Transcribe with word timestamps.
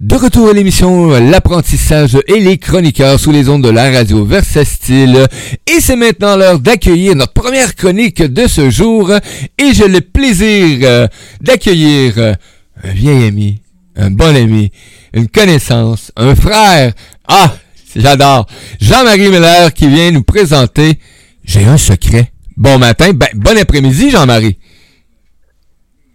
De 0.00 0.16
retour 0.16 0.48
à 0.48 0.54
l'émission 0.54 1.08
L'apprentissage 1.20 2.16
et 2.26 2.40
les 2.40 2.56
chroniqueurs 2.56 3.20
sous 3.20 3.32
les 3.32 3.50
ondes 3.50 3.62
de 3.62 3.68
la 3.68 3.90
radio 3.90 4.24
Versa 4.24 4.64
Style. 4.64 5.26
Et 5.66 5.78
c'est 5.82 5.94
maintenant 5.94 6.36
l'heure 6.36 6.58
d'accueillir 6.58 7.14
notre 7.14 7.34
première 7.34 7.74
chronique 7.74 8.22
de 8.22 8.46
ce 8.46 8.70
jour. 8.70 9.12
Et 9.58 9.74
j'ai 9.74 9.88
le 9.88 10.00
plaisir 10.00 10.78
euh, 10.84 11.06
d'accueillir 11.42 12.14
euh, 12.16 12.34
un 12.82 12.92
vieil 12.92 13.24
ami, 13.26 13.60
un 13.94 14.10
bon 14.10 14.34
ami, 14.34 14.72
une 15.12 15.28
connaissance, 15.28 16.12
un 16.16 16.34
frère. 16.34 16.94
Ah, 17.28 17.54
j'adore. 17.94 18.46
Jean-Marie 18.80 19.28
Miller 19.28 19.70
qui 19.74 19.86
vient 19.86 20.10
nous 20.12 20.22
présenter 20.22 20.98
J'ai 21.44 21.66
un 21.66 21.76
secret. 21.76 22.32
Bon 22.56 22.78
matin, 22.78 23.10
ben, 23.12 23.28
bon 23.34 23.58
après-midi 23.58 24.10
Jean-Marie. 24.10 24.56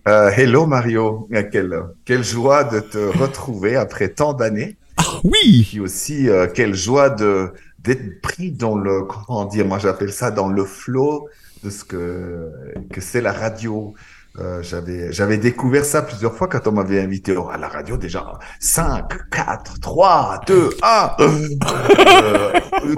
Euh, 0.07 0.29
hello 0.29 0.67
Mario, 0.67 1.27
euh, 1.33 1.43
quelle, 1.51 1.81
quelle 2.05 2.23
joie 2.23 2.63
de 2.63 2.79
te 2.79 2.99
retrouver 3.17 3.75
après 3.75 4.09
tant 4.09 4.33
d'années. 4.33 4.77
Ah 4.97 5.03
oui. 5.23 5.65
Puis 5.67 5.79
aussi 5.79 6.29
euh, 6.29 6.45
quelle 6.45 6.75
joie 6.75 7.09
de 7.09 7.51
d'être 7.79 8.21
pris 8.21 8.51
dans 8.51 8.77
le 8.77 9.01
comment 9.01 9.45
dire, 9.45 9.65
moi 9.65 9.79
j'appelle 9.79 10.13
ça 10.13 10.29
dans 10.29 10.47
le 10.47 10.63
flow 10.63 11.27
de 11.63 11.71
ce 11.71 11.83
que 11.83 12.51
que 12.91 13.01
c'est 13.01 13.21
la 13.21 13.31
radio. 13.33 13.95
Euh, 14.37 14.61
j'avais 14.61 15.11
j'avais 15.11 15.39
découvert 15.39 15.85
ça 15.85 16.03
plusieurs 16.03 16.35
fois 16.35 16.47
quand 16.49 16.67
on 16.67 16.73
m'avait 16.73 16.99
invité 16.99 17.35
à 17.51 17.57
la 17.57 17.67
radio 17.67 17.97
déjà 17.97 18.33
5 18.59 19.29
4 19.31 19.79
3 19.79 20.41
2 20.45 20.69
1 20.83 21.15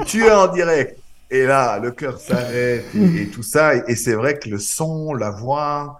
tu 0.07 0.25
es 0.25 0.31
en 0.31 0.47
direct 0.47 0.97
et 1.29 1.45
là 1.45 1.77
le 1.77 1.91
cœur 1.91 2.19
s'arrête 2.19 2.85
et, 2.95 3.21
et, 3.21 3.27
tout 3.27 3.43
ça 3.43 3.75
et, 3.75 3.83
et 3.87 3.95
c'est 3.95 4.15
vrai 4.15 4.39
que 4.39 4.49
le 4.49 4.57
son 4.57 5.13
la 5.13 5.29
voix 5.29 5.99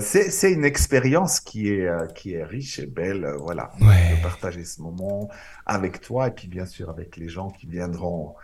c'est 0.00 0.52
une 0.52 0.64
expérience 0.64 1.40
qui 1.40 1.68
est, 1.68 1.86
euh, 1.86 2.06
qui 2.06 2.34
est 2.34 2.44
riche 2.44 2.78
et 2.78 2.86
belle, 2.86 3.24
euh, 3.24 3.36
voilà, 3.36 3.72
ouais. 3.80 4.16
de 4.16 4.22
partager 4.22 4.64
ce 4.64 4.80
moment 4.80 5.28
avec 5.66 6.00
toi 6.00 6.28
et 6.28 6.30
puis 6.30 6.48
bien 6.48 6.66
sûr 6.66 6.90
avec 6.90 7.16
les 7.16 7.28
gens 7.28 7.50
qui 7.50 7.66
viendront 7.66 8.34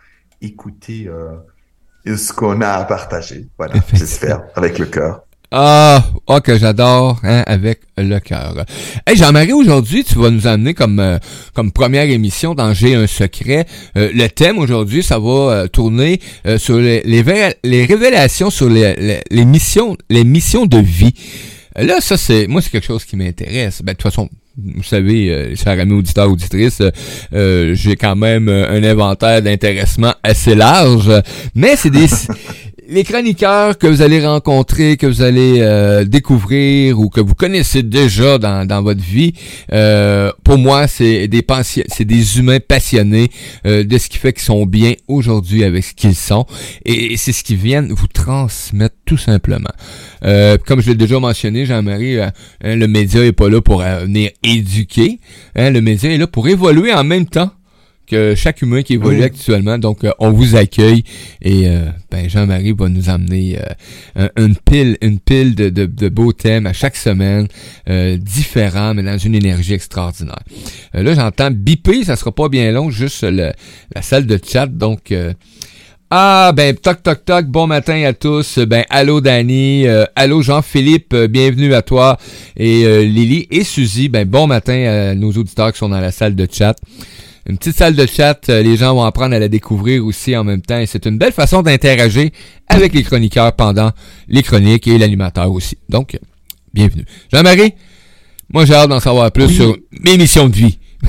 écouter 0.41 1.11
ce 2.05 2.33
qu'on 2.33 2.61
a 2.61 2.71
à 2.71 2.85
partager, 2.85 3.49
voilà, 3.57 3.75
j'espère, 3.93 4.47
avec 4.55 4.79
le 4.79 4.87
cœur. 4.87 5.28
Ah, 5.51 6.05
oh, 6.27 6.41
que 6.41 6.59
j'adore, 6.59 7.21
hein, 7.23 7.43
avec 7.47 7.81
le 7.97 8.19
cœur. 8.21 8.67
Hey, 9.07 9.17
Jean-Marie, 9.17 9.55
aujourd'hui, 9.55 10.05
tu 10.05 10.19
vas 10.19 10.29
nous 10.29 10.47
amener 10.47 10.75
comme 10.75 11.01
euh, 11.01 11.19
comme 11.55 11.73
première 11.73 12.05
émission 12.05 12.55
dans 12.55 12.75
J'ai 12.75 12.95
un 12.95 13.07
secret. 13.07 13.65
Euh, 13.97 14.11
le 14.13 14.29
thème 14.29 14.59
aujourd'hui, 14.59 15.03
ça 15.03 15.19
va 15.19 15.31
euh, 15.31 15.67
tourner 15.67 16.21
sur 16.59 16.77
les, 16.77 17.01
les, 17.01 17.25
les, 17.65 17.85
révélations 17.87 18.51
sur 18.51 18.69
les, 18.69 18.95
les, 18.97 19.21
les, 19.31 19.45
missions 19.47 19.97
les 20.11 20.25
missions 20.25 20.67
de 20.67 20.79
vie. 20.79 21.15
Là, 21.77 22.03
ça, 22.03 22.19
c'est 22.19 22.47
moi, 22.47 22.61
c'est 22.61 22.71
quelque 22.71 22.87
chose 22.87 23.07
qui 23.07 23.17
m'intéresse. 23.17 23.81
Ben, 23.83 23.93
de 23.93 23.97
toute 23.97 24.03
façon, 24.03 24.29
vous 24.59 24.83
savez, 24.83 25.31
euh, 25.31 25.55
chers 25.55 25.79
amis 25.79 25.93
auditeurs, 25.93 26.31
auditrices, 26.31 26.83
euh, 27.33 27.75
j'ai 27.75 27.95
quand 27.95 28.17
même 28.17 28.49
un 28.49 28.83
inventaire 28.83 29.41
d'intéressement 29.41 30.15
assez 30.23 30.55
large, 30.55 31.11
mais 31.55 31.77
c'est 31.77 31.91
des 31.91 32.07
les 32.89 33.05
chroniqueurs 33.05 33.77
que 33.77 33.87
vous 33.87 34.01
allez 34.01 34.27
rencontrer, 34.27 34.97
que 34.97 35.07
vous 35.07 35.21
allez 35.21 35.59
euh, 35.61 36.05
découvrir 36.05 36.99
ou 36.99 37.11
que 37.11 37.21
vous 37.21 37.35
connaissez 37.35 37.83
déjà 37.83 38.39
dans, 38.39 38.83
votre 38.83 39.03
vie, 39.03 39.35
euh, 39.73 40.33
pour 40.43 40.57
moi, 40.57 40.89
c'est 40.89 41.29
des 41.29 41.45
c'est 41.63 42.05
des 42.05 42.39
humains 42.39 42.61
passionnés 42.61 43.31
euh, 43.67 43.85
de 43.85 43.99
ce 43.99 44.09
qui 44.09 44.17
fait 44.17 44.33
qu'ils 44.33 44.43
sont 44.43 44.65
bien 44.65 44.95
aujourd'hui 45.07 45.65
avec 45.65 45.85
ce 45.85 45.95
qu'ils 45.95 46.15
sont, 46.15 46.47
et, 46.85 47.17
c'est 47.19 47.33
ce 47.33 47.45
qu'ils 47.45 47.57
viennent 47.57 47.93
vous 47.93 48.07
transmettre 48.07 48.97
tout 49.05 49.19
simplement. 49.19 49.71
Comme 50.67 50.81
je 50.81 50.89
l'ai 50.89 50.95
déjà 50.95 51.21
mentionné, 51.21 51.67
Jean-Marie, 51.67 52.21
hein, 52.21 52.33
le 52.63 52.87
média 52.87 53.25
est 53.25 53.33
pas 53.33 53.49
là 53.49 53.61
pour 53.61 53.83
venir 53.83 54.31
éduquer, 54.43 55.21
hein, 55.57 55.71
le 55.71 55.81
média 55.81 56.11
est 56.11 56.19
là 56.19 56.27
pour 56.27 56.49
évoluer 56.49 56.93
en 56.93 57.05
même 57.05 57.27
temps 57.27 57.51
que 58.09 58.35
chaque 58.35 58.63
humain 58.63 58.83
qui 58.83 58.95
évolue 58.95 59.23
actuellement. 59.23 59.79
Donc, 59.79 60.05
euh, 60.05 60.11
on 60.19 60.31
vous 60.31 60.57
accueille 60.57 61.05
et 61.43 61.69
euh, 61.69 61.87
ben, 62.11 62.29
Jean-Marie 62.29 62.73
va 62.73 62.89
nous 62.89 63.11
amener 63.11 63.59
euh, 64.17 64.29
une 64.37 64.57
pile, 64.57 64.97
une 65.03 65.19
pile 65.19 65.55
de, 65.55 65.69
de, 65.69 65.87
de, 65.87 66.09
beaux 66.09 66.33
thèmes 66.33 66.67
à 66.67 66.73
chaque 66.73 66.97
semaine, 66.97 67.47
différents, 68.19 68.95
mais 68.95 69.03
dans 69.03 69.19
une 69.19 69.35
énergie 69.35 69.75
extraordinaire. 69.75 70.43
là, 70.93 71.15
j'entends 71.15 71.51
biper, 71.51 72.05
ça 72.05 72.17
sera 72.17 72.33
pas 72.33 72.49
bien 72.49 72.73
long, 72.73 72.91
juste 72.91 73.23
le, 73.23 73.53
la 73.95 74.03
salle 74.03 74.27
de 74.27 74.39
chat. 74.43 74.67
Donc, 74.67 75.13
ah 76.11 76.53
ben 76.57 76.75
toc 76.75 77.03
toc 77.03 77.25
toc, 77.25 77.47
bon 77.47 77.67
matin 77.67 78.03
à 78.05 78.13
tous. 78.13 78.59
Ben 78.59 78.85
allô 78.89 79.21
Danny, 79.21 79.87
allô 80.17 80.43
Jean-Philippe, 80.43 81.15
bienvenue 81.15 81.75
à 81.75 81.83
toi 81.83 82.17
et 82.57 83.05
Lily 83.05 83.47
et 83.51 83.65
Suzy. 83.65 84.09
Ben 84.09 84.27
bon 84.27 84.47
matin 84.47 85.11
à 85.11 85.15
nos 85.15 85.33
auditeurs 85.33 85.73
qui 85.73 85.79
sont 85.79 85.91
dans 85.91 86.01
la 86.01 86.11
salle 86.13 86.35
de 86.35 86.49
chat 86.51 86.77
une 87.49 87.57
petite 87.57 87.77
salle 87.77 87.97
de 87.97 88.07
chat. 88.07 88.49
Euh, 88.49 88.63
les 88.63 88.77
gens 88.77 88.95
vont 88.95 89.05
apprendre 89.05 89.35
à 89.35 89.39
la 89.39 89.49
découvrir 89.49 90.05
aussi 90.05 90.37
en 90.37 90.45
même 90.45 90.63
temps. 90.63 90.79
Et 90.79 90.87
c'est 90.87 91.07
une 91.07 91.19
belle 91.19 91.33
façon 91.33 91.63
d'interagir 91.63 92.31
avec 92.69 92.93
les 92.93 93.03
chroniqueurs 93.03 93.55
pendant 93.55 93.91
les 94.29 94.43
chroniques 94.43 94.87
et 94.87 94.99
l'animateur 94.99 95.51
aussi. 95.51 95.79
Donc, 95.89 96.19
bienvenue. 96.75 97.05
Jean-Marie, 97.33 97.75
moi 98.53 98.65
j'ai 98.65 98.75
hâte 98.75 98.91
d'en 98.91 99.01
savoir 99.01 99.33
plus 99.33 99.49
sur 99.49 99.77
mes 100.01 100.17
missions 100.19 100.49
de 100.49 100.55
vie. 100.55 100.79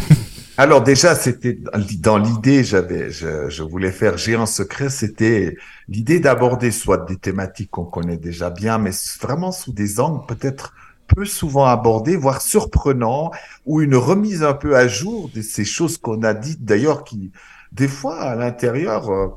Alors 0.57 0.83
déjà, 0.83 1.15
c'était 1.15 1.57
dans 1.99 2.17
l'idée, 2.17 2.65
j'avais, 2.65 3.11
je, 3.11 3.49
je, 3.49 3.63
voulais 3.63 3.93
faire 3.93 4.17
géant 4.17 4.45
secret, 4.45 4.89
c'était 4.89 5.55
l'idée 5.87 6.19
d'aborder 6.19 6.71
soit 6.71 7.05
des 7.07 7.15
thématiques 7.15 7.71
qu'on 7.71 7.85
connaît 7.85 8.17
déjà 8.17 8.49
bien, 8.49 8.77
mais 8.77 8.91
vraiment 9.21 9.53
sous 9.53 9.71
des 9.71 10.01
angles 10.01 10.25
peut-être 10.27 10.73
peu 11.15 11.25
souvent 11.25 11.65
abordé, 11.65 12.15
voire 12.15 12.41
surprenant, 12.41 13.31
ou 13.65 13.81
une 13.81 13.95
remise 13.95 14.43
un 14.43 14.53
peu 14.53 14.75
à 14.75 14.87
jour 14.87 15.29
de 15.33 15.41
ces 15.41 15.65
choses 15.65 15.97
qu'on 15.97 16.23
a 16.23 16.33
dites, 16.33 16.63
d'ailleurs, 16.63 17.03
qui, 17.03 17.31
des 17.71 17.87
fois, 17.87 18.19
à 18.19 18.35
l'intérieur, 18.35 19.09
euh, 19.09 19.27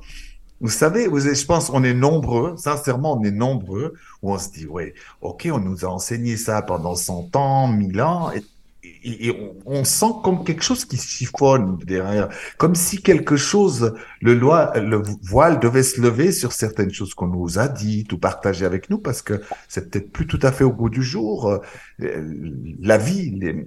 vous 0.60 0.69
savez, 0.69 1.05
je 1.05 1.44
pense, 1.44 1.71
on 1.71 1.83
est 1.83 1.94
nombreux, 1.94 2.55
sincèrement, 2.56 3.19
on 3.19 3.25
est 3.25 3.33
nombreux, 3.33 3.94
où 4.22 4.33
on 4.33 4.38
se 4.38 4.50
dit, 4.50 4.66
ouais, 4.66 4.94
ok, 5.21 5.49
on 5.53 5.59
nous 5.59 5.84
a 5.84 5.88
enseigné 5.88 6.37
ça 6.37 6.62
pendant 6.62 6.94
100 6.94 7.34
ans, 7.34 7.66
1000 7.66 8.00
ans, 8.00 8.31
et 8.31 8.44
et, 9.04 9.30
on, 9.66 9.80
on, 9.80 9.84
sent 9.84 10.12
comme 10.22 10.44
quelque 10.44 10.62
chose 10.62 10.84
qui 10.84 10.96
chiffonne 10.96 11.78
derrière, 11.84 12.28
comme 12.56 12.74
si 12.74 13.02
quelque 13.02 13.36
chose, 13.36 13.94
le, 14.20 14.34
loi, 14.34 14.72
le 14.76 15.02
voile 15.22 15.60
devait 15.60 15.82
se 15.82 16.00
lever 16.00 16.32
sur 16.32 16.52
certaines 16.52 16.92
choses 16.92 17.14
qu'on 17.14 17.26
nous 17.26 17.58
a 17.58 17.68
dites 17.68 18.12
ou 18.12 18.18
partagées 18.18 18.64
avec 18.64 18.91
nous, 18.91 18.98
parce 18.98 19.22
que 19.22 19.41
c'est 19.68 19.91
peut-être 19.91 20.12
plus 20.12 20.26
tout 20.26 20.38
à 20.42 20.52
fait 20.52 20.64
au 20.64 20.72
goût 20.72 20.91
du 20.91 21.02
jour. 21.02 21.60
Euh, 22.00 22.70
la 22.80 22.98
vie, 22.98 23.30
les, 23.30 23.64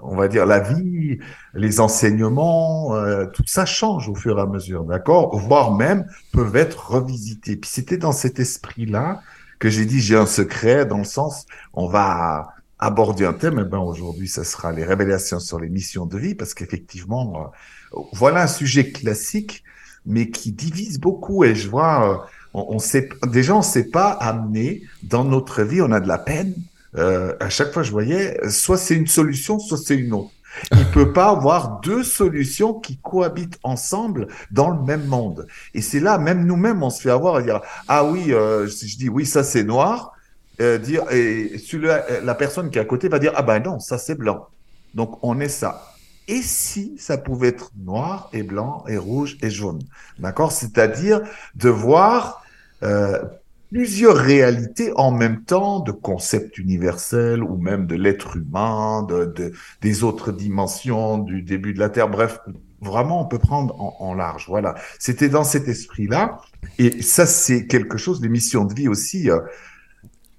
on 0.00 0.16
va 0.16 0.28
dire 0.28 0.46
la 0.46 0.60
vie, 0.60 1.18
les 1.54 1.80
enseignements, 1.80 2.96
euh, 2.96 3.26
tout 3.26 3.44
ça 3.46 3.66
change 3.66 4.08
au 4.08 4.14
fur 4.14 4.38
et 4.38 4.42
à 4.42 4.46
mesure, 4.46 4.84
d'accord? 4.84 5.36
Voire 5.38 5.74
même 5.74 6.06
peuvent 6.32 6.56
être 6.56 6.90
revisités. 6.90 7.56
Puis 7.56 7.70
c'était 7.72 7.98
dans 7.98 8.12
cet 8.12 8.40
esprit-là 8.40 9.20
que 9.58 9.70
j'ai 9.70 9.86
dit 9.86 10.00
j'ai 10.00 10.16
un 10.16 10.26
secret, 10.26 10.86
dans 10.86 10.98
le 10.98 11.04
sens 11.04 11.46
on 11.72 11.88
va 11.88 12.55
aborder 12.78 13.24
un 13.24 13.32
thème, 13.32 13.62
eh 13.64 13.68
ben 13.68 13.78
aujourd'hui, 13.78 14.28
ce 14.28 14.44
sera 14.44 14.72
les 14.72 14.84
révélations 14.84 15.40
sur 15.40 15.58
les 15.58 15.68
missions 15.68 16.06
de 16.06 16.18
vie, 16.18 16.34
parce 16.34 16.54
qu'effectivement, 16.54 17.52
euh, 17.94 18.00
voilà 18.12 18.42
un 18.42 18.46
sujet 18.46 18.90
classique, 18.92 19.64
mais 20.04 20.30
qui 20.30 20.52
divise 20.52 21.00
beaucoup. 21.00 21.44
Et 21.44 21.54
je 21.54 21.68
vois, 21.68 22.10
euh, 22.10 22.16
on, 22.54 22.66
on 22.76 22.78
sait, 22.78 23.08
déjà, 23.26 23.54
on 23.54 23.58
ne 23.58 23.64
sait 23.64 23.90
pas 23.90 24.10
amener 24.10 24.82
dans 25.02 25.24
notre 25.24 25.62
vie, 25.62 25.80
on 25.80 25.92
a 25.92 26.00
de 26.00 26.08
la 26.08 26.18
peine. 26.18 26.54
Euh, 26.96 27.34
à 27.40 27.50
chaque 27.50 27.72
fois, 27.72 27.82
je 27.82 27.90
voyais, 27.90 28.38
soit 28.48 28.78
c'est 28.78 28.94
une 28.94 29.06
solution, 29.06 29.58
soit 29.58 29.78
c'est 29.78 29.96
une 29.96 30.12
autre. 30.12 30.30
Il 30.72 30.86
peut 30.92 31.12
pas 31.12 31.28
avoir 31.30 31.80
deux 31.80 32.02
solutions 32.02 32.74
qui 32.74 32.98
cohabitent 32.98 33.58
ensemble 33.62 34.28
dans 34.50 34.70
le 34.70 34.82
même 34.82 35.04
monde. 35.04 35.46
Et 35.74 35.82
c'est 35.82 36.00
là, 36.00 36.18
même 36.18 36.46
nous-mêmes, 36.46 36.82
on 36.82 36.90
se 36.90 37.02
fait 37.02 37.10
avoir 37.10 37.36
à 37.36 37.42
dire 37.42 37.60
ah 37.88 38.04
oui, 38.04 38.32
euh, 38.32 38.66
je 38.66 38.96
dis 38.96 39.08
oui, 39.08 39.26
ça 39.26 39.44
c'est 39.44 39.64
noir, 39.64 40.12
euh, 40.60 40.78
dire 40.78 41.10
et 41.10 41.58
celui-là, 41.58 42.20
la 42.22 42.34
personne 42.34 42.70
qui 42.70 42.78
est 42.78 42.82
à 42.82 42.84
côté 42.84 43.08
va 43.08 43.18
dire 43.18 43.32
ah 43.36 43.42
ben 43.42 43.60
non 43.60 43.78
ça 43.78 43.98
c'est 43.98 44.14
blanc. 44.14 44.46
Donc 44.94 45.18
on 45.22 45.40
est 45.40 45.48
ça. 45.48 45.92
Et 46.28 46.42
si 46.42 46.96
ça 46.98 47.18
pouvait 47.18 47.48
être 47.48 47.70
noir 47.78 48.30
et 48.32 48.42
blanc 48.42 48.84
et 48.88 48.96
rouge 48.96 49.36
et 49.42 49.50
jaune? 49.50 49.80
D'accord? 50.18 50.50
C'est-à-dire 50.50 51.20
de 51.54 51.68
voir 51.68 52.42
euh, 52.82 53.22
plusieurs 53.70 54.16
réalités 54.16 54.92
en 54.96 55.12
même 55.12 55.44
temps 55.44 55.80
de 55.80 55.92
concepts 55.92 56.58
universels 56.58 57.42
ou 57.42 57.56
même 57.56 57.86
de 57.86 57.94
l'être 57.94 58.36
humain 58.36 59.02
de, 59.02 59.26
de, 59.26 59.52
des 59.82 60.02
autres 60.02 60.32
dimensions 60.32 61.18
du 61.18 61.42
début 61.42 61.74
de 61.74 61.78
la 61.78 61.90
terre. 61.90 62.08
Bref 62.08 62.40
vraiment 62.80 63.22
on 63.22 63.26
peut 63.26 63.38
prendre 63.38 63.80
en, 63.80 63.96
en 64.00 64.14
large. 64.14 64.46
Voilà. 64.48 64.74
C'était 64.98 65.28
dans 65.28 65.44
cet 65.44 65.68
esprit 65.68 66.06
là 66.08 66.40
et 66.78 67.02
ça 67.02 67.26
c'est 67.26 67.66
quelque 67.66 67.98
chose 67.98 68.20
des 68.20 68.28
missions 68.28 68.64
de 68.64 68.74
vie 68.74 68.88
aussi 68.88 69.30
euh, 69.30 69.40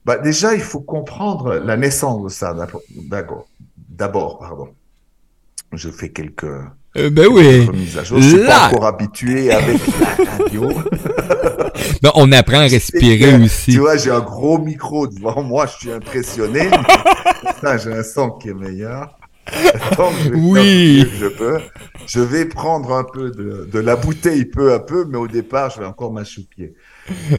bah, 0.08 0.18
déjà, 0.18 0.56
il 0.56 0.62
faut 0.62 0.80
comprendre 0.80 1.56
la 1.56 1.76
naissance 1.76 2.24
de 2.24 2.30
ça. 2.30 2.56
D'abord, 3.10 3.46
d'abord, 3.90 4.40
pardon. 4.40 4.70
Je 5.74 5.90
fais 5.90 6.08
quelques. 6.08 6.46
Euh, 6.46 7.10
ben 7.10 7.28
oui. 7.28 7.70
à 8.00 8.04
jour. 8.06 8.22
Je 8.22 8.30
suis 8.30 8.46
pas 8.46 8.68
encore 8.68 8.86
habitué 8.86 9.52
avec 9.52 9.82
la 10.00 10.26
radio. 10.38 10.70
ben, 12.02 12.12
on 12.16 12.32
apprend 12.32 12.60
à 12.60 12.68
respirer 12.68 13.36
aussi. 13.44 13.74
Tu 13.74 13.80
vois, 13.80 13.98
j'ai 13.98 14.12
un 14.12 14.22
gros 14.22 14.58
micro 14.58 15.08
devant 15.08 15.44
moi, 15.44 15.66
je 15.66 15.78
suis 15.78 15.92
impressionné. 15.92 16.70
ça, 17.62 17.76
j'ai 17.78 17.92
un 17.92 18.04
son 18.04 18.30
qui 18.32 18.48
est 18.48 18.54
meilleur. 18.54 19.14
Donc, 19.98 20.14
je 20.24 20.30
Oui. 20.36 21.06
que 21.12 21.18
je 21.18 21.28
peux. 21.28 21.60
Je 22.06 22.22
vais 22.22 22.46
prendre 22.46 22.94
un 22.94 23.04
peu 23.04 23.30
de, 23.32 23.68
de 23.70 23.80
la 23.80 23.98
bouteille 23.98 24.46
peu 24.46 24.72
à 24.72 24.80
peu, 24.80 25.04
mais 25.04 25.18
au 25.18 25.28
départ, 25.28 25.70
je 25.72 25.82
vais 25.82 25.86
encore 25.86 26.14
m'achoupier. 26.14 26.76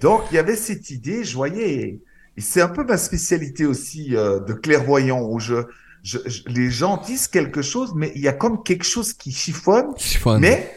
Donc, 0.03 0.25
il 0.31 0.35
y 0.35 0.39
avait 0.39 0.57
cette 0.57 0.91
idée, 0.91 1.25
je 1.25 1.35
voyais, 1.35 2.01
et 2.39 2.41
c'est 2.41 2.61
un 2.63 2.69
peu 2.69 2.85
ma 2.85 2.97
spécialité 2.97 3.67
aussi 3.67 4.15
euh, 4.17 4.39
de 4.39 4.53
clairvoyant, 4.53 5.21
où 5.29 5.41
je, 5.41 5.57
je, 6.05 6.19
je- 6.27 6.43
les 6.47 6.71
gens 6.71 6.97
disent 7.05 7.27
quelque 7.29 7.63
chose, 7.63 7.93
mais 7.97 8.13
il 8.15 8.23
y 8.23 8.29
a 8.29 8.33
comme 8.33 8.63
quelque 8.63 8.85
chose 8.85 9.13
qui 9.13 9.33
chiffonne, 9.33 9.87
Chiffonne. 9.97 10.41
mais 10.41 10.73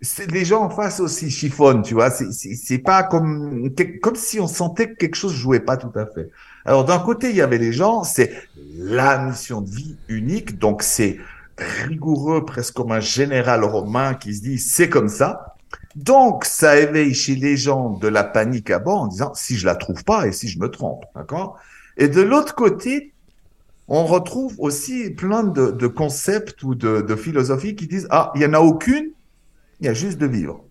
c'est- 0.00 0.30
les 0.30 0.44
gens 0.44 0.62
en 0.62 0.70
face 0.70 1.00
aussi 1.00 1.28
chiffonnent, 1.30 1.82
tu 1.82 1.94
vois. 1.94 2.10
C'est 2.10 2.78
pas 2.78 3.02
comme 3.02 3.70
comme 4.00 4.14
si 4.14 4.38
on 4.38 4.46
sentait 4.46 4.90
que 4.90 4.94
quelque 4.94 5.16
chose 5.16 5.34
jouait 5.34 5.60
pas 5.60 5.76
tout 5.76 5.92
à 5.98 6.06
fait. 6.06 6.30
Alors 6.64 6.84
d'un 6.84 7.00
côté, 7.00 7.30
il 7.30 7.36
y 7.36 7.40
avait 7.42 7.58
les 7.58 7.72
gens, 7.72 8.04
c'est 8.04 8.30
la 8.78 9.18
mission 9.26 9.60
de 9.60 9.70
vie 9.70 9.96
unique, 10.08 10.56
donc 10.60 10.84
c'est 10.84 11.18
rigoureux, 11.58 12.44
presque 12.44 12.74
comme 12.74 12.92
un 12.92 13.00
général 13.00 13.64
romain 13.64 14.14
qui 14.14 14.34
se 14.34 14.42
dit 14.42 14.58
c'est 14.58 14.88
comme 14.88 15.08
ça. 15.08 15.51
Donc 15.96 16.44
ça 16.44 16.78
éveille 16.78 17.14
chez 17.14 17.34
les 17.34 17.56
gens 17.56 17.90
de 17.90 18.08
la 18.08 18.24
panique 18.24 18.70
à 18.70 18.78
bord 18.78 19.02
en 19.02 19.06
disant 19.08 19.32
si 19.34 19.56
je 19.56 19.66
la 19.66 19.74
trouve 19.74 20.04
pas 20.04 20.26
et 20.26 20.32
si 20.32 20.48
je 20.48 20.58
me 20.58 20.68
trompe, 20.68 21.04
d'accord? 21.14 21.58
Et 21.96 22.08
de 22.08 22.22
l'autre 22.22 22.54
côté, 22.54 23.12
on 23.88 24.04
retrouve 24.04 24.54
aussi 24.58 25.10
plein 25.10 25.44
de, 25.44 25.86
concepts 25.86 26.62
ou 26.62 26.74
de, 26.74 27.02
de 27.02 27.16
philosophies 27.16 27.76
qui 27.76 27.86
disent 27.86 28.06
ah 28.10 28.32
il 28.34 28.42
y 28.42 28.46
en 28.46 28.54
a 28.54 28.60
aucune 28.60 29.10
il 29.82 29.86
y 29.86 29.88
a 29.88 29.94
juste 29.94 30.18
de 30.18 30.26
vivre. 30.26 30.64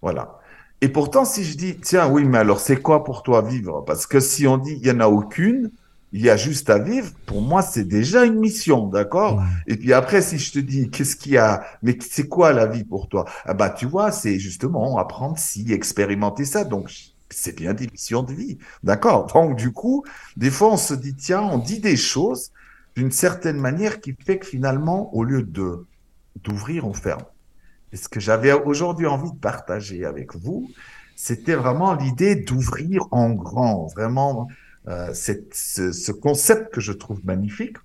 Voilà. 0.00 0.40
Et 0.80 0.88
pourtant, 0.88 1.24
si 1.24 1.44
je 1.44 1.56
dis, 1.56 1.76
tiens, 1.76 2.08
oui, 2.08 2.24
mais 2.24 2.38
alors 2.38 2.58
c'est 2.58 2.76
quoi 2.76 3.04
pour 3.04 3.22
toi 3.22 3.42
vivre? 3.42 3.82
Parce 3.86 4.06
que 4.06 4.18
si 4.18 4.46
on 4.46 4.56
dit, 4.56 4.78
il 4.80 4.82
n'y 4.82 4.90
en 4.90 5.00
a 5.00 5.08
aucune, 5.08 5.70
il 6.12 6.22
y 6.22 6.30
a 6.30 6.36
juste 6.36 6.70
à 6.70 6.78
vivre, 6.78 7.10
pour 7.26 7.42
moi, 7.42 7.62
c'est 7.62 7.84
déjà 7.84 8.24
une 8.24 8.38
mission, 8.38 8.86
d'accord? 8.86 9.42
Et 9.66 9.76
puis 9.76 9.92
après, 9.92 10.22
si 10.22 10.38
je 10.38 10.52
te 10.52 10.58
dis, 10.58 10.88
qu'est-ce 10.88 11.16
qu'il 11.16 11.32
y 11.32 11.38
a? 11.38 11.64
Mais 11.82 11.98
c'est 12.00 12.28
quoi 12.28 12.52
la 12.52 12.66
vie 12.66 12.84
pour 12.84 13.08
toi? 13.08 13.24
Ah 13.44 13.54
bah, 13.54 13.70
tu 13.70 13.86
vois, 13.86 14.12
c'est 14.12 14.38
justement 14.38 14.98
apprendre 14.98 15.36
si, 15.38 15.72
expérimenter 15.72 16.44
ça. 16.44 16.64
Donc, 16.64 16.90
c'est 17.28 17.56
bien 17.56 17.74
des 17.74 17.88
missions 17.88 18.22
de 18.22 18.32
vie, 18.32 18.58
d'accord? 18.84 19.26
Donc, 19.26 19.56
du 19.56 19.72
coup, 19.72 20.04
des 20.36 20.50
fois, 20.50 20.72
on 20.72 20.76
se 20.76 20.94
dit, 20.94 21.14
tiens, 21.14 21.42
on 21.42 21.58
dit 21.58 21.80
des 21.80 21.96
choses 21.96 22.52
d'une 22.94 23.10
certaine 23.10 23.58
manière 23.58 24.00
qui 24.00 24.14
fait 24.24 24.38
que 24.38 24.46
finalement, 24.46 25.14
au 25.14 25.24
lieu 25.24 25.42
de 25.42 25.86
d'ouvrir, 26.44 26.86
on 26.86 26.92
ferme. 26.92 27.24
Et 27.92 27.96
ce 27.96 28.08
que 28.08 28.20
j'avais 28.20 28.52
aujourd'hui 28.52 29.06
envie 29.06 29.32
de 29.32 29.38
partager 29.38 30.04
avec 30.04 30.36
vous, 30.36 30.68
c'était 31.16 31.54
vraiment 31.54 31.94
l'idée 31.94 32.36
d'ouvrir 32.36 33.06
en 33.10 33.30
grand, 33.30 33.86
vraiment 33.86 34.48
euh, 34.88 35.10
cette, 35.14 35.54
ce, 35.54 35.92
ce 35.92 36.12
concept 36.12 36.72
que 36.72 36.80
je 36.80 36.92
trouve 36.92 37.20
magnifique, 37.24 37.76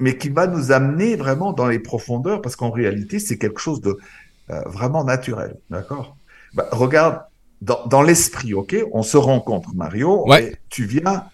mais 0.00 0.16
qui 0.16 0.30
va 0.30 0.46
nous 0.46 0.72
amener 0.72 1.14
vraiment 1.16 1.52
dans 1.52 1.66
les 1.66 1.78
profondeurs, 1.78 2.40
parce 2.40 2.56
qu'en 2.56 2.70
réalité, 2.70 3.18
c'est 3.18 3.36
quelque 3.36 3.60
chose 3.60 3.80
de 3.82 3.98
euh, 4.50 4.60
vraiment 4.66 5.04
naturel, 5.04 5.56
d'accord? 5.70 6.16
Bah, 6.54 6.68
Regarde, 6.72 7.20
dans, 7.60 7.84
dans 7.86 8.02
l'esprit, 8.02 8.54
ok? 8.54 8.76
On 8.92 9.02
se 9.02 9.16
rencontre, 9.16 9.74
Mario, 9.74 10.26
Ouais. 10.26 10.44
et 10.52 10.56
tu 10.70 10.84
viens 10.84 11.24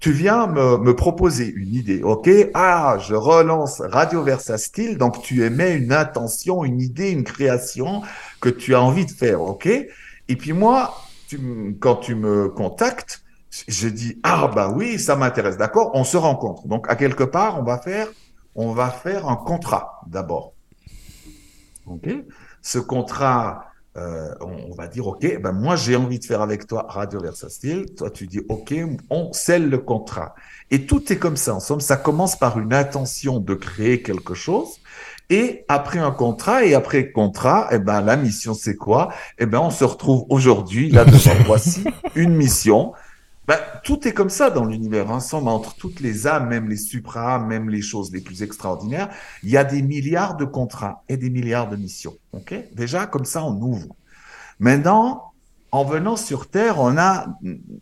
tu 0.00 0.12
viens 0.12 0.46
me, 0.46 0.78
me 0.78 0.96
proposer 0.96 1.52
une 1.54 1.74
idée, 1.74 2.02
ok? 2.02 2.30
Ah, 2.54 2.96
je 3.06 3.14
relance 3.14 3.82
Radio 3.82 4.22
Versa 4.22 4.56
Style, 4.56 4.96
donc 4.96 5.20
tu 5.22 5.44
émets 5.44 5.76
une 5.76 5.92
intention, 5.92 6.64
une 6.64 6.80
idée, 6.80 7.10
une 7.10 7.22
création 7.22 8.00
que 8.40 8.48
tu 8.48 8.74
as 8.74 8.80
envie 8.80 9.04
de 9.04 9.10
faire, 9.10 9.42
ok? 9.42 9.66
Et 9.66 10.36
puis 10.36 10.54
moi, 10.54 10.94
tu, 11.28 11.38
quand 11.80 11.96
tu 11.96 12.14
me 12.14 12.48
contactes, 12.48 13.22
je 13.68 13.88
dis 13.88 14.18
ah 14.22 14.48
bah 14.54 14.72
oui, 14.74 14.98
ça 14.98 15.16
m'intéresse, 15.16 15.56
d'accord 15.56 15.90
On 15.94 16.04
se 16.04 16.16
rencontre. 16.16 16.66
Donc 16.66 16.88
à 16.88 16.96
quelque 16.96 17.24
part, 17.24 17.58
on 17.58 17.62
va 17.62 17.78
faire, 17.78 18.08
on 18.54 18.72
va 18.72 18.90
faire 18.90 19.28
un 19.28 19.36
contrat 19.36 20.00
d'abord, 20.06 20.54
ok 21.86 22.08
Ce 22.62 22.78
contrat. 22.78 23.66
Euh, 23.96 24.32
on, 24.40 24.70
on 24.70 24.74
va 24.76 24.86
dire, 24.86 25.08
OK, 25.08 25.26
ben 25.42 25.50
moi 25.50 25.74
j'ai 25.74 25.96
envie 25.96 26.20
de 26.20 26.24
faire 26.24 26.42
avec 26.42 26.68
toi 26.68 26.86
Radio 26.88 27.18
Versa 27.20 27.48
Style. 27.48 27.86
Toi 27.96 28.08
tu 28.08 28.28
dis, 28.28 28.40
OK, 28.48 28.72
on 29.10 29.32
scelle 29.32 29.68
le 29.68 29.78
contrat. 29.78 30.36
Et 30.70 30.86
tout 30.86 31.12
est 31.12 31.16
comme 31.16 31.36
ça. 31.36 31.56
En 31.56 31.60
somme, 31.60 31.80
ça 31.80 31.96
commence 31.96 32.38
par 32.38 32.60
une 32.60 32.72
intention 32.72 33.40
de 33.40 33.54
créer 33.54 34.00
quelque 34.00 34.34
chose. 34.34 34.78
Et 35.30 35.64
après 35.68 36.00
un 36.00 36.10
contrat, 36.10 36.64
et 36.64 36.74
après 36.74 37.12
contrat, 37.12 37.68
eh 37.70 37.78
ben, 37.78 38.00
la 38.00 38.16
mission, 38.16 38.52
c'est 38.52 38.74
quoi? 38.74 39.12
Eh 39.38 39.46
ben, 39.46 39.60
on 39.60 39.70
se 39.70 39.84
retrouve 39.84 40.26
aujourd'hui, 40.28 40.90
là, 40.90 41.04
devant 41.04 41.34
voici 41.46 41.84
une 42.16 42.34
mission. 42.34 42.92
Ben, 43.48 43.58
tout 43.82 44.06
est 44.06 44.12
comme 44.12 44.30
ça 44.30 44.50
dans 44.50 44.64
l'univers. 44.64 45.10
Ensemble, 45.10 45.48
entre 45.48 45.74
toutes 45.74 46.00
les 46.00 46.26
âmes, 46.26 46.48
même 46.48 46.68
les 46.68 46.76
supra, 46.76 47.38
même 47.40 47.68
les 47.68 47.82
choses 47.82 48.12
les 48.12 48.20
plus 48.20 48.42
extraordinaires, 48.42 49.08
il 49.42 49.50
y 49.50 49.56
a 49.56 49.64
des 49.64 49.82
milliards 49.82 50.36
de 50.36 50.44
contrats 50.44 51.02
et 51.08 51.16
des 51.16 51.30
milliards 51.30 51.68
de 51.68 51.76
missions. 51.76 52.14
OK? 52.32 52.54
Déjà, 52.74 53.06
comme 53.06 53.24
ça, 53.24 53.42
on 53.44 53.60
ouvre. 53.60 53.96
Maintenant, 54.60 55.32
en 55.72 55.84
venant 55.84 56.16
sur 56.16 56.48
Terre, 56.48 56.80
on 56.80 56.96
a, 56.98 57.26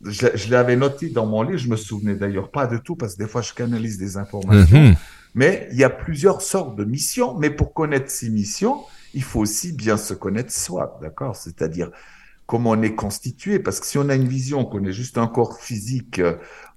je, 0.05 0.29
je 0.35 0.51
l'avais 0.51 0.77
noté 0.77 1.11
dans 1.11 1.27
mon 1.27 1.43
livre, 1.43 1.59
je 1.59 1.69
me 1.69 1.77
souvenais 1.77 2.15
d'ailleurs 2.15 2.51
pas 2.51 2.67
de 2.67 2.77
tout 2.79 2.97
parce 2.97 3.15
que 3.15 3.23
des 3.23 3.29
fois 3.29 3.41
je 3.43 3.53
canalise 3.55 3.97
des 3.99 4.17
informations, 4.19 4.79
Mhm. 4.79 4.95
mais 5.35 5.69
il 5.73 5.79
y 5.79 5.85
a 5.85 5.91
plusieurs 5.91 6.43
sortes 6.43 6.77
de 6.77 6.85
missions, 6.85 7.35
mais 7.39 7.49
pour 7.51 7.73
connaître 7.73 8.11
ces 8.11 8.29
missions, 8.29 8.83
il 9.15 9.23
faut 9.23 9.41
aussi 9.41 9.73
bien 9.73 9.97
se 9.97 10.13
connaître 10.13 10.53
soi, 10.53 10.99
d'accord? 11.01 11.35
C'est-à-dire 11.35 11.91
comment 12.49 12.71
on 12.71 12.83
est 12.83 12.95
constitué, 12.95 13.59
parce 13.61 13.79
que 13.79 13.87
si 13.87 13.99
on 13.99 14.09
a 14.09 14.15
une 14.15 14.27
vision 14.27 14.65
qu'on 14.65 14.83
est 14.85 14.93
juste 14.93 15.19
un 15.19 15.29
corps 15.29 15.61
physique, 15.61 16.19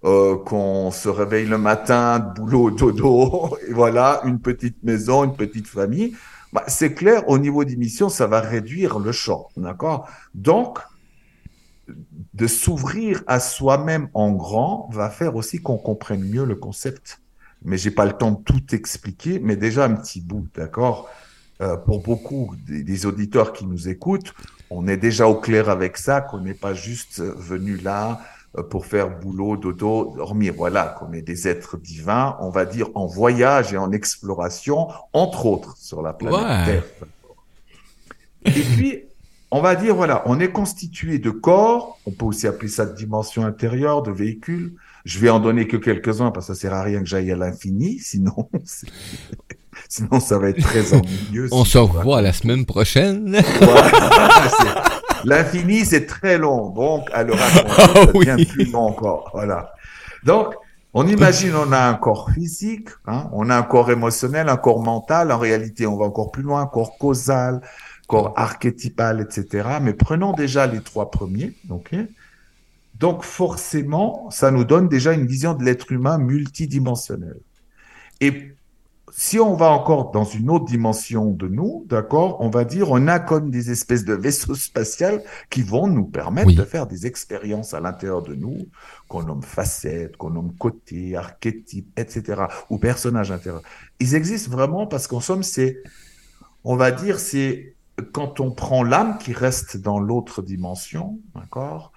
euh, 0.03 0.37
qu'on 0.37 0.91
se 0.91 1.07
réveille 1.07 1.47
le 1.47 1.57
matin, 1.57 2.19
boulot, 2.19 2.71
dodo, 2.71 3.57
et 3.67 3.71
voilà, 3.73 4.21
une 4.25 4.39
petite 4.39 4.83
maison, 4.83 5.23
une 5.23 5.35
petite 5.35 5.67
famille, 5.67 6.13
bah, 6.51 6.65
c'est 6.67 6.93
clair, 6.93 7.23
au 7.29 7.39
niveau 7.39 7.63
des 7.63 7.77
missions, 7.77 8.09
ça 8.09 8.27
va 8.27 8.41
réduire 8.41 8.99
le 8.99 9.13
champ, 9.13 9.47
d'accord? 9.55 10.09
Donc, 10.35 10.79
de 12.33 12.47
s'ouvrir 12.47 13.23
à 13.27 13.39
soi-même 13.39 14.09
en 14.13 14.31
grand 14.31 14.89
va 14.91 15.09
faire 15.09 15.35
aussi 15.37 15.61
qu'on 15.61 15.77
comprenne 15.77 16.23
mieux 16.23 16.45
le 16.45 16.55
concept. 16.55 17.21
Mais 17.63 17.77
j'ai 17.77 17.91
pas 17.91 18.05
le 18.05 18.13
temps 18.13 18.31
de 18.31 18.43
tout 18.43 18.75
expliquer, 18.75 19.39
mais 19.39 19.55
déjà 19.55 19.85
un 19.85 19.95
petit 19.95 20.19
bout, 20.19 20.47
d'accord? 20.53 21.09
Euh, 21.61 21.77
Pour 21.77 22.01
beaucoup 22.01 22.55
des, 22.67 22.83
des 22.83 23.05
auditeurs 23.05 23.53
qui 23.53 23.65
nous 23.65 23.87
écoutent, 23.87 24.33
on 24.71 24.87
est 24.87 24.97
déjà 24.97 25.27
au 25.27 25.35
clair 25.35 25.69
avec 25.69 25.97
ça, 25.97 26.21
qu'on 26.21 26.39
n'est 26.39 26.53
pas 26.53 26.73
juste 26.73 27.19
euh, 27.19 27.35
venu 27.37 27.75
là 27.75 28.21
euh, 28.57 28.63
pour 28.63 28.85
faire 28.85 29.19
boulot, 29.19 29.57
dodo, 29.57 30.13
dormir. 30.15 30.53
Voilà, 30.57 30.95
qu'on 30.97 31.11
est 31.11 31.21
des 31.21 31.47
êtres 31.47 31.77
divins, 31.77 32.37
on 32.39 32.49
va 32.49 32.65
dire 32.65 32.87
en 32.95 33.05
voyage 33.05 33.73
et 33.73 33.77
en 33.77 33.91
exploration, 33.91 34.87
entre 35.11 35.45
autres, 35.45 35.75
sur 35.77 36.01
la 36.01 36.13
planète 36.13 36.39
Ouais. 36.39 36.65
Terre. 36.65 36.83
Et 38.45 38.61
puis, 38.61 39.03
on 39.51 39.61
va 39.61 39.75
dire, 39.75 39.93
voilà, 39.93 40.23
on 40.25 40.39
est 40.39 40.51
constitué 40.51 41.19
de 41.19 41.29
corps, 41.29 41.99
on 42.05 42.11
peut 42.11 42.25
aussi 42.25 42.47
appeler 42.47 42.69
ça 42.69 42.85
de 42.85 42.95
dimension 42.95 43.45
intérieure, 43.45 44.01
de 44.01 44.11
véhicules. 44.11 44.73
Je 45.03 45.19
vais 45.19 45.29
en 45.29 45.39
donner 45.39 45.67
que 45.67 45.75
quelques-uns 45.77 46.31
parce 46.31 46.47
que 46.47 46.53
ça 46.53 46.59
sert 46.59 46.73
à 46.73 46.81
rien 46.81 46.99
que 46.99 47.07
j'aille 47.07 47.31
à 47.31 47.35
l'infini, 47.35 47.99
sinon, 47.99 48.49
sinon 49.89 50.19
ça 50.19 50.37
va 50.37 50.49
être 50.49 50.61
très 50.61 50.93
ennuyeux. 50.93 51.47
On 51.51 51.65
se 51.65 51.77
revoit 51.77 52.21
la 52.21 52.33
semaine 52.33 52.65
prochaine. 52.65 53.41
voilà. 53.61 54.83
L'infini, 55.23 55.85
c'est 55.85 56.05
très 56.05 56.37
long. 56.37 56.69
Donc, 56.69 57.09
à 57.13 57.23
le 57.23 57.33
raconter, 57.33 57.69
ça 57.77 58.05
devient 58.05 58.35
oui. 58.37 58.45
plus 58.45 58.71
long 58.71 58.87
encore. 58.87 59.29
Voilà. 59.33 59.73
Donc, 60.23 60.55
on 60.93 61.07
imagine, 61.07 61.53
on 61.55 61.71
a 61.71 61.79
un 61.79 61.93
corps 61.93 62.31
physique, 62.31 62.89
hein, 63.07 63.29
on 63.31 63.49
a 63.49 63.55
un 63.55 63.63
corps 63.63 63.91
émotionnel, 63.91 64.49
un 64.49 64.57
corps 64.57 64.81
mental. 64.81 65.31
En 65.31 65.37
réalité, 65.37 65.87
on 65.87 65.97
va 65.97 66.05
encore 66.05 66.31
plus 66.31 66.43
loin, 66.43 66.65
corps 66.65 66.97
causal, 66.97 67.61
corps 68.07 68.33
archétypal, 68.35 69.21
etc. 69.21 69.77
Mais 69.81 69.93
prenons 69.93 70.33
déjà 70.33 70.67
les 70.67 70.81
trois 70.81 71.11
premiers. 71.11 71.53
ok? 71.69 71.95
Donc, 72.99 73.23
forcément, 73.23 74.29
ça 74.29 74.51
nous 74.51 74.63
donne 74.63 74.87
déjà 74.87 75.13
une 75.13 75.25
vision 75.25 75.53
de 75.53 75.63
l'être 75.63 75.91
humain 75.91 76.17
multidimensionnel. 76.17 77.37
Et 78.19 78.53
si 79.13 79.39
on 79.39 79.55
va 79.55 79.69
encore 79.71 80.11
dans 80.11 80.23
une 80.23 80.49
autre 80.49 80.65
dimension 80.65 81.31
de 81.31 81.47
nous, 81.47 81.85
d'accord, 81.89 82.37
on 82.41 82.49
va 82.49 82.63
dire 82.63 82.91
on 82.91 83.07
a 83.07 83.19
comme 83.19 83.51
des 83.51 83.69
espèces 83.71 84.05
de 84.05 84.13
vaisseaux 84.13 84.55
spatials 84.55 85.21
qui 85.49 85.63
vont 85.63 85.87
nous 85.87 86.05
permettre 86.05 86.47
Oui. 86.47 86.55
de 86.55 86.63
faire 86.63 86.87
des 86.87 87.05
expériences 87.07 87.73
à 87.73 87.79
l'intérieur 87.81 88.23
de 88.23 88.35
nous, 88.35 88.69
qu'on 89.07 89.23
nomme 89.23 89.43
facettes, 89.43 90.17
qu'on 90.17 90.31
nomme 90.31 90.53
côtés, 90.57 91.15
archétypes, 91.15 91.91
etc., 91.97 92.43
ou 92.69 92.77
personnages 92.77 93.31
intérieurs. 93.31 93.63
Ils 93.99 94.15
existent 94.15 94.51
vraiment 94.51 94.87
parce 94.87 95.07
qu'en 95.07 95.19
somme, 95.19 95.43
c'est, 95.43 95.81
on 96.63 96.75
va 96.75 96.91
dire, 96.91 97.19
c'est 97.19 97.75
quand 98.13 98.39
on 98.39 98.51
prend 98.51 98.83
l'âme 98.83 99.17
qui 99.17 99.33
reste 99.33 99.77
dans 99.77 99.99
l'autre 99.99 100.41
dimension, 100.41 101.19
d'accord, 101.35 101.91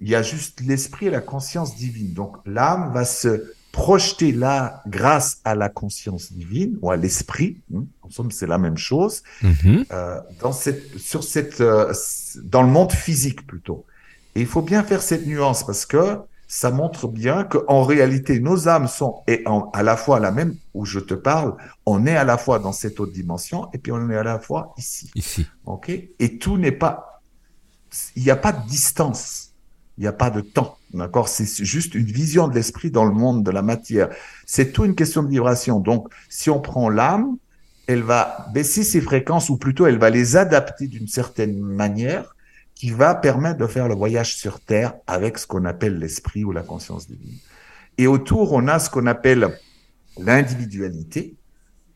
il 0.00 0.08
y 0.08 0.14
a 0.14 0.22
juste 0.22 0.60
l'esprit 0.60 1.06
et 1.06 1.10
la 1.10 1.20
conscience 1.20 1.76
divine. 1.76 2.12
Donc 2.12 2.36
l'âme 2.44 2.92
va 2.92 3.04
se 3.04 3.52
projeter 3.82 4.32
là 4.32 4.56
grâce 4.86 5.30
à 5.44 5.54
la 5.54 5.68
conscience 5.68 6.32
divine 6.32 6.72
ou 6.80 6.90
à 6.90 6.96
l'esprit. 6.96 7.50
hein, 7.74 7.84
En 8.02 8.10
somme, 8.10 8.30
c'est 8.30 8.46
la 8.46 8.58
même 8.58 8.78
chose 8.90 9.22
Mhm. 9.42 9.84
euh, 9.92 10.20
dans 10.42 10.52
cette, 10.62 10.84
sur 11.10 11.22
cette, 11.22 11.60
euh, 11.60 11.92
dans 12.54 12.62
le 12.62 12.68
monde 12.76 12.92
physique 12.92 13.46
plutôt. 13.46 13.84
Et 14.34 14.40
il 14.40 14.46
faut 14.46 14.62
bien 14.72 14.82
faire 14.90 15.02
cette 15.02 15.26
nuance 15.26 15.60
parce 15.68 15.84
que 15.92 16.04
ça 16.48 16.70
montre 16.70 17.08
bien 17.08 17.44
qu'en 17.44 17.82
réalité, 17.82 18.32
nos 18.40 18.58
âmes 18.68 18.88
sont 18.88 19.12
et 19.26 19.44
à 19.72 19.82
la 19.82 19.96
fois 19.96 20.20
la 20.20 20.30
même 20.38 20.54
où 20.74 20.84
je 20.86 21.00
te 21.00 21.14
parle, 21.14 21.50
on 21.84 22.06
est 22.06 22.16
à 22.16 22.24
la 22.24 22.38
fois 22.38 22.58
dans 22.58 22.72
cette 22.72 22.98
autre 23.00 23.12
dimension 23.12 23.68
et 23.74 23.78
puis 23.78 23.92
on 23.92 24.08
est 24.10 24.16
à 24.16 24.22
la 24.22 24.38
fois 24.38 24.72
ici. 24.78 25.10
Ici. 25.14 25.46
OK? 25.66 25.90
Et 26.24 26.38
tout 26.38 26.56
n'est 26.56 26.72
pas 26.72 27.22
il 28.14 28.22
n'y 28.24 28.30
a 28.30 28.36
pas 28.36 28.52
de 28.52 28.66
distance, 28.68 29.50
il 29.96 30.02
n'y 30.02 30.06
a 30.06 30.12
pas 30.12 30.30
de 30.30 30.40
temps. 30.40 30.76
D'accord? 30.96 31.28
C'est 31.28 31.64
juste 31.64 31.94
une 31.94 32.06
vision 32.06 32.48
de 32.48 32.54
l'esprit 32.54 32.90
dans 32.90 33.04
le 33.04 33.12
monde 33.12 33.44
de 33.44 33.50
la 33.50 33.62
matière. 33.62 34.08
C'est 34.46 34.72
tout 34.72 34.84
une 34.84 34.94
question 34.94 35.22
de 35.22 35.28
vibration. 35.28 35.80
Donc, 35.80 36.08
si 36.28 36.50
on 36.50 36.60
prend 36.60 36.88
l'âme, 36.88 37.36
elle 37.86 38.02
va 38.02 38.46
baisser 38.52 38.82
ses 38.82 39.00
fréquences 39.00 39.48
ou 39.48 39.56
plutôt 39.56 39.86
elle 39.86 39.98
va 39.98 40.10
les 40.10 40.36
adapter 40.36 40.88
d'une 40.88 41.06
certaine 41.06 41.58
manière 41.60 42.34
qui 42.74 42.90
va 42.90 43.14
permettre 43.14 43.58
de 43.58 43.66
faire 43.66 43.88
le 43.88 43.94
voyage 43.94 44.36
sur 44.36 44.60
Terre 44.60 44.94
avec 45.06 45.38
ce 45.38 45.46
qu'on 45.46 45.64
appelle 45.64 45.98
l'esprit 45.98 46.44
ou 46.44 46.52
la 46.52 46.62
conscience 46.62 47.08
divine. 47.08 47.38
Et 47.96 48.06
autour, 48.06 48.52
on 48.52 48.68
a 48.68 48.78
ce 48.78 48.90
qu'on 48.90 49.06
appelle 49.06 49.58
l'individualité 50.18 51.36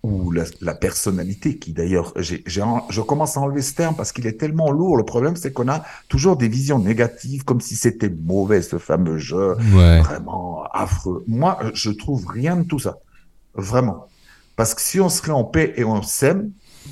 ou 0.02 0.32
la, 0.32 0.74
personnalité, 0.74 1.58
qui 1.58 1.72
d'ailleurs, 1.72 2.14
je 2.16 3.00
commence 3.00 3.36
à 3.36 3.40
enlever 3.40 3.60
ce 3.60 3.74
terme 3.74 3.94
parce 3.94 4.12
qu'il 4.12 4.26
est 4.26 4.38
tellement 4.38 4.70
lourd. 4.70 4.96
Le 4.96 5.04
problème, 5.04 5.36
c'est 5.36 5.52
qu'on 5.52 5.68
a 5.68 5.84
toujours 6.08 6.36
des 6.36 6.48
visions 6.48 6.78
négatives, 6.78 7.44
comme 7.44 7.60
si 7.60 7.76
c'était 7.76 8.08
mauvais, 8.08 8.62
ce 8.62 8.78
fameux 8.78 9.18
jeu, 9.18 9.56
vraiment 9.58 10.64
affreux. 10.72 11.24
Moi, 11.26 11.58
je 11.74 11.90
trouve 11.90 12.26
rien 12.26 12.56
de 12.56 12.62
tout 12.62 12.78
ça. 12.78 12.98
Vraiment. 13.54 14.06
Parce 14.56 14.74
que 14.74 14.80
si 14.80 15.00
on 15.00 15.08
serait 15.08 15.32
en 15.32 15.44
paix 15.44 15.74
et 15.76 15.84
on 15.84 16.02
s'aime, 16.02 16.50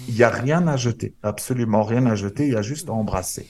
il 0.08 0.14
n'y 0.14 0.22
a 0.22 0.28
rien 0.28 0.66
à 0.66 0.76
jeter. 0.76 1.14
Absolument 1.22 1.82
rien 1.82 2.04
à 2.06 2.14
jeter. 2.14 2.46
Il 2.46 2.52
y 2.52 2.56
a 2.56 2.62
juste 2.62 2.88
à 2.88 2.92
embrasser. 2.92 3.46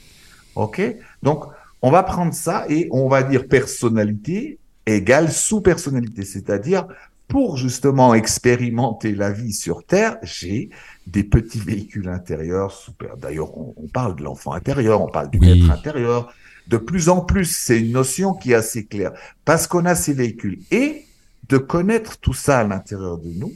OK? 0.55 0.81
Donc, 1.23 1.45
on 1.83 1.91
va 1.91 2.03
prendre 2.03 2.35
ça 2.35 2.65
et 2.69 2.89
on 2.91 3.09
va 3.09 3.23
dire 3.23 3.49
personnalité 3.49 4.59
égale 4.87 5.31
sous-personnalité. 5.31 6.25
C'est-à-dire, 6.25 6.87
pour 7.29 7.57
justement 7.57 8.15
expérimenter 8.15 9.15
la 9.15 9.31
vie 9.31 9.53
sur 9.53 9.85
Terre, 9.85 10.17
j'ai 10.23 10.71
des 11.07 11.23
petits 11.23 11.61
véhicules 11.61 12.09
intérieurs 12.09 12.73
super. 12.73 13.17
D'ailleurs, 13.17 13.57
on, 13.57 13.87
parle 13.93 14.17
de 14.17 14.23
l'enfant 14.23 14.53
intérieur, 14.53 15.03
on 15.03 15.11
parle 15.11 15.31
du 15.31 15.39
être 15.47 15.71
intérieur. 15.71 16.33
De 16.69 16.79
plus 16.79 17.09
en 17.09 17.21
plus, 17.21 17.45
c'est 17.45 17.81
une 17.81 17.93
notion 17.93 18.35
qui 18.35 18.53
est 18.53 18.55
assez 18.55 18.87
claire. 18.87 19.13
Parce 19.45 19.67
qu'on 19.67 19.85
a 19.85 19.95
ces 19.95 20.15
véhicules. 20.15 20.61
Et 20.71 21.05
de 21.49 21.59
connaître 21.59 22.19
tout 22.19 22.35
ça 22.35 22.61
à 22.61 22.65
l'intérieur 22.65 23.19
de 23.19 23.31
nous, 23.31 23.55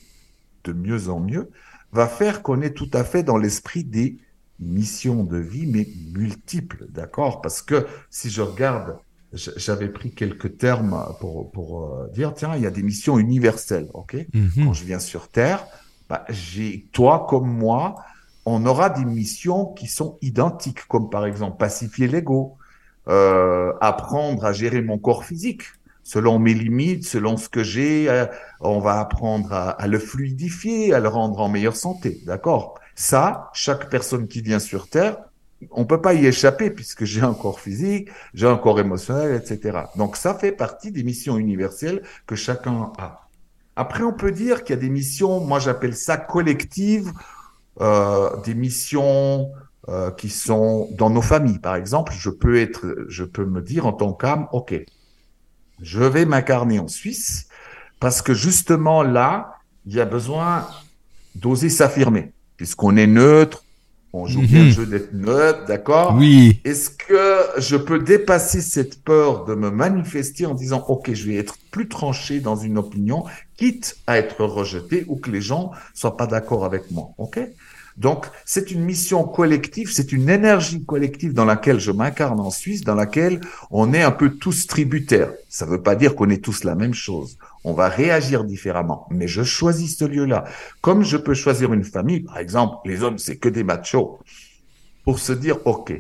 de 0.65 0.73
mieux 0.73 1.09
en 1.09 1.21
mieux, 1.21 1.51
va 1.93 2.07
faire 2.07 2.43
qu'on 2.43 2.63
est 2.63 2.75
tout 2.75 2.91
à 2.93 3.05
fait 3.05 3.23
dans 3.23 3.37
l'esprit 3.37 3.85
des 3.85 4.19
mission 4.63 5.25
de 5.25 5.39
vie, 5.39 5.67
mais 5.67 5.89
multiple, 6.15 6.87
d'accord? 6.91 7.41
Parce 7.41 7.63
que 7.63 7.87
si 8.11 8.31
je 8.31 8.43
regarde, 8.43 8.97
j'avais 9.33 9.89
pris 9.89 10.13
quelques 10.13 10.59
termes 10.59 11.07
pour, 11.21 11.51
pour 11.51 11.85
euh, 11.85 12.09
dire, 12.13 12.35
tiens, 12.35 12.55
il 12.57 12.63
y 12.63 12.67
a 12.67 12.71
des 12.71 12.83
missions 12.83 13.19
universelles, 13.19 13.89
ok? 13.95 14.27
Mhm. 14.33 14.65
Quand 14.65 14.73
je 14.73 14.85
viens 14.85 14.99
sur 14.99 15.29
Terre, 15.29 15.65
bah, 16.09 16.25
j'ai 16.29 16.87
toi 16.93 17.27
comme 17.29 17.49
moi, 17.49 17.95
on 18.45 18.67
aura 18.67 18.91
des 18.91 19.05
missions 19.05 19.67
qui 19.67 19.87
sont 19.87 20.19
identiques, 20.21 20.87
comme 20.87 21.09
par 21.09 21.25
exemple 21.25 21.57
pacifier 21.57 22.09
l'ego, 22.09 22.57
euh, 23.09 23.73
apprendre 23.81 24.45
à 24.45 24.53
gérer 24.53 24.83
mon 24.83 24.99
corps 24.99 25.25
physique, 25.25 25.63
selon 26.05 26.39
mes 26.39 26.55
limites, 26.55 27.07
selon 27.07 27.37
ce 27.37 27.49
que 27.49 27.63
j'ai, 27.63 28.11
euh, 28.11 28.27
on 28.61 28.81
va 28.81 29.01
apprendre 29.01 29.53
à, 29.53 29.71
à, 29.71 29.87
le 29.87 29.99
fluidifier, 29.99 30.93
à 30.93 31.01
le 31.01 31.09
rendre 31.09 31.41
en 31.41 31.49
meilleure 31.49 31.77
santé, 31.77 32.21
d'accord? 32.27 32.75
Ça, 32.95 33.51
chaque 33.55 33.89
personne 33.89 34.29
qui 34.29 34.43
vient 34.43 34.59
sur 34.59 34.89
Terre, 34.89 35.17
on 35.71 35.85
peut 35.85 36.01
pas 36.01 36.15
y 36.15 36.27
échapper 36.27 36.71
puisque 36.71 37.05
j'ai 37.05 37.21
un 37.23 37.35
corps 37.35 37.61
physique, 37.61 38.11
j'ai 38.35 38.47
un 38.47 38.57
corps 38.57 38.81
émotionnel, 38.81 39.35
etc. 39.35 39.79
Donc 39.97 40.17
ça 40.17 40.35
fait 40.35 40.53
partie 40.53 40.91
des 40.91 41.05
missions 41.05 41.37
universelles 41.37 42.03
que 42.27 42.35
chacun 42.35 42.93
a. 42.99 43.29
Après, 43.77 44.03
on 44.03 44.13
peut 44.13 44.33
dire 44.33 44.65
qu'il 44.65 44.75
y 44.75 44.79
a 44.79 44.81
des 44.81 44.91
missions, 44.91 45.41
moi 45.41 45.59
j'appelle 45.59 45.97
ça 45.97 46.17
collectives, 46.17 47.13
euh, 47.81 48.37
des 48.43 48.55
missions 48.55 49.51
euh, 49.89 50.11
qui 50.11 50.29
sont 50.29 50.89
dans 50.93 51.11
nos 51.11 51.23
familles. 51.23 51.59
Par 51.59 51.75
exemple, 51.75 52.13
je 52.17 52.29
peux 52.29 52.59
être, 52.59 53.07
je 53.09 53.25
peux 53.25 53.47
me 53.47 53.63
dire 53.63 53.87
en 53.87 53.93
tant 53.93 54.13
qu'âme, 54.13 54.47
ok, 54.53 54.75
je 55.81 56.05
vais 56.05 56.27
m'incarner 56.27 56.79
en 56.79 56.89
Suisse 56.89 57.49
parce 57.99 58.21
que 58.21 58.35
justement 58.35 59.03
là, 59.03 59.55
il 59.87 59.95
y 59.95 60.01
a 60.01 60.05
besoin 60.05 60.69
d'oser 61.35 61.71
s'affirmer 61.71 62.33
puisqu'on 62.57 62.97
est 62.97 63.07
neutre, 63.07 63.65
on 64.13 64.27
joue 64.27 64.43
bien 64.43 64.61
le 64.61 64.67
mhm. 64.67 64.73
jeu 64.73 64.87
d'être 64.87 65.13
neutre, 65.15 65.65
d'accord 65.67 66.15
Oui. 66.19 66.61
Est-ce 66.65 66.91
que 66.91 67.61
je 67.61 67.77
peux 67.77 67.99
dépasser 67.99 68.61
cette 68.61 69.03
peur 69.03 69.45
de 69.47 69.55
me 69.55 69.71
manifester 69.71 70.45
en 70.45 70.55
disant, 70.55 70.85
OK, 70.89 71.13
je 71.13 71.27
vais 71.27 71.37
être 71.37 71.57
plus 71.71 71.89
tranché 71.89 72.41
dans 72.41 72.57
une 72.57 72.77
opinion, 72.77 73.25
quitte 73.57 73.97
à 74.07 74.19
être 74.19 74.45
rejeté 74.45 75.05
ou 75.09 75.17
que 75.17 75.31
les 75.31 75.41
gens 75.41 75.71
soient 75.95 76.17
pas 76.17 76.27
d'accord 76.27 76.65
avec 76.65 76.91
moi, 76.91 77.11
OK? 77.17 77.41
Donc, 77.97 78.27
c'est 78.45 78.71
une 78.71 78.83
mission 78.83 79.25
collective, 79.25 79.91
c'est 79.93 80.13
une 80.13 80.31
énergie 80.31 80.85
collective 80.85 81.35
dans 81.35 81.45
laquelle 81.45 81.79
je 81.79 81.93
m'incarne 81.93 82.41
en 82.41 82.51
Suisse, 82.51 82.83
dans 82.83 82.95
laquelle 82.95 83.41
on 83.71 83.93
est 83.93 84.03
un 84.03 84.11
peu 84.11 84.31
tous 84.31 84.67
tributaires. 84.67 85.33
Ça 85.49 85.67
ne 85.67 85.73
veut 85.73 85.83
pas 85.83 85.95
dire 85.95 86.15
qu'on 86.15 86.31
est 86.31 86.43
tous 86.43 86.65
la 86.65 86.75
même 86.75 86.95
chose. 86.95 87.37
On 87.65 87.73
va 87.75 87.89
réagir 87.89 88.45
différemment. 88.45 89.07
Mais 89.11 89.29
je 89.29 89.43
choisis 89.43 89.97
ce 89.97 90.05
lieu-là. 90.05 90.45
Comme 90.81 91.05
je 91.05 91.17
peux 91.17 91.35
choisir 91.35 91.73
une 91.73 91.85
famille, 91.85 92.21
par 92.21 92.39
exemple, 92.39 92.77
les 92.89 93.03
hommes, 93.03 93.19
c'est 93.19 93.37
que 93.37 93.49
des 93.49 93.65
machos. 93.65 94.19
Pour 95.05 95.19
se 95.19 95.33
dire, 95.33 95.59
OK, 95.67 95.93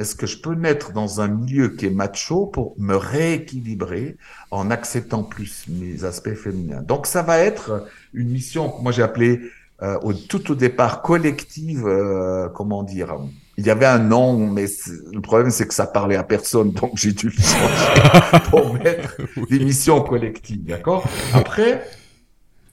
est-ce 0.00 0.14
que 0.14 0.26
je 0.26 0.38
peux 0.38 0.54
naître 0.54 0.92
dans 0.92 1.20
un 1.20 1.28
milieu 1.28 1.68
qui 1.68 1.84
est 1.84 1.90
macho 1.90 2.46
pour 2.46 2.74
me 2.78 2.94
rééquilibrer 2.94 4.16
en 4.50 4.70
acceptant 4.70 5.22
plus 5.22 5.66
mes 5.68 6.04
aspects 6.04 6.34
féminins? 6.34 6.80
Donc 6.80 7.06
ça 7.06 7.22
va 7.22 7.38
être 7.38 7.86
une 8.14 8.30
mission 8.30 8.70
que 8.70 8.82
moi 8.82 8.92
j'ai 8.92 9.02
appelée 9.02 9.40
euh, 9.82 9.98
au, 10.02 10.14
tout 10.14 10.52
au 10.52 10.54
départ 10.54 11.02
collective, 11.02 11.86
euh, 11.86 12.48
comment 12.48 12.82
dire 12.82 13.14
Il 13.60 13.66
y 13.66 13.70
avait 13.70 13.84
un 13.84 13.98
nom, 13.98 14.38
mais 14.38 14.64
le 15.12 15.20
problème 15.20 15.50
c'est 15.50 15.66
que 15.66 15.74
ça 15.74 15.86
parlait 15.86 16.16
à 16.16 16.24
personne, 16.24 16.72
donc 16.72 16.92
j'ai 16.94 17.12
dû 17.12 17.26
le 17.26 17.32
changer 17.32 18.44
pour 18.48 18.72
mettre 18.82 19.18
des 19.50 19.58
missions 19.58 20.00
collectives, 20.00 20.64
d'accord? 20.64 21.06
Après, 21.34 21.84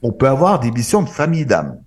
on 0.02 0.14
peut 0.14 0.30
avoir 0.30 0.62
des 0.62 0.72
missions 0.72 1.02
de 1.02 1.10
famille 1.10 1.46
d'âme. 1.46 1.82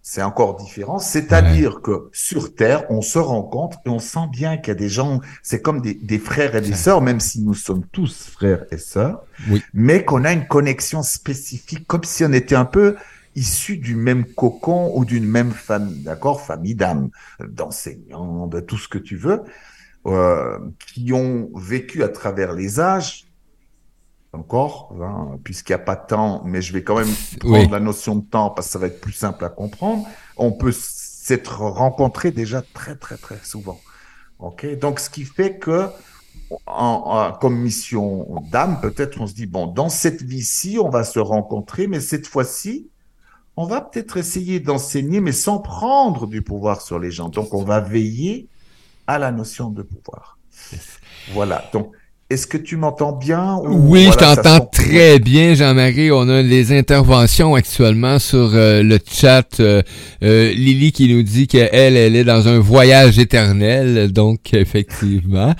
C'est 0.00 0.22
encore 0.22 0.56
différent, 0.56 0.98
c'est-à-dire 0.98 1.82
que 1.82 2.08
sur 2.10 2.54
Terre, 2.54 2.84
on 2.88 3.02
se 3.02 3.18
rencontre 3.18 3.76
et 3.84 3.90
on 3.90 3.98
sent 3.98 4.28
bien 4.32 4.56
qu'il 4.56 4.68
y 4.68 4.70
a 4.70 4.76
des 4.76 4.88
gens, 4.88 5.20
c'est 5.42 5.60
comme 5.60 5.82
des, 5.82 5.92
des, 5.92 6.18
frères 6.18 6.56
et 6.56 6.62
des 6.62 6.72
sœurs, 6.72 7.02
même 7.02 7.20
si 7.20 7.42
nous 7.42 7.52
sommes 7.52 7.84
tous 7.92 8.30
frères 8.32 8.64
et 8.70 8.78
sœurs, 8.78 9.20
oui. 9.50 9.62
mais 9.74 10.06
qu'on 10.06 10.24
a 10.24 10.32
une 10.32 10.46
connexion 10.46 11.02
spécifique, 11.02 11.86
comme 11.86 12.04
si 12.04 12.24
on 12.24 12.32
était 12.32 12.54
un 12.54 12.64
peu 12.64 12.96
issus 13.36 13.76
du 13.76 13.94
même 13.94 14.24
cocon 14.24 14.92
ou 14.94 15.04
d'une 15.04 15.26
même 15.26 15.52
famille, 15.52 16.02
d'accord 16.02 16.40
Famille 16.40 16.74
d'âmes, 16.74 17.10
d'enseignants, 17.40 18.46
de 18.46 18.60
tout 18.60 18.78
ce 18.78 18.88
que 18.88 18.98
tu 18.98 19.16
veux, 19.16 19.42
euh, 20.06 20.58
qui 20.92 21.12
ont 21.12 21.50
vécu 21.54 22.02
à 22.02 22.08
travers 22.08 22.52
les 22.52 22.80
âges, 22.80 23.26
encore, 24.32 24.94
hein, 25.00 25.38
puisqu'il 25.44 25.72
n'y 25.72 25.80
a 25.80 25.84
pas 25.84 25.96
de 25.96 26.06
temps, 26.06 26.42
mais 26.44 26.62
je 26.62 26.72
vais 26.72 26.82
quand 26.82 26.96
même 26.96 27.14
prendre 27.40 27.70
la 27.70 27.80
notion 27.80 28.16
de 28.16 28.24
temps 28.24 28.50
parce 28.50 28.68
que 28.68 28.72
ça 28.72 28.78
va 28.78 28.86
être 28.86 29.00
plus 29.00 29.12
simple 29.12 29.44
à 29.44 29.48
comprendre. 29.48 30.06
On 30.36 30.52
peut 30.52 30.72
s'être 30.72 31.60
rencontrés 31.62 32.30
déjà 32.30 32.62
très, 32.74 32.96
très, 32.96 33.16
très 33.16 33.38
souvent. 33.42 33.80
Ok, 34.38 34.66
donc 34.78 35.00
ce 35.00 35.08
qui 35.08 35.24
fait 35.24 35.58
que 35.58 35.88
en, 36.66 37.32
comme 37.40 37.58
mission 37.58 38.42
d'âme, 38.50 38.80
peut-être 38.80 39.20
on 39.20 39.26
se 39.26 39.34
dit 39.34 39.46
bon, 39.46 39.66
dans 39.66 39.88
cette 39.88 40.22
vie-ci, 40.22 40.78
on 40.78 40.90
va 40.90 41.04
se 41.04 41.18
rencontrer, 41.18 41.86
mais 41.86 42.00
cette 42.00 42.26
fois-ci, 42.26 42.90
on 43.56 43.64
va 43.66 43.80
peut-être 43.80 44.16
essayer 44.18 44.60
d'enseigner, 44.60 45.20
mais 45.20 45.32
sans 45.32 45.58
prendre 45.58 46.26
du 46.26 46.42
pouvoir 46.42 46.82
sur 46.82 46.98
les 46.98 47.10
gens. 47.10 47.28
Donc, 47.28 47.54
on 47.54 47.64
va 47.64 47.80
veiller 47.80 48.48
à 49.06 49.18
la 49.18 49.32
notion 49.32 49.70
de 49.70 49.82
pouvoir. 49.82 50.38
Voilà. 51.32 51.64
Donc, 51.72 51.92
est-ce 52.28 52.48
que 52.48 52.56
tu 52.56 52.76
m'entends 52.76 53.12
bien 53.12 53.60
Oui, 53.62 54.08
je 54.10 54.18
t'entends 54.18 54.66
très 54.66 55.20
bien, 55.20 55.54
Jean-Marie. 55.54 56.10
On 56.10 56.28
a 56.28 56.42
les 56.42 56.76
interventions 56.76 57.54
actuellement 57.54 58.18
sur 58.18 58.50
euh, 58.52 58.82
le 58.82 58.98
chat. 59.08 59.60
Euh, 59.60 59.80
euh, 60.24 60.52
Lily 60.52 60.90
qui 60.90 61.14
nous 61.14 61.22
dit 61.22 61.46
qu'elle, 61.46 61.96
elle 61.96 62.16
est 62.16 62.24
dans 62.24 62.48
un 62.48 62.58
voyage 62.58 63.20
éternel, 63.20 64.12
donc 64.12 64.54
effectivement. 64.54 65.54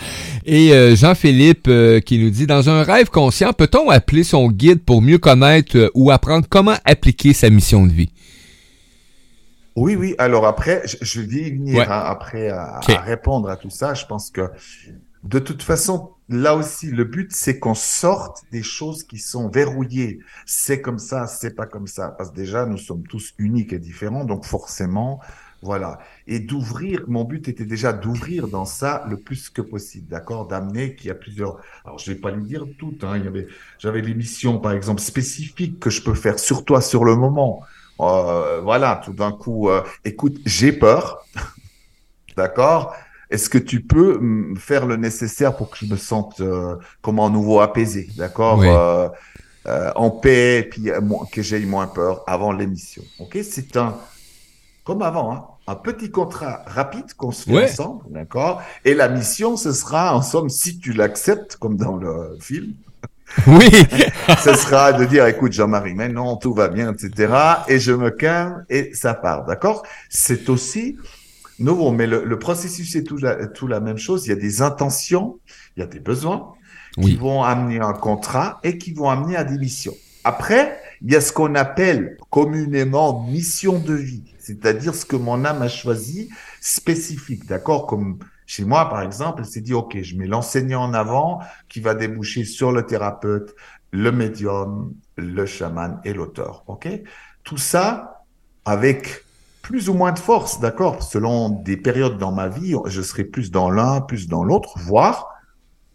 Et 0.45 0.97
Jean-Philippe 0.97 1.71
qui 2.05 2.19
nous 2.19 2.31
dit, 2.31 2.47
dans 2.47 2.69
un 2.69 2.83
rêve 2.83 3.11
conscient, 3.11 3.53
peut-on 3.53 3.89
appeler 3.89 4.25
son 4.25 4.51
guide 4.51 4.83
pour 4.85 5.03
mieux 5.03 5.19
connaître 5.19 5.93
ou 5.95 6.11
apprendre 6.11 6.47
comment 6.49 6.77
appliquer 6.85 7.33
sa 7.33 7.49
mission 7.49 7.87
de 7.87 7.93
vie? 7.93 8.11
Oui, 9.77 9.95
oui. 9.95 10.17
Alors 10.19 10.47
après, 10.47 10.83
je, 11.01 11.21
vais 11.21 11.51
venir 11.51 11.93
hein, 11.93 12.03
après 12.07 12.49
à, 12.49 12.81
répondre 13.05 13.49
à 13.51 13.57
tout 13.57 13.71
ça. 13.71 13.95
Je 13.95 14.05
pense 14.07 14.31
que 14.31 14.51
de 15.23 15.39
toute 15.39 15.63
façon, 15.63 16.11
là 16.29 16.57
aussi, 16.57 16.91
le 16.91 17.05
but, 17.05 17.33
c'est 17.33 17.59
qu'on 17.59 17.75
sorte 17.75 18.45
des 18.53 18.63
choses 18.63 19.05
qui 19.05 19.19
sont 19.19 19.49
verrouillées. 19.49 20.21
C'est 20.47 20.81
comme 20.81 20.99
ça, 20.99 21.27
c'est 21.27 21.55
pas 21.55 21.67
comme 21.67 21.87
ça. 21.87 22.09
Parce 22.11 22.31
que 22.31 22.37
déjà, 22.37 22.67
nous 22.67 22.79
sommes 22.79 23.05
tous 23.07 23.35
uniques 23.39 23.73
et 23.73 23.79
différents. 23.79 24.25
Donc, 24.25 24.45
forcément, 24.45 25.21
Voilà. 25.63 25.99
Et 26.27 26.39
d'ouvrir, 26.39 27.05
mon 27.09 27.25
but 27.25 27.49
était 27.49 27.65
déjà 27.65 27.93
d'ouvrir 27.93 28.47
dans 28.49 28.67
ça 28.67 29.05
le 29.09 29.17
plus 29.17 29.49
que 29.49 29.63
possible, 29.63 30.07
d'accord? 30.09 30.47
D'amener 30.47 30.95
qu'il 30.95 31.09
y 31.09 31.11
a 31.11 31.15
plusieurs. 31.15 31.59
Alors, 31.85 31.99
je 31.99 32.13
vais 32.13 32.19
pas 32.19 32.31
lui 32.31 32.45
dire 32.45 32.65
toutes. 32.79 33.03
Hein. 33.05 33.21
Avait, 33.27 33.49
j'avais 33.79 34.03
l'émission, 34.03 34.59
par 34.61 34.73
exemple, 34.73 35.01
spécifique 35.01 35.81
que 35.81 35.91
je 35.91 36.03
peux 36.03 36.15
faire 36.15 36.39
sur 36.39 36.65
toi 36.65 36.81
sur 36.81 37.05
le 37.05 37.17
moment. 37.17 37.63
Euh, 38.01 38.61
voilà, 38.63 39.01
tout 39.05 39.15
d'un 39.15 39.33
coup, 39.33 39.71
euh, 39.71 39.83
écoute, 40.05 40.39
j'ai 40.45 40.73
peur, 40.73 41.25
d'accord? 42.37 42.95
Est-ce 43.31 43.51
que 43.51 43.59
tu 43.59 43.81
peux 43.81 44.21
faire 44.57 44.87
le 44.87 44.97
nécessaire 44.97 45.57
pour 45.57 45.71
que 45.71 45.79
je 45.79 45.87
me 45.87 45.97
sente 45.97 46.41
euh, 46.41 46.77
comme 47.03 47.19
un 47.19 47.31
nouveau 47.31 47.61
apaisé, 47.61 48.09
d'accord 48.17 48.63
euh, 48.63 49.09
euh, 49.67 49.91
En 49.97 50.11
paix, 50.11 50.69
puis 50.71 50.91
que 51.33 51.43
j'aie 51.43 51.61
moins 51.61 51.89
peur 51.89 52.23
avant 52.27 52.53
l'émission. 52.53 53.03
Ok? 53.19 53.39
C'est 53.43 53.77
un 53.77 53.97
comme 54.87 55.03
avant, 55.03 55.33
hein, 55.33 55.45
un 55.67 55.75
petit 55.75 56.13
contrat 56.13 56.63
rapide 56.65 57.13
qu'on 57.17 57.33
se 57.33 57.51
fait 57.51 57.65
ensemble, 57.65 58.05
d'accord? 58.09 58.63
Et 58.85 58.95
la 58.95 59.09
mission, 59.09 59.57
ce 59.57 59.73
sera, 59.73 60.15
en 60.15 60.23
somme, 60.23 60.49
si 60.49 60.79
tu 60.79 60.93
l'acceptes, 60.93 61.57
comme 61.57 61.77
dans 61.77 61.97
le 61.97 62.39
film, 62.41 62.75
oui. 63.49 63.69
ce 64.45 64.55
sera 64.55 64.93
de 64.93 65.05
dire, 65.05 65.27
écoute, 65.27 65.53
Jean-Marie, 65.53 65.95
maintenant 65.95 66.37
tout 66.37 66.55
va 66.55 66.69
bien, 66.69 66.93
etc. 66.93 67.35
Et 67.67 67.81
je 67.81 67.91
me 67.91 68.11
calme 68.11 68.65
et 68.71 68.95
ça 68.95 69.15
part, 69.15 69.45
d'accord? 69.45 69.83
C'est 70.09 70.49
aussi 70.49 70.97
nouveau, 71.59 71.91
mais 71.91 72.07
le, 72.07 72.39
processus 72.39 72.95
est 72.97 73.05
tout 73.05 73.19
la, 73.19 73.47
tout 73.47 73.67
la 73.67 73.81
même 73.81 73.99
chose. 73.99 74.27
Il 74.27 74.31
y 74.31 74.33
a 74.33 74.37
des 74.37 74.63
intentions, 74.63 75.39
il 75.77 75.81
y 75.81 75.83
a 75.83 75.87
des 75.87 76.01
besoins 76.01 76.53
qui 77.03 77.17
vont 77.17 77.43
amener 77.43 77.81
un 77.81 77.93
contrat 77.93 78.59
et 78.63 78.79
qui 78.79 78.93
vont 78.93 79.11
amener 79.11 79.37
à 79.37 79.45
des 79.45 79.59
missions. 79.59 79.95
Après, 80.25 80.81
il 81.03 81.13
y 81.13 81.17
a 81.17 81.21
ce 81.21 81.33
qu'on 81.33 81.55
appelle 81.55 82.17
communément 82.31 83.27
mission 83.29 83.79
de 83.79 83.95
vie, 83.95 84.25
c'est-à-dire 84.39 84.95
ce 84.95 85.05
que 85.05 85.17
mon 85.17 85.45
âme 85.45 85.63
a 85.63 85.69
choisi 85.69 86.31
spécifique, 86.61 87.47
d'accord? 87.47 87.87
Comme 87.87 88.19
chez 88.47 88.65
moi, 88.65 88.89
par 88.89 89.03
exemple, 89.03 89.43
elle 89.43 89.49
s'est 89.49 89.61
dit, 89.61 89.75
OK, 89.75 89.97
je 90.01 90.17
mets 90.17 90.27
l'enseignant 90.27 90.83
en 90.83 90.95
avant 90.95 91.41
qui 91.69 91.81
va 91.81 91.95
déboucher 91.95 92.45
sur 92.45 92.73
le 92.73 92.85
thérapeute, 92.87 93.55
le 93.93 94.11
médium, 94.11 94.95
le 95.17 95.47
chaman 95.47 96.01
et 96.05 96.13
l'auteur, 96.13 96.65
OK? 96.67 96.89
Tout 97.45 97.59
ça 97.59 98.25
avec 98.65 99.26
plus 99.67 99.89
ou 99.89 99.95
moins 99.95 100.13
de 100.13 100.21
force, 100.21 100.61
d'accord? 100.61 101.03
Selon 101.03 101.49
des 101.49 101.77
périodes 101.77 102.19
dans 102.19 102.31
ma 102.31 102.47
vie, 102.49 102.77
je 102.87 103.03
serai 103.03 103.25
plus 103.25 103.51
dans 103.51 103.69
l'un, 103.69 104.01
plus 104.01 104.29
dans 104.29 104.45
l'autre, 104.45 104.79
voire 104.79 105.35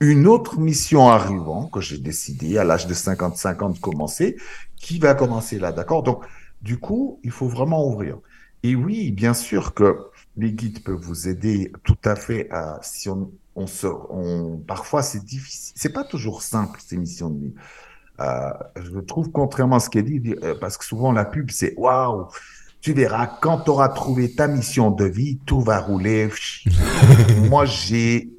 une 0.01 0.27
autre 0.27 0.59
mission 0.59 1.07
arrivant 1.07 1.67
que 1.67 1.79
j'ai 1.79 1.97
décidé 1.97 2.57
à 2.57 2.65
l'âge 2.65 2.85
de 2.85 2.93
55 2.93 3.61
ans 3.61 3.69
de 3.69 3.79
commencer, 3.79 4.35
qui 4.75 4.99
va 4.99 5.13
commencer 5.13 5.57
là, 5.57 5.71
d'accord? 5.71 6.03
Donc, 6.03 6.25
du 6.61 6.79
coup, 6.79 7.21
il 7.23 7.31
faut 7.31 7.47
vraiment 7.47 7.87
ouvrir. 7.87 8.17
Et 8.61 8.75
oui, 8.75 9.09
bien 9.13 9.33
sûr 9.33 9.73
que 9.73 9.99
les 10.35 10.51
guides 10.51 10.83
peuvent 10.83 10.99
vous 10.99 11.29
aider 11.29 11.71
tout 11.85 11.97
à 12.03 12.17
fait 12.17 12.51
à, 12.51 12.77
si 12.81 13.07
on, 13.07 13.31
on 13.55 13.67
se, 13.67 13.87
on, 13.87 14.57
parfois 14.67 15.01
c'est 15.01 15.23
difficile, 15.23 15.73
c'est 15.77 15.93
pas 15.93 16.03
toujours 16.03 16.41
simple 16.41 16.77
ces 16.85 16.97
missions 16.97 17.29
de 17.29 17.39
vie. 17.39 17.53
Euh, 18.19 18.49
je 18.75 18.99
trouve 18.99 19.31
contrairement 19.31 19.77
à 19.77 19.79
ce 19.79 19.89
qu'elle 19.89 20.03
dit, 20.03 20.35
euh, 20.43 20.55
parce 20.59 20.77
que 20.77 20.83
souvent 20.83 21.13
la 21.13 21.23
pub 21.23 21.49
c'est 21.51 21.73
waouh, 21.77 22.27
tu 22.81 22.93
verras 22.93 23.27
quand 23.27 23.59
tu 23.59 23.69
auras 23.69 23.89
trouvé 23.89 24.33
ta 24.33 24.47
mission 24.47 24.91
de 24.91 25.05
vie, 25.05 25.39
tout 25.45 25.61
va 25.61 25.79
rouler. 25.79 26.29
Moi 27.49 27.65
j'ai 27.65 28.29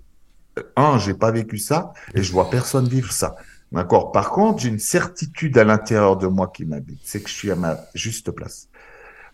un, 0.77 0.99
j'ai 0.99 1.15
pas 1.15 1.31
vécu 1.31 1.59
ça 1.59 1.93
et 2.15 2.23
je 2.23 2.33
vois 2.33 2.51
personne 2.51 2.89
vivre 2.89 3.13
ça. 3.13 3.37
D'accord? 3.71 4.13
Par 4.13 4.31
contre, 4.31 4.61
j'ai 4.61 4.69
une 4.69 4.79
certitude 4.79 5.57
à 5.57 5.65
l'intérieur 5.65 6.19
de 6.19 6.27
moi 6.27 6.51
qui 6.55 6.67
m'habite, 6.67 7.01
c'est 7.05 7.23
que 7.23 7.29
je 7.31 7.35
suis 7.35 7.51
à 7.51 7.57
ma 7.57 7.79
juste 7.95 8.31
place. 8.31 8.69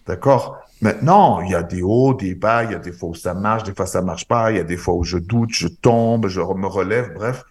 D'accord? 0.06 0.58
Maintenant, 0.80 1.40
il 1.40 1.50
y 1.50 1.54
a 1.56 1.64
des 1.64 1.82
hauts, 1.82 2.14
des 2.14 2.36
bas, 2.36 2.62
il 2.62 2.70
y 2.70 2.74
a 2.74 2.78
des 2.78 2.92
fois 2.92 3.08
où 3.08 3.14
ça 3.14 3.34
marche, 3.34 3.64
des 3.64 3.74
fois 3.74 3.86
ça 3.86 4.00
marche 4.00 4.28
pas, 4.28 4.52
il 4.52 4.58
y 4.58 4.60
a 4.60 4.64
des 4.64 4.76
fois 4.76 4.94
où 4.94 5.02
je 5.02 5.18
doute, 5.18 5.50
je 5.52 5.66
tombe, 5.66 6.28
je 6.28 6.40
me 6.40 6.66
relève. 6.66 7.14
Bref, 7.14 7.42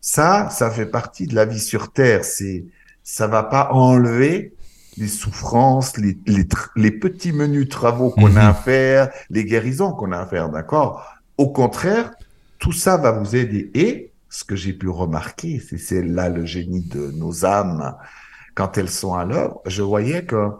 ça, 0.00 0.48
ça 0.50 0.70
fait 0.70 0.86
partie 0.86 1.26
de 1.26 1.34
la 1.34 1.46
vie 1.46 1.58
sur 1.58 1.90
Terre. 1.90 2.24
C'est, 2.24 2.64
ça 3.02 3.26
va 3.26 3.42
pas 3.42 3.70
enlever 3.72 4.54
les 4.96 5.08
souffrances, 5.08 5.96
les, 5.96 6.18
les, 6.26 6.46
les 6.76 6.90
petits 6.90 7.32
menus 7.32 7.68
travaux 7.68 8.10
qu'on 8.10 8.36
a 8.36 8.42
mhm. 8.42 8.50
à 8.50 8.54
faire, 8.54 9.10
les 9.30 9.44
guérisons 9.44 9.92
qu'on 9.92 10.12
a 10.12 10.18
à 10.18 10.26
faire. 10.26 10.48
D'accord? 10.48 11.04
Au 11.36 11.50
contraire, 11.50 12.12
tout 12.58 12.72
ça 12.72 12.96
va 12.96 13.12
vous 13.12 13.36
aider. 13.36 13.70
Et 13.74 14.12
ce 14.28 14.44
que 14.44 14.56
j'ai 14.56 14.72
pu 14.72 14.88
remarquer, 14.88 15.60
c'est 15.60 16.02
là 16.02 16.28
le 16.28 16.44
génie 16.44 16.84
de 16.84 17.10
nos 17.12 17.44
âmes 17.44 17.94
quand 18.54 18.78
elles 18.78 18.90
sont 18.90 19.14
à 19.14 19.24
l'œuvre. 19.24 19.60
Je 19.66 19.82
voyais 19.82 20.24
que 20.24 20.50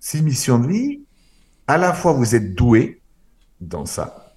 ces 0.00 0.22
missions 0.22 0.58
de 0.58 0.68
vie, 0.68 1.00
à 1.66 1.78
la 1.78 1.92
fois 1.92 2.12
vous 2.12 2.34
êtes 2.34 2.54
doué 2.54 3.00
dans 3.60 3.86
ça, 3.86 4.34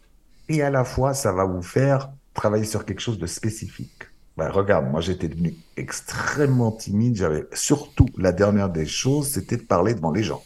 et 0.49 0.61
à 0.61 0.69
la 0.69 0.83
fois 0.83 1.13
ça 1.13 1.31
va 1.31 1.45
vous 1.45 1.61
faire 1.61 2.09
travailler 2.33 2.65
sur 2.65 2.85
quelque 2.85 3.01
chose 3.01 3.19
de 3.19 3.27
spécifique. 3.27 4.06
Ben, 4.37 4.49
regarde, 4.49 4.89
moi 4.91 5.01
j'étais 5.01 5.27
devenu 5.27 5.55
extrêmement 5.77 6.71
timide. 6.71 7.15
J'avais 7.15 7.45
surtout 7.53 8.07
la 8.17 8.31
dernière 8.31 8.69
des 8.69 8.85
choses, 8.85 9.29
c'était 9.29 9.57
de 9.57 9.63
parler 9.63 9.95
devant 9.95 10.11
les 10.11 10.23
gens. 10.23 10.43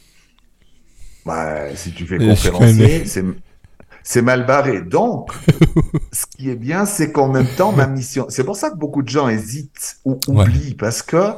Ben, 1.26 1.76
si 1.76 1.92
tu 1.92 2.06
fais 2.08 2.18
conférencier, 2.18 3.06
c'est 3.06 3.24
c'est 4.04 4.22
mal 4.22 4.46
barré. 4.46 4.82
Donc, 4.82 5.32
ce 6.12 6.26
qui 6.26 6.50
est 6.50 6.56
bien, 6.56 6.86
c'est 6.86 7.12
qu'en 7.12 7.28
même 7.28 7.48
temps, 7.58 7.72
ma 7.72 7.88
mission, 7.88 8.26
c'est 8.30 8.44
pour 8.44 8.56
ça 8.56 8.70
que 8.72 8.76
beaucoup 8.78 9.04
de 9.04 9.10
gens 9.10 9.30
hésitent 9.30 9.98
ou 10.06 10.20
oublient, 10.28 10.76
parce 10.76 11.02
que 11.02 11.34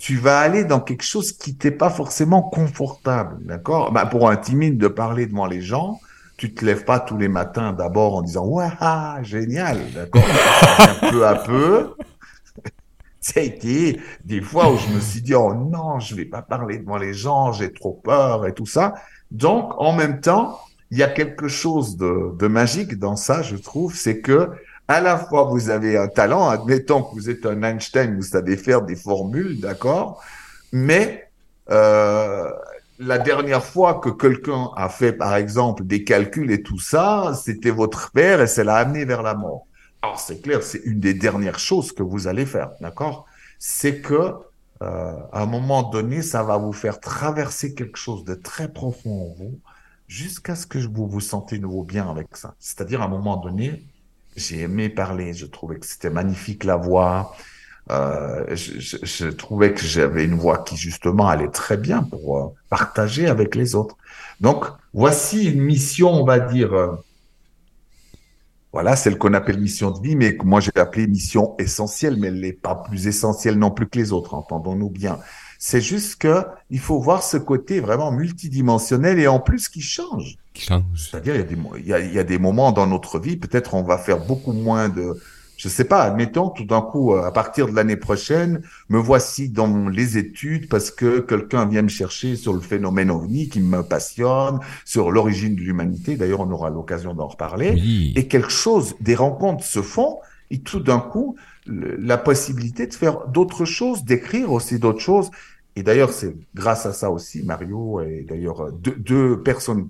tu 0.00 0.16
vas 0.16 0.38
aller 0.38 0.64
dans 0.64 0.80
quelque 0.80 1.04
chose 1.04 1.32
qui 1.32 1.56
t'est 1.56 1.70
pas 1.70 1.90
forcément 1.90 2.42
confortable, 2.42 3.38
d'accord? 3.44 3.92
Bah, 3.92 4.06
Pour 4.06 4.30
un 4.30 4.36
timide 4.36 4.78
de 4.78 4.88
parler 4.88 5.26
devant 5.26 5.46
les 5.46 5.60
gens, 5.60 6.00
tu 6.36 6.54
te 6.54 6.64
lèves 6.64 6.84
pas 6.84 7.00
tous 7.00 7.16
les 7.16 7.28
matins 7.28 7.72
d'abord 7.72 8.16
en 8.16 8.22
disant 8.22 8.46
ouais 8.46 8.68
ah, 8.80 9.18
génial, 9.22 9.78
d'accord 9.94 10.22
Peu 11.10 11.26
à 11.26 11.36
peu, 11.36 11.94
ça 13.20 13.40
a 13.40 13.42
été 13.42 14.00
des 14.24 14.40
fois 14.40 14.70
où 14.70 14.76
je 14.76 14.88
me 14.94 15.00
suis 15.00 15.22
dit 15.22 15.34
oh 15.34 15.54
non, 15.54 16.00
je 16.00 16.14
vais 16.14 16.24
pas 16.24 16.42
parler 16.42 16.78
devant 16.78 16.96
les 16.96 17.14
gens, 17.14 17.52
j'ai 17.52 17.72
trop 17.72 17.92
peur 17.92 18.46
et 18.46 18.52
tout 18.52 18.66
ça. 18.66 18.94
Donc 19.30 19.72
en 19.78 19.92
même 19.92 20.20
temps, 20.20 20.60
il 20.90 20.98
y 20.98 21.02
a 21.02 21.08
quelque 21.08 21.48
chose 21.48 21.96
de, 21.96 22.36
de 22.36 22.46
magique 22.46 22.98
dans 22.98 23.16
ça, 23.16 23.42
je 23.42 23.56
trouve, 23.56 23.94
c'est 23.94 24.20
que 24.20 24.50
à 24.88 25.00
la 25.00 25.16
fois 25.16 25.44
vous 25.44 25.70
avez 25.70 25.96
un 25.96 26.08
talent, 26.08 26.48
admettons 26.48 27.02
que 27.02 27.14
vous 27.14 27.30
êtes 27.30 27.46
un 27.46 27.62
Einstein, 27.62 28.16
vous 28.16 28.22
savez 28.22 28.56
faire 28.56 28.82
des 28.82 28.96
formules, 28.96 29.60
d'accord, 29.60 30.22
mais 30.72 31.30
euh, 31.70 32.50
la 32.98 33.18
dernière 33.18 33.64
fois 33.64 34.00
que 34.00 34.08
quelqu'un 34.08 34.70
a 34.76 34.88
fait, 34.88 35.12
par 35.12 35.34
exemple, 35.34 35.84
des 35.84 36.04
calculs 36.04 36.50
et 36.50 36.62
tout 36.62 36.78
ça, 36.78 37.32
c'était 37.34 37.70
votre 37.70 38.12
père 38.12 38.40
et 38.40 38.46
ça 38.46 38.64
l'a 38.64 38.76
amené 38.76 39.04
vers 39.04 39.22
la 39.22 39.34
mort. 39.34 39.66
Alors 40.02 40.20
c'est 40.20 40.40
clair, 40.40 40.62
c'est 40.62 40.82
une 40.84 41.00
des 41.00 41.14
dernières 41.14 41.58
choses 41.58 41.92
que 41.92 42.02
vous 42.02 42.26
allez 42.28 42.46
faire, 42.46 42.72
d'accord? 42.80 43.26
C'est 43.58 44.00
que 44.00 44.34
euh, 44.82 45.16
à 45.32 45.42
un 45.42 45.46
moment 45.46 45.82
donné, 45.82 46.22
ça 46.22 46.42
va 46.42 46.56
vous 46.56 46.72
faire 46.72 47.00
traverser 47.00 47.74
quelque 47.74 47.96
chose 47.96 48.24
de 48.24 48.34
très 48.34 48.72
profond 48.72 49.30
en 49.30 49.34
vous 49.34 49.60
jusqu'à 50.06 50.54
ce 50.54 50.66
que 50.66 50.78
vous 50.78 51.08
vous 51.08 51.20
sentez 51.20 51.58
nouveau 51.58 51.82
bien 51.82 52.08
avec 52.10 52.36
ça. 52.36 52.54
C'est-à-dire, 52.58 53.00
à 53.00 53.06
un 53.06 53.08
moment 53.08 53.36
donné, 53.36 53.86
j'ai 54.36 54.60
aimé 54.60 54.88
parler, 54.88 55.32
je 55.32 55.46
trouvais 55.46 55.78
que 55.78 55.86
c'était 55.86 56.10
magnifique 56.10 56.64
la 56.64 56.76
voix, 56.76 57.34
euh, 57.90 58.44
je, 58.54 58.80
je, 58.80 58.96
je, 59.02 59.26
trouvais 59.26 59.74
que 59.74 59.82
j'avais 59.82 60.24
une 60.24 60.36
voix 60.36 60.58
qui 60.58 60.76
justement 60.76 61.28
allait 61.28 61.48
très 61.48 61.76
bien 61.76 62.02
pour 62.02 62.38
euh, 62.38 62.46
partager 62.70 63.26
avec 63.26 63.54
les 63.54 63.74
autres. 63.74 63.96
Donc, 64.40 64.64
voici 64.94 65.50
une 65.50 65.60
mission, 65.60 66.10
on 66.10 66.24
va 66.24 66.38
dire, 66.38 66.72
euh, 66.72 66.92
voilà, 68.72 68.96
celle 68.96 69.18
qu'on 69.18 69.34
appelle 69.34 69.60
mission 69.60 69.90
de 69.90 70.00
vie, 70.00 70.16
mais 70.16 70.36
que 70.36 70.44
moi 70.44 70.60
j'ai 70.60 70.72
appelé 70.76 71.06
mission 71.06 71.54
essentielle, 71.58 72.16
mais 72.18 72.28
elle 72.28 72.40
n'est 72.40 72.54
pas 72.54 72.74
plus 72.74 73.06
essentielle 73.06 73.58
non 73.58 73.70
plus 73.70 73.86
que 73.86 73.98
les 73.98 74.12
autres, 74.12 74.32
entendons-nous 74.32 74.90
bien. 74.90 75.18
C'est 75.58 75.80
juste 75.82 76.16
que 76.16 76.42
il 76.70 76.80
faut 76.80 77.00
voir 77.00 77.22
ce 77.22 77.36
côté 77.36 77.80
vraiment 77.80 78.10
multidimensionnel 78.12 79.18
et 79.18 79.28
en 79.28 79.40
plus 79.40 79.68
qui 79.68 79.82
change. 79.82 80.36
Qui 80.54 80.64
change. 80.64 80.82
C'est-à-dire, 80.96 81.34
il 81.34 81.40
y, 81.40 81.42
a 81.42 81.46
des, 81.46 81.56
il, 81.78 81.86
y 81.86 81.92
a, 81.92 82.00
il 82.00 82.12
y 82.12 82.18
a 82.18 82.24
des 82.24 82.38
moments 82.38 82.72
dans 82.72 82.86
notre 82.86 83.18
vie, 83.18 83.36
peut-être 83.36 83.74
on 83.74 83.82
va 83.82 83.98
faire 83.98 84.24
beaucoup 84.24 84.52
moins 84.52 84.88
de, 84.88 85.20
je 85.64 85.70
sais 85.70 85.84
pas, 85.84 86.02
admettons 86.02 86.50
tout 86.50 86.66
d'un 86.66 86.82
coup, 86.82 87.14
à 87.14 87.32
partir 87.32 87.68
de 87.68 87.74
l'année 87.74 87.96
prochaine, 87.96 88.60
me 88.90 88.98
voici 88.98 89.48
dans 89.48 89.88
les 89.88 90.18
études 90.18 90.68
parce 90.68 90.90
que 90.90 91.20
quelqu'un 91.20 91.64
vient 91.64 91.80
me 91.80 91.88
chercher 91.88 92.36
sur 92.36 92.52
le 92.52 92.60
phénomène 92.60 93.10
ovni 93.10 93.48
qui 93.48 93.60
me 93.60 93.82
passionne, 93.82 94.58
sur 94.84 95.10
l'origine 95.10 95.56
de 95.56 95.62
l'humanité. 95.62 96.18
D'ailleurs, 96.18 96.40
on 96.40 96.50
aura 96.50 96.68
l'occasion 96.68 97.14
d'en 97.14 97.28
reparler. 97.28 98.12
Et 98.14 98.28
quelque 98.28 98.50
chose, 98.50 98.94
des 99.00 99.14
rencontres 99.14 99.64
se 99.64 99.80
font 99.80 100.18
et 100.50 100.58
tout 100.58 100.80
d'un 100.80 100.98
coup, 100.98 101.36
la 101.66 102.18
possibilité 102.18 102.86
de 102.86 102.92
faire 102.92 103.26
d'autres 103.28 103.64
choses, 103.64 104.04
d'écrire 104.04 104.52
aussi 104.52 104.78
d'autres 104.78 105.00
choses. 105.00 105.30
Et 105.76 105.82
d'ailleurs, 105.82 106.12
c'est 106.12 106.36
grâce 106.54 106.84
à 106.84 106.92
ça 106.92 107.10
aussi, 107.10 107.42
Mario, 107.42 108.02
et 108.02 108.26
d'ailleurs 108.28 108.60
euh, 108.60 108.70
deux, 108.70 108.96
deux, 108.96 109.42
personnes 109.42 109.88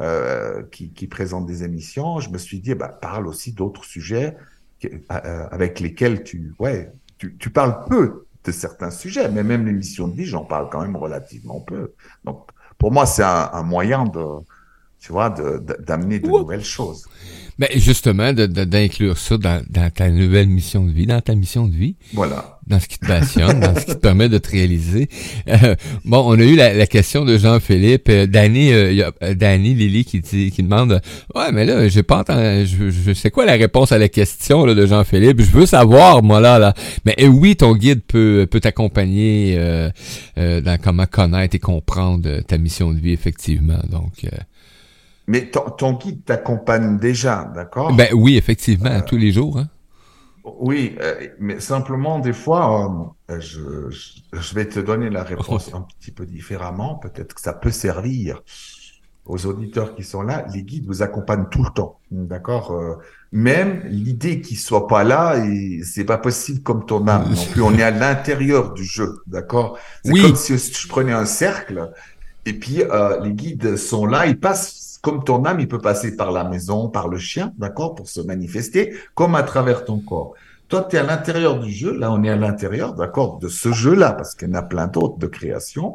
euh, 0.00 0.62
qui, 0.70 0.92
qui, 0.92 1.08
présentent 1.08 1.46
des 1.46 1.64
émissions, 1.64 2.20
je 2.20 2.30
me 2.30 2.38
suis 2.38 2.60
dit, 2.60 2.74
bah, 2.76 2.88
parle 2.88 3.26
aussi 3.26 3.52
d'autres 3.52 3.84
sujets 3.84 4.28
euh, 4.28 4.30
euh, 4.34 4.55
avec 5.08 5.80
lesquels 5.80 6.22
tu, 6.22 6.54
ouais, 6.58 6.92
tu, 7.18 7.36
tu, 7.38 7.50
parles 7.50 7.84
peu 7.88 8.26
de 8.44 8.52
certains 8.52 8.90
sujets, 8.90 9.28
mais 9.28 9.42
même 9.42 9.66
l'émission 9.66 10.08
de 10.08 10.14
vie, 10.14 10.26
j'en 10.26 10.44
parle 10.44 10.68
quand 10.70 10.82
même 10.82 10.96
relativement 10.96 11.60
peu. 11.60 11.92
Donc, 12.24 12.46
pour 12.78 12.92
moi, 12.92 13.06
c'est 13.06 13.22
un, 13.22 13.50
un, 13.52 13.62
moyen 13.62 14.04
de, 14.04 14.20
tu 15.06 15.12
vois, 15.12 15.30
d'amener 15.30 16.18
de, 16.18 16.26
nouvelles 16.26 16.64
choses. 16.64 17.04
Mais 17.58 17.70
justement, 17.76 18.32
d'inclure 18.32 19.16
ça 19.16 19.38
dans, 19.38 19.62
dans, 19.70 19.88
ta 19.88 20.10
nouvelle 20.10 20.48
mission 20.48 20.84
de 20.84 20.90
vie, 20.90 21.06
dans 21.06 21.20
ta 21.20 21.36
mission 21.36 21.68
de 21.68 21.74
vie. 21.76 21.94
Voilà. 22.12 22.58
Dans 22.66 22.80
ce 22.80 22.88
qui 22.88 22.98
te 22.98 23.06
passionne, 23.06 23.60
dans 23.60 23.74
ce 23.76 23.86
qui 23.86 23.94
te 23.94 24.00
permet 24.00 24.28
de 24.28 24.38
te 24.38 24.50
réaliser. 24.50 25.08
Euh, 25.48 25.76
bon, 26.04 26.24
on 26.26 26.38
a 26.38 26.42
eu 26.42 26.56
la, 26.56 26.74
la 26.74 26.86
question 26.88 27.24
de 27.24 27.38
Jean-Philippe. 27.38 28.08
Euh, 28.08 28.26
Danny, 28.26 28.72
euh, 28.72 29.10
euh 29.22 29.34
Danny, 29.34 29.74
Lily 29.74 30.04
qui, 30.04 30.20
dit, 30.20 30.50
qui 30.50 30.64
demande 30.64 31.00
Ouais, 31.36 31.52
mais 31.52 31.64
là, 31.64 31.88
j'ai 31.88 32.02
pas 32.02 32.18
entendu. 32.18 32.66
Je, 32.66 32.90
je 32.90 33.12
sais 33.12 33.30
quoi 33.30 33.46
la 33.46 33.54
réponse 33.54 33.92
à 33.92 33.98
la 33.98 34.08
question 34.08 34.66
là, 34.66 34.74
de 34.74 34.84
Jean-Philippe. 34.84 35.40
Je 35.40 35.50
veux 35.52 35.66
savoir, 35.66 36.24
moi, 36.24 36.40
là, 36.40 36.58
là. 36.58 36.74
Mais 37.04 37.28
oui, 37.28 37.54
ton 37.54 37.76
guide 37.76 38.02
peut, 38.02 38.48
peut 38.50 38.60
t'accompagner 38.60 39.54
euh, 39.56 39.90
dans 40.36 40.78
comment 40.82 41.06
connaître 41.06 41.54
et 41.54 41.60
comprendre 41.60 42.40
ta 42.40 42.58
mission 42.58 42.92
de 42.92 42.98
vie, 42.98 43.12
effectivement. 43.12 43.78
Donc. 43.88 44.26
Mais 45.26 45.50
ton, 45.50 45.92
guide 45.94 46.24
t'accompagne 46.24 46.98
déjà, 46.98 47.50
d'accord? 47.54 47.92
Ben 47.94 48.10
oui, 48.14 48.36
effectivement, 48.36 48.90
euh, 48.90 49.00
tous 49.04 49.16
les 49.16 49.32
jours. 49.32 49.58
Hein? 49.58 49.68
Oui, 50.60 50.96
euh, 51.00 51.26
mais 51.40 51.58
simplement 51.58 52.20
des 52.20 52.32
fois, 52.32 53.12
euh, 53.30 53.40
je, 53.40 53.90
je, 54.32 54.54
vais 54.54 54.66
te 54.66 54.78
donner 54.78 55.10
la 55.10 55.24
réponse 55.24 55.70
un 55.74 55.84
petit 55.98 56.12
peu 56.12 56.26
différemment. 56.26 56.94
Peut-être 56.94 57.34
que 57.34 57.40
ça 57.40 57.52
peut 57.52 57.72
servir 57.72 58.40
aux 59.24 59.46
auditeurs 59.46 59.96
qui 59.96 60.04
sont 60.04 60.22
là. 60.22 60.46
Les 60.54 60.62
guides 60.62 60.86
vous 60.86 61.02
accompagnent 61.02 61.48
tout 61.50 61.64
le 61.64 61.70
temps, 61.70 61.98
d'accord? 62.12 63.00
Même 63.32 63.82
l'idée 63.86 64.40
qu'ils 64.40 64.58
soient 64.58 64.86
pas 64.86 65.02
là, 65.02 65.44
et 65.44 65.80
c'est 65.82 66.04
pas 66.04 66.18
possible 66.18 66.62
comme 66.62 66.86
ton 66.86 67.08
âme 67.08 67.28
non 67.34 67.44
plus. 67.50 67.62
On 67.62 67.76
est 67.76 67.82
à 67.82 67.90
l'intérieur 67.90 68.72
du 68.74 68.84
jeu, 68.84 69.16
d'accord? 69.26 69.76
C'est 70.04 70.12
oui. 70.12 70.22
comme 70.22 70.36
si 70.36 70.56
je 70.56 70.86
prenais 70.86 71.12
un 71.12 71.26
cercle 71.26 71.90
et 72.44 72.52
puis 72.52 72.82
les 73.24 73.32
guides 73.32 73.76
sont 73.76 74.06
là, 74.06 74.26
ils 74.26 74.38
passent 74.38 74.85
comme 75.06 75.22
ton 75.22 75.44
âme, 75.44 75.60
il 75.60 75.68
peut 75.68 75.78
passer 75.78 76.16
par 76.16 76.32
la 76.32 76.42
maison, 76.42 76.88
par 76.88 77.06
le 77.06 77.16
chien, 77.16 77.52
d'accord, 77.58 77.94
pour 77.94 78.08
se 78.08 78.20
manifester, 78.20 78.92
comme 79.14 79.36
à 79.36 79.44
travers 79.44 79.84
ton 79.84 80.00
corps. 80.00 80.34
Toi, 80.66 80.84
tu 80.90 80.96
es 80.96 80.98
à 80.98 81.04
l'intérieur 81.04 81.60
du 81.60 81.70
jeu, 81.70 81.96
là, 81.96 82.10
on 82.10 82.24
est 82.24 82.28
à 82.28 82.34
l'intérieur, 82.34 82.92
d'accord, 82.92 83.38
de 83.38 83.46
ce 83.46 83.70
jeu-là, 83.70 84.14
parce 84.14 84.34
qu'il 84.34 84.48
y 84.48 84.50
en 84.50 84.54
a 84.54 84.62
plein 84.62 84.88
d'autres 84.88 85.16
de 85.18 85.28
création. 85.28 85.94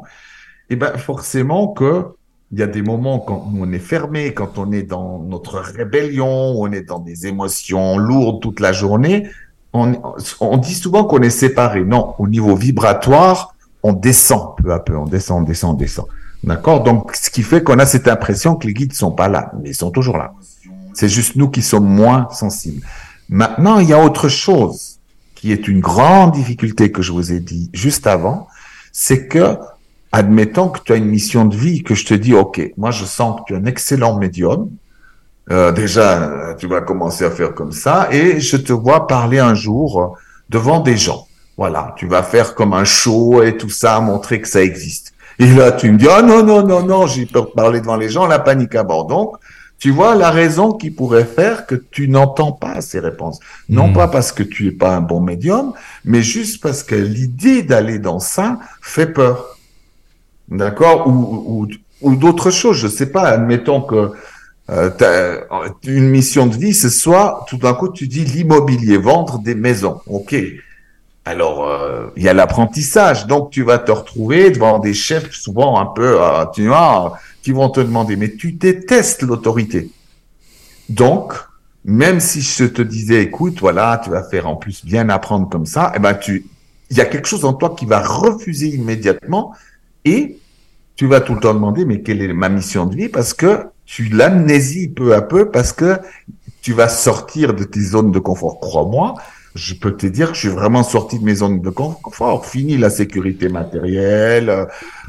Et 0.70 0.72
eh 0.72 0.76
ben, 0.76 0.96
forcément 0.96 1.68
que 1.68 2.06
il 2.52 2.58
y 2.60 2.62
a 2.62 2.66
des 2.66 2.80
moments 2.80 3.18
quand 3.18 3.50
on 3.54 3.70
est 3.70 3.78
fermé, 3.78 4.32
quand 4.32 4.56
on 4.56 4.72
est 4.72 4.82
dans 4.82 5.18
notre 5.18 5.58
rébellion, 5.58 6.54
on 6.58 6.72
est 6.72 6.88
dans 6.88 6.98
des 6.98 7.26
émotions 7.26 7.98
lourdes 7.98 8.40
toute 8.40 8.60
la 8.60 8.72
journée. 8.72 9.28
On, 9.74 9.92
on 10.40 10.56
dit 10.56 10.74
souvent 10.74 11.04
qu'on 11.04 11.20
est 11.20 11.28
séparé. 11.28 11.84
Non, 11.84 12.14
au 12.18 12.28
niveau 12.28 12.56
vibratoire, 12.56 13.54
on 13.82 13.92
descend 13.92 14.56
peu 14.56 14.72
à 14.72 14.80
peu, 14.80 14.96
on 14.96 15.04
descend, 15.04 15.42
on 15.42 15.44
descend, 15.44 15.74
on 15.74 15.76
descend. 15.76 16.06
D'accord? 16.44 16.82
Donc, 16.82 17.14
ce 17.14 17.30
qui 17.30 17.42
fait 17.42 17.62
qu'on 17.62 17.78
a 17.78 17.86
cette 17.86 18.08
impression 18.08 18.56
que 18.56 18.66
les 18.66 18.74
guides 18.74 18.92
sont 18.92 19.12
pas 19.12 19.28
là, 19.28 19.52
mais 19.60 19.70
ils 19.70 19.74
sont 19.74 19.90
toujours 19.90 20.18
là. 20.18 20.34
C'est 20.92 21.08
juste 21.08 21.36
nous 21.36 21.48
qui 21.48 21.62
sommes 21.62 21.86
moins 21.86 22.28
sensibles. 22.32 22.84
Maintenant, 23.28 23.78
il 23.78 23.88
y 23.88 23.92
a 23.92 24.02
autre 24.02 24.28
chose 24.28 24.98
qui 25.34 25.52
est 25.52 25.68
une 25.68 25.80
grande 25.80 26.32
difficulté 26.32 26.92
que 26.92 27.02
je 27.02 27.12
vous 27.12 27.32
ai 27.32 27.40
dit 27.40 27.70
juste 27.72 28.06
avant, 28.06 28.48
c'est 28.92 29.26
que, 29.26 29.56
admettons 30.10 30.68
que 30.68 30.80
tu 30.84 30.92
as 30.92 30.96
une 30.96 31.06
mission 31.06 31.44
de 31.44 31.56
vie, 31.56 31.82
que 31.82 31.94
je 31.94 32.04
te 32.04 32.14
dis, 32.14 32.34
OK, 32.34 32.72
moi 32.76 32.90
je 32.90 33.04
sens 33.04 33.40
que 33.40 33.44
tu 33.46 33.54
es 33.54 33.56
un 33.56 33.64
excellent 33.64 34.18
médium, 34.18 34.70
euh, 35.50 35.72
déjà, 35.72 36.54
tu 36.58 36.66
vas 36.66 36.80
commencer 36.80 37.24
à 37.24 37.30
faire 37.30 37.54
comme 37.54 37.72
ça, 37.72 38.08
et 38.12 38.40
je 38.40 38.56
te 38.56 38.72
vois 38.72 39.06
parler 39.06 39.38
un 39.38 39.54
jour 39.54 40.16
devant 40.50 40.80
des 40.80 40.96
gens. 40.96 41.26
Voilà, 41.56 41.94
tu 41.96 42.06
vas 42.06 42.22
faire 42.22 42.54
comme 42.54 42.72
un 42.72 42.84
show 42.84 43.42
et 43.42 43.56
tout 43.56 43.70
ça, 43.70 44.00
montrer 44.00 44.40
que 44.40 44.48
ça 44.48 44.62
existe. 44.62 45.12
Et 45.42 45.52
là, 45.54 45.72
tu 45.72 45.90
me 45.90 45.98
dis, 45.98 46.06
ah 46.08 46.22
non, 46.22 46.44
non, 46.44 46.64
non, 46.64 46.84
non, 46.84 47.08
j'ai 47.08 47.26
peur 47.26 47.46
de 47.46 47.50
parler 47.50 47.80
devant 47.80 47.96
les 47.96 48.08
gens, 48.08 48.28
la 48.28 48.38
panique 48.38 48.76
à 48.76 48.84
bord. 48.84 49.06
Donc, 49.06 49.34
tu 49.80 49.90
vois 49.90 50.14
la 50.14 50.30
raison 50.30 50.70
qui 50.70 50.92
pourrait 50.92 51.24
faire 51.24 51.66
que 51.66 51.74
tu 51.74 52.06
n'entends 52.06 52.52
pas 52.52 52.80
ces 52.80 53.00
réponses. 53.00 53.40
Non 53.68 53.88
hmm. 53.88 53.92
pas 53.92 54.06
parce 54.06 54.30
que 54.30 54.44
tu 54.44 54.68
es 54.68 54.70
pas 54.70 54.94
un 54.94 55.00
bon 55.00 55.20
médium, 55.20 55.72
mais 56.04 56.22
juste 56.22 56.62
parce 56.62 56.84
que 56.84 56.94
l'idée 56.94 57.64
d'aller 57.64 57.98
dans 57.98 58.20
ça 58.20 58.60
fait 58.80 59.08
peur. 59.08 59.58
D'accord? 60.48 61.08
Ou, 61.08 61.10
ou, 61.48 61.68
ou 62.02 62.14
d'autres 62.14 62.52
choses, 62.52 62.76
je 62.76 62.86
sais 62.86 63.10
pas. 63.10 63.24
Admettons 63.24 63.80
que 63.80 64.12
euh, 64.70 65.40
une 65.84 66.08
mission 66.08 66.46
de 66.46 66.54
vie, 66.54 66.74
ce 66.74 66.88
soit 66.88 67.44
tout 67.48 67.56
d'un 67.56 67.74
coup 67.74 67.88
tu 67.88 68.06
dis 68.06 68.24
l'immobilier, 68.24 68.96
vendre 68.96 69.40
des 69.40 69.56
maisons. 69.56 70.00
Ok. 70.06 70.36
Alors, 71.24 71.68
euh, 71.68 72.08
il 72.16 72.22
y 72.22 72.28
a 72.28 72.34
l'apprentissage. 72.34 73.26
Donc, 73.26 73.50
tu 73.50 73.62
vas 73.62 73.78
te 73.78 73.92
retrouver 73.92 74.50
devant 74.50 74.78
des 74.78 74.94
chefs 74.94 75.32
souvent 75.32 75.78
un 75.78 75.86
peu, 75.86 76.20
euh, 76.20 76.44
tu 76.52 76.66
vois, 76.66 77.18
qui 77.42 77.52
vont 77.52 77.68
te 77.68 77.80
demander, 77.80 78.16
mais 78.16 78.34
tu 78.34 78.52
détestes 78.52 79.22
l'autorité. 79.22 79.90
Donc, 80.88 81.34
même 81.84 82.20
si 82.20 82.42
je 82.42 82.64
te 82.64 82.82
disais, 82.82 83.22
écoute, 83.22 83.60
voilà, 83.60 84.00
tu 84.02 84.10
vas 84.10 84.22
faire 84.22 84.48
en 84.48 84.56
plus 84.56 84.84
bien 84.84 85.08
apprendre 85.08 85.48
comme 85.48 85.66
ça, 85.66 85.92
eh 85.94 85.98
ben, 85.98 86.14
tu, 86.14 86.46
il 86.90 86.96
y 86.96 87.00
a 87.00 87.04
quelque 87.04 87.26
chose 87.26 87.44
en 87.44 87.52
toi 87.52 87.74
qui 87.76 87.86
va 87.86 88.00
refuser 88.00 88.68
immédiatement 88.68 89.54
et 90.04 90.38
tu 90.96 91.06
vas 91.06 91.20
tout 91.20 91.34
le 91.34 91.40
temps 91.40 91.54
demander, 91.54 91.84
mais 91.84 92.02
quelle 92.02 92.20
est 92.20 92.32
ma 92.32 92.48
mission 92.48 92.86
de 92.86 92.94
vie? 92.94 93.08
Parce 93.08 93.32
que 93.32 93.66
tu 93.86 94.04
l'amnésies 94.04 94.88
peu 94.88 95.14
à 95.14 95.22
peu 95.22 95.50
parce 95.50 95.72
que 95.72 95.98
tu 96.60 96.72
vas 96.72 96.88
sortir 96.88 97.54
de 97.54 97.64
tes 97.64 97.80
zones 97.80 98.12
de 98.12 98.18
confort. 98.18 98.60
Crois-moi, 98.60 99.14
je 99.54 99.74
peux 99.74 99.96
te 99.96 100.06
dire 100.06 100.28
que 100.28 100.34
je 100.34 100.40
suis 100.40 100.48
vraiment 100.48 100.82
sorti 100.82 101.18
de 101.18 101.24
mes 101.24 101.36
zones 101.36 101.60
de 101.60 101.70
confort. 101.70 102.46
Fini 102.46 102.76
la 102.76 102.90
sécurité 102.90 103.48
matérielle, 103.48 104.48
euh, 104.48 104.64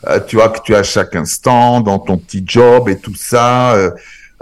euh, 0.08 0.20
tu 0.26 0.36
vois 0.36 0.50
que 0.50 0.60
tu 0.64 0.76
as 0.76 0.84
chaque 0.84 1.16
instant 1.16 1.82
dans 1.82 2.00
ton 2.00 2.18
petit 2.18 2.44
job 2.46 2.90
et 2.90 2.98
tout 2.98 3.16
ça. 3.16 3.74
Euh, 3.74 3.92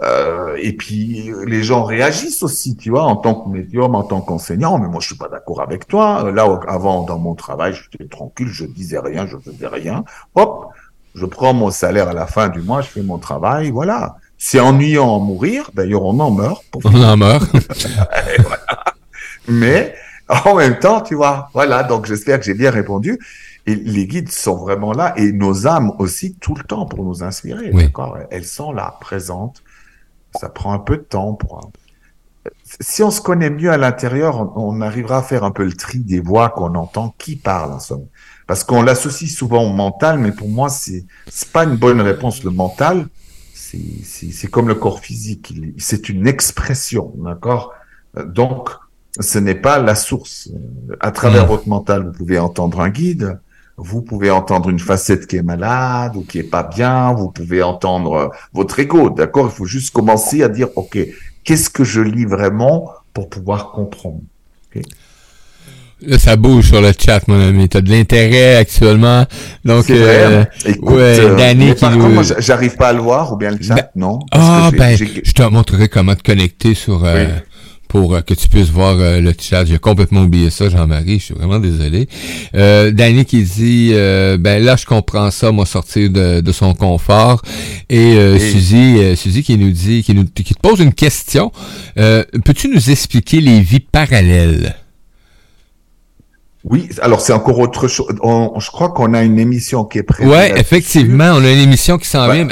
euh, 0.04 0.58
et 0.60 0.74
puis 0.74 1.32
les 1.46 1.64
gens 1.64 1.84
réagissent 1.84 2.42
aussi, 2.42 2.76
tu 2.76 2.90
vois, 2.90 3.04
en 3.04 3.16
tant 3.16 3.36
que 3.36 3.50
médium, 3.50 3.94
en 3.94 4.04
tant 4.04 4.22
qu'enseignant. 4.22 4.80
Mais 4.80 4.88
moi, 4.88 5.00
je 5.00 5.08
suis 5.08 5.18
pas 5.18 5.28
d'accord 5.28 5.62
avec 5.62 5.88
toi. 5.88 6.32
Là, 6.32 6.48
avant, 6.68 7.04
dans 7.04 7.20
mon 7.20 7.36
travail, 7.36 7.74
j'étais 7.74 8.06
tranquille, 8.06 8.48
je 8.50 8.66
disais 8.66 9.00
rien, 9.00 9.28
je 9.28 9.38
faisais 9.38 9.68
rien. 9.68 10.04
Hop, 10.34 10.70
je 11.14 11.26
prends 11.26 11.54
mon 11.54 11.70
salaire 11.70 12.08
à 12.08 12.14
la 12.14 12.26
fin 12.26 12.50
du 12.50 12.62
mois, 12.62 12.82
je 12.82 12.88
fais 12.88 13.04
mon 13.04 13.20
travail, 13.20 13.70
voilà. 13.70 14.16
C'est 14.40 14.60
ennuyant 14.60 15.18
à 15.18 15.20
mourir. 15.20 15.70
D'ailleurs, 15.76 16.04
on 16.04 16.20
en 16.20 16.32
meurt. 16.32 16.64
on 16.84 17.04
en 17.04 17.18
meurt. 17.18 17.52
voilà. 18.40 18.84
Mais 19.48 19.96
en 20.46 20.56
même 20.56 20.80
temps, 20.80 21.02
tu 21.02 21.16
vois, 21.16 21.50
voilà, 21.54 21.84
donc 21.84 22.06
j'espère 22.06 22.40
que 22.40 22.46
j'ai 22.46 22.54
bien 22.54 22.72
répondu. 22.72 23.20
Et 23.68 23.76
les 23.76 24.08
guides 24.08 24.32
sont 24.32 24.58
vraiment 24.58 24.92
là 24.92 25.14
et 25.18 25.32
nos 25.32 25.68
âmes 25.68 25.92
aussi 26.00 26.34
tout 26.36 26.56
le 26.56 26.64
temps 26.64 26.88
pour 26.88 27.04
nous 27.04 27.24
inspirer. 27.24 27.70
D'accord? 27.70 28.18
Elles 28.32 28.46
sont 28.46 28.72
là, 28.72 28.98
présentes. 29.00 29.62
Ça 30.40 30.50
prend 30.50 30.74
un 30.74 30.80
peu 30.80 30.98
de 30.98 31.04
temps 31.04 31.34
pour. 31.34 31.72
Si 32.80 33.04
on 33.04 33.12
se 33.12 33.22
connaît 33.22 33.52
mieux 33.52 33.70
à 33.70 33.78
l'intérieur, 33.78 34.58
on, 34.58 34.82
arrivera 34.82 35.18
à 35.20 35.22
faire 35.22 35.44
un 35.44 35.52
peu 35.52 35.64
le 35.64 35.74
tri 35.74 36.00
des 36.00 36.22
voix 36.22 36.50
qu'on 36.50 36.74
entend, 36.74 37.14
qui 37.20 37.36
parle 37.36 37.74
en 37.74 37.80
somme. 37.80 38.08
Parce 38.48 38.64
qu'on 38.64 38.82
l'associe 38.82 39.30
souvent 39.30 39.64
au 39.64 39.74
mental, 39.74 40.18
mais 40.18 40.32
pour 40.32 40.50
moi, 40.50 40.70
c'est 40.70 41.06
c'est 41.28 41.52
pas 41.52 41.66
une 41.66 41.76
bonne 41.76 42.02
réponse. 42.02 42.44
Le 42.44 42.50
mental, 42.50 43.08
c'est 43.54 44.48
comme 44.50 44.70
le 44.70 44.76
corps 44.76 45.02
physique. 45.02 45.54
C'est 45.78 46.10
une 46.10 46.26
expression, 46.26 47.14
d'accord? 47.18 47.74
Donc, 48.26 48.70
ce 49.20 49.40
n'est 49.40 49.56
pas 49.56 49.80
la 49.80 49.96
source. 49.96 50.50
À 51.00 51.12
travers 51.12 51.46
hmm. 51.46 51.50
votre 51.50 51.68
mental, 51.68 52.06
vous 52.06 52.12
pouvez 52.14 52.40
entendre 52.40 52.80
un 52.82 52.90
guide, 52.90 53.40
vous 53.78 54.02
pouvez 54.02 54.30
entendre 54.30 54.70
une 54.70 54.80
facette 54.80 55.28
qui 55.28 55.38
est 55.38 55.44
malade 55.44 56.16
ou 56.16 56.22
qui 56.22 56.40
est 56.40 56.44
pas 56.44 56.64
bien, 56.64 57.14
vous 57.14 57.30
pouvez 57.30 57.64
entendre 57.64 58.32
votre 58.54 58.80
ego, 58.80 59.10
d'accord? 59.10 59.48
Il 59.52 59.56
faut 59.56 59.66
juste 59.66 59.92
commencer 59.92 60.44
à 60.44 60.50
dire, 60.50 60.70
ok, 60.76 61.00
qu'est-ce 61.44 61.70
que 61.70 61.84
je 61.84 62.02
lis 62.02 62.26
vraiment 62.26 62.92
pour 63.14 63.30
pouvoir 63.30 63.72
comprendre? 63.72 64.22
Là, 66.04 66.18
ça 66.18 66.36
bouge 66.36 66.70
sur 66.70 66.82
le 66.82 66.92
chat, 66.98 67.28
mon 67.28 67.40
ami. 67.40 67.70
T'as 67.70 67.82
de 67.82 67.92
l'intérêt 67.92 68.56
actuellement. 68.56 69.26
Donc, 69.64 69.90
euh, 69.92 70.46
Écoute, 70.66 70.90
ouais, 70.90 71.20
euh, 71.20 71.36
Danny 71.36 71.76
qui 71.76 71.86
nous... 71.90 72.24
j'arrive 72.40 72.76
pas 72.76 72.88
à 72.88 72.94
le 72.94 73.02
voir 73.02 73.32
ou 73.34 73.38
bien 73.38 73.52
le 73.52 73.62
chat, 73.62 73.76
ben, 73.76 73.90
non? 73.96 74.20
Ah, 74.32 74.72
ben, 74.76 74.98
je 74.98 75.32
te 75.32 75.44
montrerai 75.44 75.90
comment 75.90 76.16
te 76.16 76.24
connecter 76.24 76.74
sur. 76.74 77.06
Euh, 77.06 77.28
pour 77.92 78.16
euh, 78.16 78.22
que 78.22 78.34
tu 78.34 78.48
puisses 78.48 78.70
voir 78.70 78.96
euh, 78.98 79.20
le 79.20 79.34
chat. 79.38 79.66
J'ai 79.66 79.78
complètement 79.78 80.22
oublié 80.22 80.50
ça, 80.50 80.70
Jean-Marie. 80.70 81.20
Je 81.20 81.26
suis 81.26 81.34
vraiment 81.34 81.60
désolé. 81.60 82.08
Euh, 82.56 82.90
Danny 82.92 83.26
qui 83.26 83.44
dit, 83.44 83.92
euh, 83.92 84.38
ben 84.40 84.64
là, 84.64 84.78
je 84.78 84.86
comprends 84.86 85.30
ça, 85.30 85.52
moi, 85.52 85.66
sortir 85.66 86.10
de, 86.10 86.40
de 86.40 86.52
son 86.54 86.74
confort. 86.74 87.42
Et 87.90 88.16
Suzy, 88.40 89.18
Suzy 89.18 89.44
qui 89.44 89.58
nous 89.58 89.72
dit, 89.72 90.04
qui 90.04 90.14
nous 90.14 90.24
qui 90.24 90.56
te 90.56 90.60
pose 90.60 90.80
une 90.80 90.94
question. 90.94 91.52
Peux-tu 91.96 92.70
nous 92.70 92.90
expliquer 92.90 93.42
les 93.42 93.60
vies 93.60 93.82
parallèles? 93.82 94.76
Oui, 96.64 96.88
alors 97.02 97.20
c'est 97.20 97.34
encore 97.34 97.60
autre 97.60 97.90
chose. 97.90 98.08
je 98.10 98.72
crois 98.72 98.92
qu'on 98.92 99.14
a 99.14 99.22
une 99.22 99.38
émission 99.40 99.84
qui 99.84 99.98
est 99.98 100.04
prévue. 100.04 100.30
Ouais, 100.30 100.58
effectivement, 100.58 101.32
on 101.34 101.44
a 101.44 101.52
une 101.52 101.60
émission 101.60 101.98
qui 101.98 102.08
s'en 102.08 102.32
vient. 102.32 102.48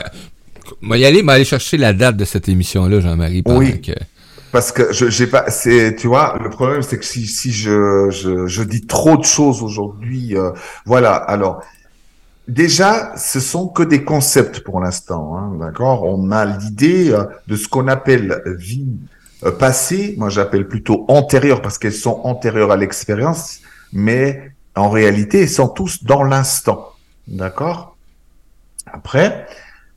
Moi, 0.82 0.98
y 0.98 1.06
aller, 1.06 1.24
mais 1.24 1.34
aller 1.34 1.46
chercher 1.46 1.78
la 1.78 1.94
date 1.94 2.18
de 2.18 2.26
cette 2.26 2.50
émission-là, 2.50 3.00
Jean-Marie. 3.00 3.44
Oui. 3.46 3.80
Que... 3.80 3.94
Parce 4.52 4.72
que 4.72 4.92
je 4.92 5.10
j'ai 5.10 5.28
pas 5.28 5.50
c'est 5.50 5.96
tu 5.96 6.08
vois 6.08 6.38
le 6.42 6.50
problème 6.50 6.82
c'est 6.82 6.98
que 6.98 7.06
si 7.06 7.28
si 7.28 7.52
je, 7.52 8.10
je 8.10 8.48
je 8.48 8.64
dis 8.64 8.86
trop 8.88 9.16
de 9.18 9.24
choses 9.24 9.62
aujourd'hui 9.62 10.36
euh, 10.36 10.52
voilà. 10.86 11.14
Alors 11.14 11.62
déjà, 12.48 13.16
ce 13.16 13.40
sont 13.40 13.68
que 13.68 13.84
des 13.84 14.04
concepts 14.04 14.62
pour 14.62 14.80
l'instant, 14.80 15.38
hein, 15.38 15.52
d'accord? 15.60 16.04
On 16.04 16.32
a 16.32 16.46
l'idée 16.46 17.12
euh, 17.12 17.26
de 17.48 17.56
ce 17.56 17.68
qu'on 17.68 17.88
appelle 17.88 18.42
vie 18.58 18.88
euh, 19.44 19.52
passée, 19.52 20.16
moi 20.18 20.30
j'appelle 20.30 20.68
plutôt 20.68 21.06
antérieure 21.08 21.62
parce 21.62 21.78
qu'elles 21.78 21.94
sont 21.94 22.22
antérieures 22.24 22.72
à 22.72 22.78
l'expérience, 22.78 23.60
mais 23.94 24.52
en 24.76 24.90
réalité, 24.90 25.42
elles 25.42 25.50
sont 25.50 25.70
tous 25.70 26.04
dans 26.04 26.24
l'instant, 26.24 26.90
d'accord? 27.28 27.96
Après, 28.92 29.48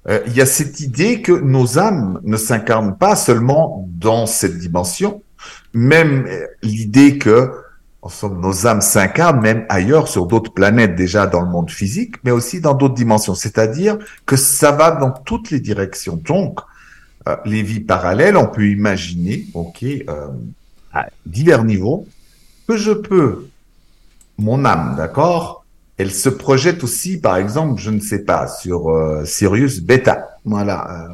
euh, 0.08 0.20
il 0.26 0.34
y 0.34 0.40
a 0.40 0.46
cette 0.46 0.80
idée 0.80 1.22
que 1.22 1.32
nos 1.32 1.78
âmes 1.78 2.20
ne 2.24 2.36
s'incarnent 2.36 2.96
pas 2.96 3.16
seulement 3.16 3.88
dans 3.88 4.26
cette 4.26 4.58
dimension, 4.58 5.22
même 5.72 6.26
l'idée 6.62 7.18
que 7.18 7.50
en 8.02 8.08
somme, 8.08 8.40
nos 8.40 8.66
âmes 8.66 8.80
s'incarnent 8.80 9.40
même 9.40 9.64
ailleurs, 9.68 10.08
sur 10.08 10.26
d'autres 10.26 10.52
planètes 10.52 10.96
déjà 10.96 11.28
dans 11.28 11.40
le 11.40 11.46
monde 11.48 11.70
physique, 11.70 12.16
mais 12.24 12.32
aussi 12.32 12.60
dans 12.60 12.74
d'autres 12.74 12.94
dimensions. 12.94 13.36
C'est-à-dire 13.36 13.96
que 14.26 14.34
ça 14.34 14.72
va 14.72 14.90
dans 14.90 15.12
toutes 15.12 15.52
les 15.52 15.60
directions. 15.60 16.16
Donc, 16.16 16.58
euh, 17.28 17.36
les 17.44 17.62
vies 17.62 17.80
parallèles, 17.80 18.36
on 18.36 18.48
peut 18.48 18.66
imaginer, 18.66 19.46
ok, 19.54 19.84
euh, 19.84 20.26
à 20.92 21.06
divers 21.24 21.62
niveaux, 21.62 22.08
que 22.66 22.76
je 22.76 22.90
peux, 22.90 23.46
mon 24.36 24.64
âme, 24.64 24.96
d'accord, 24.96 25.61
elle 25.98 26.10
se 26.10 26.28
projette 26.28 26.82
aussi, 26.84 27.18
par 27.18 27.36
exemple, 27.36 27.80
je 27.80 27.90
ne 27.90 28.00
sais 28.00 28.24
pas, 28.24 28.48
sur 28.48 28.90
euh, 28.90 29.24
Sirius 29.24 29.80
Beta. 29.80 30.28
Voilà, 30.44 31.08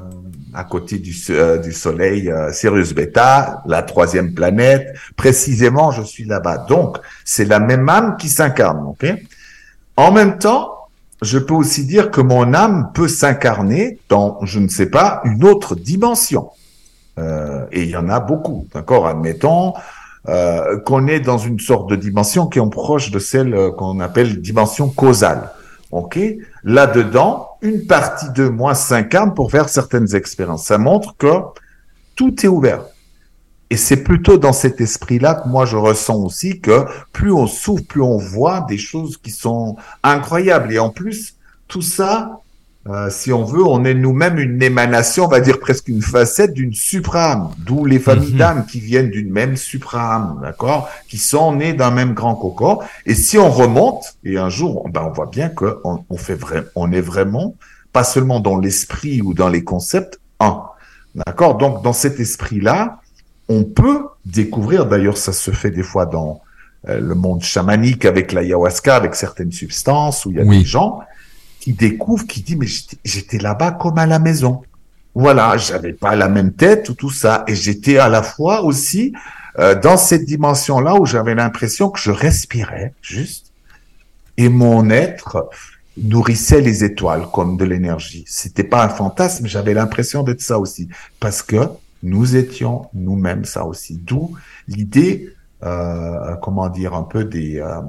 à 0.55 0.65
côté 0.65 0.99
du, 0.99 1.15
euh, 1.31 1.59
du 1.59 1.73
Soleil, 1.73 2.31
euh, 2.31 2.53
Sirius 2.53 2.95
Beta, 2.95 3.63
la 3.67 3.83
troisième 3.83 4.35
planète. 4.35 4.95
Précisément, 5.17 5.91
je 5.91 6.03
suis 6.03 6.25
là-bas. 6.25 6.67
Donc, 6.69 6.99
c'est 7.25 7.45
la 7.45 7.61
même 7.61 7.89
âme 7.89 8.17
qui 8.19 8.29
s'incarne. 8.29 8.95
en 9.97 10.13
même 10.13 10.39
temps, 10.39 10.75
je 11.23 11.39
peux 11.39 11.55
aussi 11.55 11.85
dire 11.85 12.11
que 12.11 12.21
mon 12.21 12.55
âme 12.55 12.91
peut 12.95 13.09
s'incarner 13.09 13.99
dans, 14.09 14.39
je 14.45 14.59
ne 14.59 14.69
sais 14.69 14.87
pas, 14.87 15.21
une 15.25 15.45
autre 15.45 15.75
dimension. 15.75 16.51
Euh, 17.19 17.67
et 17.73 17.83
il 17.83 17.91
y 17.91 17.97
en 17.97 18.09
a 18.09 18.21
beaucoup, 18.21 18.69
d'accord? 18.73 19.07
Admettons 19.07 19.75
euh, 20.29 20.79
qu'on 20.81 21.07
est 21.07 21.21
dans 21.21 21.39
une 21.39 21.59
sorte 21.59 21.89
de 21.89 21.97
dimension 21.97 22.47
qui 22.47 22.59
est 22.59 22.71
proche 22.71 23.11
de 23.11 23.19
celle 23.19 23.55
euh, 23.55 23.71
qu'on 23.71 23.99
appelle 24.01 24.41
dimension 24.41 24.91
causale. 24.91 25.51
Ok? 25.91 26.19
Là-dedans, 26.65 27.49
une 27.63 27.87
partie 27.87 28.31
de 28.33 28.47
moi 28.47 28.75
s'incarne 28.75 29.33
pour 29.33 29.51
faire 29.51 29.71
certaines 29.71 30.15
expériences. 30.15 30.67
Ça 30.67 30.77
montre 30.77 31.17
que 31.17 31.33
tout 32.15 32.45
est 32.45 32.49
ouvert. 32.49 32.85
Et 33.71 33.77
c'est 33.77 34.03
plutôt 34.03 34.39
dans 34.39 34.53
cet 34.53 34.81
esprit-là 34.81 35.35
que 35.35 35.49
moi 35.49 35.65
je 35.65 35.77
ressens 35.77 36.17
aussi 36.17 36.61
que 36.61 36.85
plus 37.13 37.33
on 37.33 37.47
souffre, 37.47 37.85
plus 37.87 38.03
on 38.03 38.19
voit 38.19 38.63
des 38.69 38.79
choses 38.79 39.17
qui 39.17 39.31
sont 39.31 39.77
incroyables. 40.03 40.73
Et 40.73 40.79
en 40.79 40.91
plus, 40.91 41.37
tout 41.69 41.83
ça, 41.83 42.41
euh, 42.87 43.11
si 43.11 43.33
on 43.33 43.45
veut, 43.45 43.65
on 43.65 43.85
est 43.85 43.93
nous-mêmes 43.93 44.39
une 44.39 44.63
émanation, 44.63 45.25
on 45.25 45.29
va 45.29 45.41
dire 45.41 45.59
presque 45.59 45.89
une 45.89 46.01
facette 46.01 46.55
d'une 46.55 46.73
suprâme, 46.73 47.51
d'où 47.59 47.85
les 47.85 47.99
familles 47.99 48.33
mhm. 48.33 48.39
d'âmes 48.39 48.67
qui 48.67 48.81
viennent 48.81 49.11
d'une 49.11 49.31
même 49.31 49.57
suprâme, 49.57 50.39
d'accord, 50.43 50.89
qui 51.09 51.19
sont 51.19 51.53
nées 51.55 51.75
d'un 51.75 51.91
même 51.91 52.15
grand 52.15 52.35
coco. 52.35 52.83
Et 53.05 53.15
si 53.15 53.37
on 53.37 53.51
remonte, 53.51 54.17
et 54.25 54.39
un 54.39 54.49
jour, 54.49 54.89
ben 54.89 55.03
on 55.03 55.11
voit 55.11 55.27
bien 55.27 55.51
que 55.51 55.81
on, 55.85 56.17
fait 56.17 56.35
vrai, 56.35 56.65
on 56.77 56.91
est 56.93 57.03
vraiment 57.03 57.57
pas 57.93 58.05
seulement 58.05 58.41
dans 58.41 58.59
l'esprit 58.59 59.21
ou 59.21 59.35
dans 59.35 59.49
les 59.49 59.65
concepts, 59.65 60.21
un, 60.41 60.63
d'accord. 61.15 61.59
Donc 61.59 61.83
dans 61.83 61.93
cet 61.93 62.21
esprit-là, 62.21 63.01
on 63.51 63.65
peut 63.65 64.07
découvrir. 64.25 64.87
D'ailleurs, 64.87 65.19
ça 65.19 65.33
se 65.33 65.51
fait 65.51 65.71
des 65.71 65.83
fois 65.83 66.07
dans 66.07 66.41
euh, 66.89 67.01
le 67.01 67.15
monde 67.15 67.43
chamanique 67.43 68.07
avec 68.07 68.33
l'ayahuasca, 68.33 68.97
avec 68.97 69.15
certaines 69.15 69.53
substances 69.53 70.25
où 70.25 70.31
il 70.31 70.37
y 70.37 70.41
a 70.41 70.45
des 70.45 70.65
gens 70.65 71.01
qui 71.61 71.73
découvre, 71.73 72.27
qui 72.27 72.43
dit, 72.43 72.57
mais 72.57 72.67
j'étais 73.05 73.39
là-bas 73.39 73.73
comme 73.73 73.99
à 73.99 74.07
la 74.07 74.19
maison. 74.19 74.63
Voilà, 75.15 75.57
j'avais 75.57 75.93
pas 75.93 76.15
la 76.15 76.29
même 76.29 76.53
tête 76.53 76.89
ou 76.89 76.95
tout 76.95 77.11
ça. 77.11 77.45
Et 77.49 77.55
j'étais 77.55 77.99
à 77.99 78.09
la 78.09 78.23
fois 78.23 78.63
aussi 78.63 79.13
euh, 79.59 79.75
dans 79.75 79.97
cette 79.97 80.25
dimension-là 80.25 80.95
où 80.95 81.07
j'avais 81.07 81.35
l'impression 81.35 81.91
que 81.91 81.99
je 81.99 82.11
respirais 82.11 82.95
juste. 83.03 83.53
Et 84.37 84.49
mon 84.49 84.91
être 84.91 85.51
nourrissait 85.97 86.61
les 86.61 86.85
étoiles 86.85 87.27
comme 87.33 87.57
de 87.57 87.65
l'énergie. 87.65 88.25
C'était 88.29 88.63
pas 88.63 88.85
un 88.85 88.89
fantasme, 88.89 89.47
j'avais 89.47 89.75
l'impression 89.75 90.23
d'être 90.23 90.41
ça 90.41 90.59
aussi. 90.61 90.89
Parce 91.19 91.43
que 91.43 91.69
nous 92.05 92.37
étions 92.37 92.87
nous-mêmes 92.95 93.45
ça 93.45 93.65
aussi. 93.65 93.97
D'où 93.97 94.37
l'idée, 94.69 95.35
euh, 95.65 96.37
comment 96.37 96.69
dire, 96.69 96.95
un 96.95 97.03
peu 97.03 97.25
des, 97.25 97.59
euh, 97.59 97.81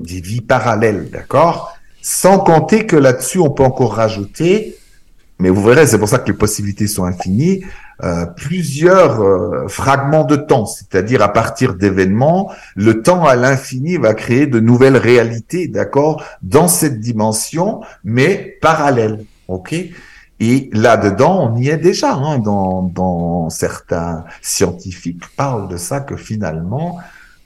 des 0.00 0.20
vies 0.20 0.40
parallèles, 0.40 1.10
d'accord? 1.10 1.76
Sans 2.02 2.40
compter 2.40 2.84
que 2.86 2.96
là-dessus, 2.96 3.38
on 3.38 3.50
peut 3.50 3.62
encore 3.62 3.94
rajouter, 3.94 4.76
mais 5.38 5.48
vous 5.48 5.62
verrez, 5.62 5.86
c'est 5.86 5.98
pour 5.98 6.08
ça 6.08 6.18
que 6.18 6.26
les 6.26 6.36
possibilités 6.36 6.86
sont 6.86 7.04
infinies, 7.04 7.64
euh, 8.02 8.26
plusieurs 8.26 9.22
euh, 9.22 9.68
fragments 9.68 10.24
de 10.24 10.36
temps, 10.36 10.66
c'est-à-dire 10.66 11.22
à 11.22 11.32
partir 11.32 11.74
d'événements, 11.74 12.50
le 12.74 13.02
temps 13.02 13.24
à 13.24 13.36
l'infini 13.36 13.96
va 13.96 14.14
créer 14.14 14.46
de 14.46 14.58
nouvelles 14.58 14.96
réalités, 14.96 15.68
d'accord, 15.68 16.22
dans 16.42 16.68
cette 16.68 17.00
dimension, 17.00 17.80
mais 18.02 18.58
parallèle, 18.60 19.24
ok? 19.46 19.74
Et 20.40 20.70
là-dedans, 20.72 21.52
on 21.52 21.56
y 21.56 21.68
est 21.68 21.76
déjà. 21.76 22.14
Hein, 22.14 22.38
dans, 22.38 22.82
dans 22.82 23.48
certains 23.48 24.24
scientifiques 24.40 25.22
parlent 25.36 25.68
de 25.68 25.76
ça 25.76 26.00
que 26.00 26.16
finalement, 26.16 26.98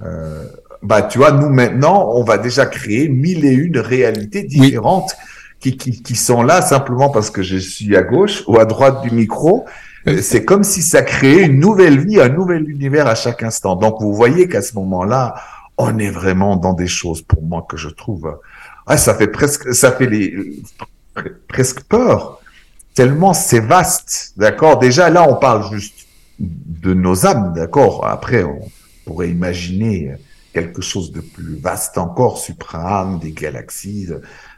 euh, 0.03 0.47
bah 0.83 1.03
tu 1.03 1.19
vois, 1.19 1.33
nous 1.33 1.49
maintenant, 1.49 2.11
on 2.15 2.25
va 2.25 2.39
déjà 2.39 2.67
créer 2.67 3.09
mille 3.09 3.45
et 3.45 3.53
une 3.53 3.79
réalités 3.79 4.43
différentes 4.43 5.17
qui, 5.61 5.77
qui, 5.77 6.03
qui, 6.03 6.17
sont 6.17 6.43
là 6.43 6.63
simplement 6.63 7.11
parce 7.11 7.31
que 7.31 7.43
je 7.43 7.57
suis 7.57 7.97
à 7.97 8.03
gauche 8.03 8.45
ou 8.47 8.59
à 8.59 8.65
droite 8.65 9.03
du 9.03 9.11
micro. 9.11 9.65
Euh, 10.07 10.21
c'est 10.23 10.45
comme 10.45 10.65
si 10.65 10.83
ça 10.83 11.03
créait 11.03 11.47
une 11.47 11.59
nouvelle 11.59 11.99
vie, 11.99 12.21
un 12.21 12.29
nouvel 12.29 12.69
univers 12.71 13.07
à 13.07 13.15
chaque 13.15 13.43
instant. 13.43 13.77
Donc 13.77 14.01
vous 14.01 14.15
voyez 14.15 14.49
qu'à 14.49 14.63
ce 14.63 14.75
moment-là, 14.75 15.35
on 15.79 15.99
est 15.99 16.11
vraiment 16.11 16.57
dans 16.57 16.73
des 16.73 16.87
choses 16.87 17.23
pour 17.23 17.43
moi 17.43 17.67
que 17.69 17.77
je 17.77 17.89
trouve, 17.89 18.39
ah, 18.87 18.97
ça 18.97 19.15
fait 19.15 19.27
presque, 19.27 19.75
ça 19.75 19.93
fait 19.93 20.07
les, 20.07 20.63
presque 21.49 21.83
peur. 21.85 22.41
Tellement 22.95 23.35
c'est 23.35 23.61
vaste, 23.61 24.33
d'accord? 24.37 24.79
Déjà 24.79 25.11
là, 25.11 25.29
on 25.29 25.37
parle 25.37 25.71
juste 25.71 26.07
de 26.39 26.95
nos 26.95 27.27
âmes, 27.27 27.53
d'accord? 27.55 28.07
Après, 28.07 28.43
on 28.45 28.61
pourrait 29.05 29.29
imaginer 29.31 30.15
quelque 30.57 30.81
chose 30.81 31.13
de 31.13 31.21
plus 31.21 31.57
vaste 31.57 31.99
encore, 31.99 32.39
suprême, 32.39 33.19
des 33.19 33.33
galaxies. 33.33 34.09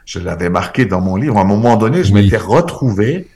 Je 0.05 0.19
l'avais 0.19 0.49
marqué 0.49 0.85
dans 0.85 1.01
mon 1.01 1.17
livre. 1.17 1.37
À 1.37 1.41
un 1.41 1.51
moment 1.55 1.75
donné, 1.75 2.05
je 2.05 2.13
m'étais 2.13 2.37
retrouvé. 2.37 3.27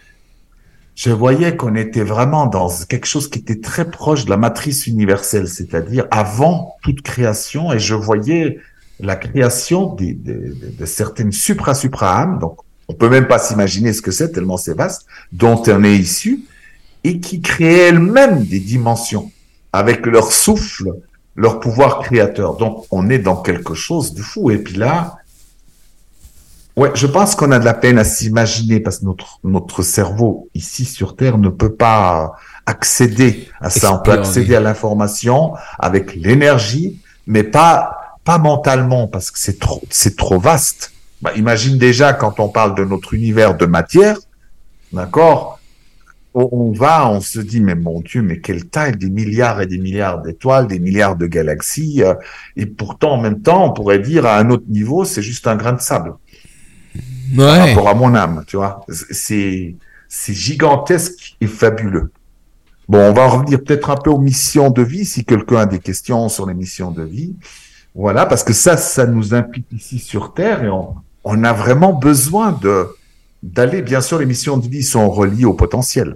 Je 0.95 1.09
voyais 1.09 1.57
qu'on 1.57 1.75
était 1.75 2.05
vraiment 2.05 2.45
dans 2.45 2.69
quelque 2.87 3.05
chose 3.05 3.29
qui 3.29 3.39
était 3.39 3.59
très 3.59 3.91
proche 3.91 4.23
de 4.23 4.29
la 4.29 4.37
matrice 4.37 4.87
universelle, 4.87 5.49
c'est-à-dire 5.49 6.05
avant 6.09 6.75
toute 6.83 7.01
création, 7.01 7.73
et 7.73 7.79
je 7.79 7.95
voyais 7.95 8.59
la 9.01 9.17
création 9.17 9.93
de, 9.95 10.13
de 10.79 10.85
certaines 10.85 11.33
supra-supra-âmes, 11.33 12.39
donc 12.39 12.59
on 12.87 12.93
peut 12.93 13.09
même 13.09 13.27
pas 13.27 13.39
s'imaginer 13.39 13.91
ce 13.91 14.01
que 14.01 14.11
c'est, 14.11 14.31
tellement 14.31 14.55
c'est 14.55 14.77
vaste, 14.77 15.05
dont 15.33 15.61
on 15.67 15.83
est 15.83 15.97
issu, 15.97 16.45
et 17.03 17.19
qui 17.19 17.41
créaient 17.41 17.89
elles-mêmes 17.89 18.45
des 18.45 18.61
dimensions, 18.61 19.31
avec 19.73 20.05
leur 20.05 20.31
souffle, 20.31 20.93
leur 21.35 21.59
pouvoir 21.59 21.99
créateur. 21.99 22.55
Donc, 22.55 22.85
on 22.91 23.09
est 23.09 23.19
dans 23.19 23.37
quelque 23.37 23.73
chose 23.73 24.13
de 24.13 24.21
fou. 24.21 24.51
Et 24.51 24.57
puis 24.57 24.75
là, 24.75 25.17
ouais, 26.75 26.91
je 26.93 27.07
pense 27.07 27.35
qu'on 27.35 27.51
a 27.51 27.59
de 27.59 27.65
la 27.65 27.73
peine 27.73 27.97
à 27.97 28.03
s'imaginer 28.03 28.79
parce 28.79 28.99
que 28.99 29.05
notre, 29.05 29.39
notre 29.43 29.81
cerveau 29.81 30.49
ici 30.53 30.85
sur 30.85 31.15
Terre 31.15 31.37
ne 31.37 31.49
peut 31.49 31.73
pas 31.73 32.33
accéder 32.65 33.49
à 33.59 33.69
ça. 33.69 33.93
On 33.93 33.99
peut 33.99 34.11
accéder 34.11 34.55
à 34.55 34.59
l'information 34.59 35.53
avec 35.79 36.15
l'énergie, 36.15 36.99
mais 37.27 37.43
pas, 37.43 38.17
pas 38.23 38.37
mentalement 38.37 39.07
parce 39.07 39.31
que 39.31 39.39
c'est 39.39 39.59
trop, 39.59 39.81
c'est 39.89 40.15
trop 40.15 40.39
vaste. 40.39 40.91
Bah, 41.21 41.31
imagine 41.35 41.77
déjà 41.77 42.13
quand 42.13 42.39
on 42.39 42.49
parle 42.49 42.75
de 42.75 42.83
notre 42.83 43.13
univers 43.13 43.55
de 43.55 43.65
matière, 43.65 44.17
d'accord? 44.91 45.59
On 46.33 46.71
va, 46.71 47.09
on 47.09 47.21
se 47.21 47.39
dit, 47.39 47.61
mais 47.61 47.75
mon 47.75 48.01
Dieu, 48.01 48.21
mais 48.21 48.39
quelle 48.39 48.65
taille, 48.65 48.93
des 48.93 49.09
milliards 49.09 49.61
et 49.61 49.67
des 49.67 49.77
milliards 49.77 50.21
d'étoiles, 50.21 50.67
des 50.67 50.79
milliards 50.79 51.15
de 51.15 51.27
galaxies, 51.27 52.03
euh, 52.03 52.15
et 52.55 52.65
pourtant, 52.65 53.13
en 53.13 53.21
même 53.21 53.41
temps, 53.41 53.65
on 53.65 53.71
pourrait 53.71 53.99
dire, 53.99 54.25
à 54.25 54.37
un 54.37 54.49
autre 54.49 54.65
niveau, 54.67 55.05
c'est 55.05 55.21
juste 55.21 55.47
un 55.47 55.55
grain 55.55 55.73
de 55.73 55.81
sable. 55.81 56.13
Ouais. 57.35 57.37
Par 57.37 57.67
rapport 57.67 57.89
à 57.89 57.93
mon 57.93 58.15
âme, 58.15 58.43
tu 58.47 58.57
vois. 58.57 58.85
C'est, 58.89 59.75
c'est 60.07 60.33
gigantesque 60.33 61.35
et 61.41 61.47
fabuleux. 61.47 62.11
Bon, 62.89 62.99
on 62.99 63.13
va 63.13 63.27
revenir 63.27 63.63
peut-être 63.63 63.89
un 63.89 63.95
peu 63.95 64.09
aux 64.09 64.19
missions 64.19 64.69
de 64.69 64.81
vie, 64.81 65.05
si 65.05 65.25
quelqu'un 65.25 65.57
a 65.57 65.65
des 65.65 65.79
questions 65.79 66.29
sur 66.29 66.45
les 66.45 66.53
missions 66.53 66.91
de 66.91 67.03
vie. 67.03 67.35
Voilà, 67.95 68.25
parce 68.25 68.43
que 68.43 68.53
ça, 68.53 68.75
ça 68.75 69.05
nous 69.05 69.33
implique 69.33 69.71
ici 69.71 69.99
sur 69.99 70.33
Terre, 70.33 70.63
et 70.63 70.69
on, 70.69 70.95
on 71.23 71.43
a 71.43 71.53
vraiment 71.53 71.93
besoin 71.93 72.51
de, 72.51 72.87
d'aller, 73.43 73.81
bien 73.81 74.01
sûr, 74.01 74.17
les 74.17 74.25
missions 74.25 74.57
de 74.57 74.67
vie 74.67 74.83
sont 74.83 75.09
reliées 75.09 75.45
au 75.45 75.53
potentiel. 75.53 76.15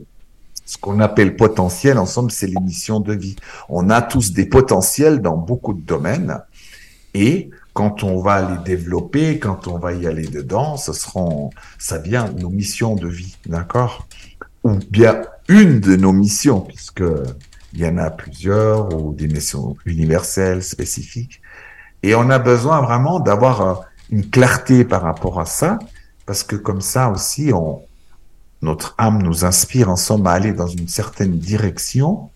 Ce 0.65 0.77
qu'on 0.77 0.99
appelle 0.99 1.35
potentiel, 1.35 1.97
ensemble, 1.97 2.31
c'est 2.31 2.47
les 2.47 2.59
missions 2.61 2.99
de 2.99 3.13
vie. 3.13 3.35
On 3.69 3.89
a 3.89 4.01
tous 4.01 4.33
des 4.33 4.45
potentiels 4.45 5.21
dans 5.21 5.37
beaucoup 5.37 5.73
de 5.73 5.81
domaines. 5.81 6.39
Et 7.13 7.49
quand 7.73 8.03
on 8.03 8.21
va 8.21 8.41
les 8.41 8.63
développer, 8.63 9.39
quand 9.39 9.67
on 9.67 9.77
va 9.77 9.93
y 9.93 10.07
aller 10.07 10.27
dedans, 10.27 10.77
ce 10.77 10.93
seront, 10.93 11.51
ça 11.77 11.99
vient 11.99 12.29
nos 12.31 12.49
missions 12.49 12.95
de 12.95 13.07
vie, 13.07 13.37
d'accord? 13.45 14.07
Ou 14.63 14.79
bien 14.89 15.21
une 15.47 15.79
de 15.79 15.95
nos 15.95 16.11
missions, 16.11 16.61
puisque 16.61 17.03
il 17.73 17.79
y 17.79 17.87
en 17.87 17.97
a 17.97 18.09
plusieurs, 18.09 18.93
ou 18.93 19.13
des 19.13 19.27
missions 19.27 19.75
universelles, 19.85 20.63
spécifiques. 20.63 21.41
Et 22.03 22.15
on 22.15 22.29
a 22.29 22.39
besoin 22.39 22.81
vraiment 22.81 23.19
d'avoir 23.19 23.61
euh, 23.61 23.73
une 24.11 24.29
clarté 24.29 24.83
par 24.83 25.01
rapport 25.01 25.39
à 25.39 25.45
ça, 25.45 25.79
parce 26.27 26.43
que 26.43 26.55
comme 26.55 26.81
ça 26.81 27.09
aussi, 27.09 27.51
on, 27.53 27.81
notre 28.61 28.93
âme 28.99 29.23
nous 29.23 29.45
inspire 29.45 29.89
ensemble 29.89 30.27
à 30.27 30.33
aller 30.33 30.53
dans 30.53 30.67
une 30.67 30.87
certaine 30.87 31.39
direction 31.39 32.29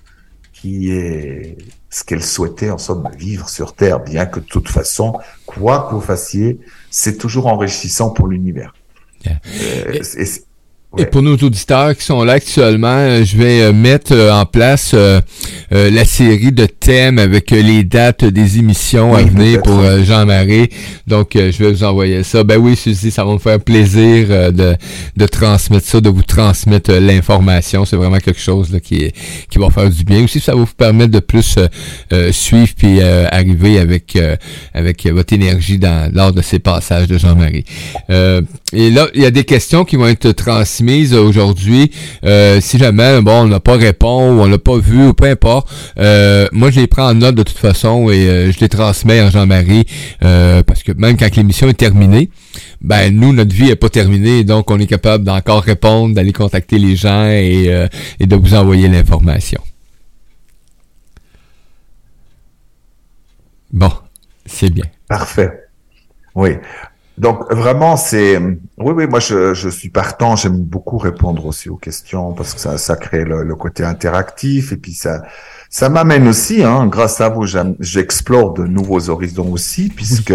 qui 0.54 0.92
est 0.92 1.58
ce 1.90 2.04
qu'elle 2.04 2.24
souhaitait 2.24 2.70
en 2.70 2.78
somme 2.78 3.10
vivre 3.18 3.50
sur 3.50 3.76
Terre, 3.76 4.00
bien 4.00 4.26
que 4.26 4.40
de 4.40 4.46
toute 4.46 4.70
façon, 4.70 5.20
quoi 5.46 5.88
que 5.90 5.96
vous 5.96 6.02
fassiez, 6.02 6.60
c'est 6.90 7.18
toujours 7.18 7.48
enrichissant 7.48 8.12
pour 8.12 8.28
l'univers. 8.28 8.74
Euh, 9.28 10.00
et 10.18 10.26
pour 11.12 11.22
nos 11.22 11.38
auditeurs 11.38 11.96
qui 11.96 12.04
sont 12.04 12.24
là 12.24 12.34
actuellement, 12.34 12.88
euh, 12.90 13.24
je 13.24 13.38
vais 13.38 13.62
euh, 13.62 13.74
mettre 13.74 14.14
euh, 14.14 14.32
en 14.32 14.46
place 14.46 14.96
la 15.72 16.04
série 16.04 16.52
de 16.52 16.66
thèmes 16.66 17.18
avec 17.18 17.52
les 17.52 17.84
dates 17.86 18.26
des 18.26 18.58
émissions 18.60 19.16
à 19.16 19.22
venir 19.22 19.62
pour 19.62 19.82
Jean-Marie. 20.04 20.70
Donc, 21.08 21.32
je 21.34 21.64
vais 21.64 21.72
vous 21.72 21.84
envoyer 21.86 22.24
ça. 22.24 22.44
Ben 22.44 22.58
oui, 22.58 22.76
Suzy, 22.76 23.10
ça 23.10 23.24
va 23.24 23.32
me 23.34 23.40
faire 23.40 23.60
plaisir 23.60 24.52
de, 24.52 24.76
de 25.16 25.26
transmettre 25.28 25.86
ça, 25.86 26.02
de 26.02 26.10
vous 26.10 26.24
transmettre 26.24 26.92
l'information. 26.92 27.86
C'est 27.86 27.96
vraiment 27.96 28.18
quelque 28.18 28.42
chose 28.42 28.70
là, 28.72 28.82
qui, 28.82 29.12
qui 29.50 29.60
va 29.60 29.70
faire 29.70 29.90
du 29.90 30.04
bien. 30.04 30.26
Aussi, 30.26 30.42
ça 30.42 30.54
va 30.54 30.60
vous 30.60 30.76
permettre 30.76 31.12
de 31.12 31.20
plus 31.20 31.58
suivre 32.32 32.72
puis 32.78 33.02
arriver 33.02 33.80
avec 33.80 34.18
avec 34.74 35.08
votre 35.08 35.32
énergie 35.32 35.78
dans, 35.78 36.12
lors 36.14 36.34
de 36.34 36.42
ces 36.42 36.60
passages 36.60 37.08
de 37.08 37.18
Jean-Marie. 37.18 37.64
Et 38.74 38.90
là, 38.90 39.08
il 39.14 39.22
y 39.22 39.26
a 39.26 39.32
des 39.32 39.44
questions 39.44 39.84
qui 39.86 39.96
vont 39.96 40.08
être 40.08 40.32
transmises 40.32 41.12
mise 41.12 41.14
aujourd'hui. 41.14 41.92
Euh, 42.24 42.60
si 42.62 42.78
jamais, 42.78 43.22
bon, 43.22 43.42
on 43.42 43.48
n'a 43.48 43.60
pas 43.60 43.76
répondu 43.76 44.38
ou 44.38 44.42
on 44.42 44.48
l'a 44.48 44.58
pas 44.58 44.78
vu 44.78 45.08
ou 45.08 45.14
peu 45.14 45.26
importe, 45.26 45.70
euh, 45.98 46.48
moi 46.52 46.72
je 46.72 46.80
les 46.80 46.88
prends 46.88 47.10
en 47.10 47.14
note 47.14 47.36
de 47.36 47.44
toute 47.44 47.58
façon 47.58 48.10
et 48.10 48.28
euh, 48.28 48.52
je 48.52 48.60
les 48.60 48.70
transmets 48.70 49.20
à 49.20 49.30
Jean-Marie 49.30 49.86
parce 50.20 50.84
que 50.84 50.92
même 50.94 51.18
quand 51.18 51.36
l'émission 51.36 51.68
est 51.70 51.74
terminée, 51.74 52.30
ben 52.82 53.16
nous 53.16 53.34
notre 53.34 53.54
vie 53.54 53.70
est 53.70 53.76
pas 53.76 53.90
terminée 53.90 54.44
donc 54.44 54.72
on 54.72 54.80
est 54.80 54.88
capable 54.88 55.24
d'encore 55.24 55.64
répondre, 55.64 56.16
d'aller 56.16 56.34
contacter 56.34 56.80
les 56.80 56.96
gens 56.96 57.28
et, 57.28 57.88
et 58.20 58.26
de 58.26 58.36
vous 58.36 58.54
envoyer 58.54 58.88
l'information. 58.88 59.62
Bon, 63.72 63.92
c'est 64.46 64.70
bien. 64.70 64.86
Parfait. 65.08 65.50
Oui. 66.36 66.52
Donc 67.17 67.52
vraiment, 67.52 67.97
c'est 67.97 68.38
oui, 68.38 68.93
oui. 68.95 69.08
Moi, 69.08 69.19
je, 69.19 69.54
je 69.54 69.69
suis 69.69 69.89
partant. 69.89 70.36
J'aime 70.36 70.58
beaucoup 70.58 70.97
répondre 70.97 71.45
aussi 71.45 71.69
aux 71.69 71.76
questions 71.76 72.34
parce 72.34 72.54
que 72.54 72.60
ça, 72.60 72.78
ça 72.78 72.95
crée 72.95 73.26
le, 73.26 73.56
côté 73.56 73.84
interactif 73.84 74.71
et 74.71 74.78
puis 74.78 74.93
ça, 74.93 75.24
ça 75.69 75.89
m'amène 75.89 76.28
aussi. 76.28 76.63
Hein, 76.63 76.88
grâce 76.88 77.21
à 77.21 77.30
vous, 77.30 77.45
j'explore 77.80 78.54
de 78.54 78.65
nouveaux 78.65 79.10
horizons 79.10 79.52
aussi, 79.52 79.89
puisque 79.89 80.34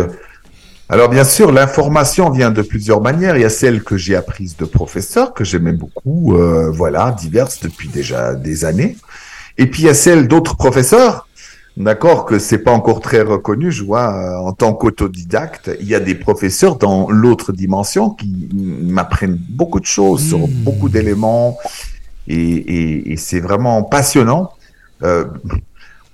alors 0.89 1.09
bien 1.09 1.25
sûr, 1.25 1.51
l'information 1.51 2.31
vient 2.31 2.53
de 2.53 2.63
plusieurs 2.63 3.01
manières. 3.01 3.37
Il 3.37 3.43
y 3.43 3.47
a 3.47 3.51
celle 3.51 3.83
que 3.83 3.97
j'ai 3.97 4.15
apprise 4.15 4.57
de 4.57 4.65
professeurs 4.65 5.35
que 5.35 5.43
j'aimais 5.43 5.73
beaucoup, 5.73 6.37
euh, 6.37 6.71
voilà, 6.71 7.11
diverses 7.11 7.59
depuis 7.61 7.89
déjà 7.89 8.35
des 8.35 8.65
années. 8.65 8.97
Et 9.59 9.67
puis 9.67 9.83
il 9.83 9.87
y 9.87 9.89
a 9.89 9.95
celle 9.95 10.29
d'autres 10.29 10.57
professeurs 10.57 11.26
D'accord, 11.77 12.25
que 12.25 12.39
c'est 12.39 12.59
pas 12.59 12.73
encore 12.73 13.01
très 13.01 13.21
reconnu. 13.21 13.71
Je 13.71 13.85
vois, 13.85 14.15
euh, 14.15 14.37
en 14.37 14.53
tant 14.53 14.73
qu'autodidacte, 14.73 15.71
il 15.79 15.87
y 15.87 15.95
a 15.95 16.01
des 16.01 16.15
professeurs 16.15 16.77
dans 16.77 17.11
l'autre 17.11 17.53
dimension 17.53 18.11
qui 18.11 18.49
m'apprennent 18.55 19.39
beaucoup 19.51 19.79
de 19.79 19.85
choses 19.85 20.27
sur 20.27 20.39
hmm. 20.39 20.51
beaucoup 20.65 20.89
d'éléments, 20.89 21.59
et, 22.29 23.13
et, 23.13 23.17
c'est 23.19 23.41
vraiment 23.41 23.83
passionnant. 23.83 24.53
Euh, 25.03 25.27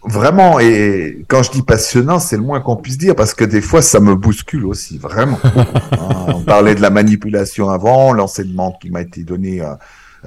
vraiment, 0.04 0.58
et 0.58 1.24
quand 1.28 1.44
je 1.44 1.52
dis 1.52 1.62
passionnant, 1.62 2.18
c'est 2.18 2.36
le 2.36 2.42
moins 2.42 2.60
qu'on 2.60 2.76
puisse 2.76 2.98
dire, 2.98 3.14
parce 3.14 3.32
que 3.32 3.44
des 3.44 3.60
fois, 3.60 3.82
ça 3.82 4.00
me 4.00 4.16
bouscule 4.16 4.66
aussi, 4.66 4.98
vraiment. 4.98 5.38
on 6.26 6.42
parlait 6.42 6.74
de 6.74 6.82
la 6.82 6.90
manipulation 6.90 7.70
avant, 7.70 8.12
l'enseignement 8.12 8.76
qui 8.80 8.90
m'a 8.90 9.02
été 9.02 9.22
donné. 9.22 9.62
Euh, 9.62 9.74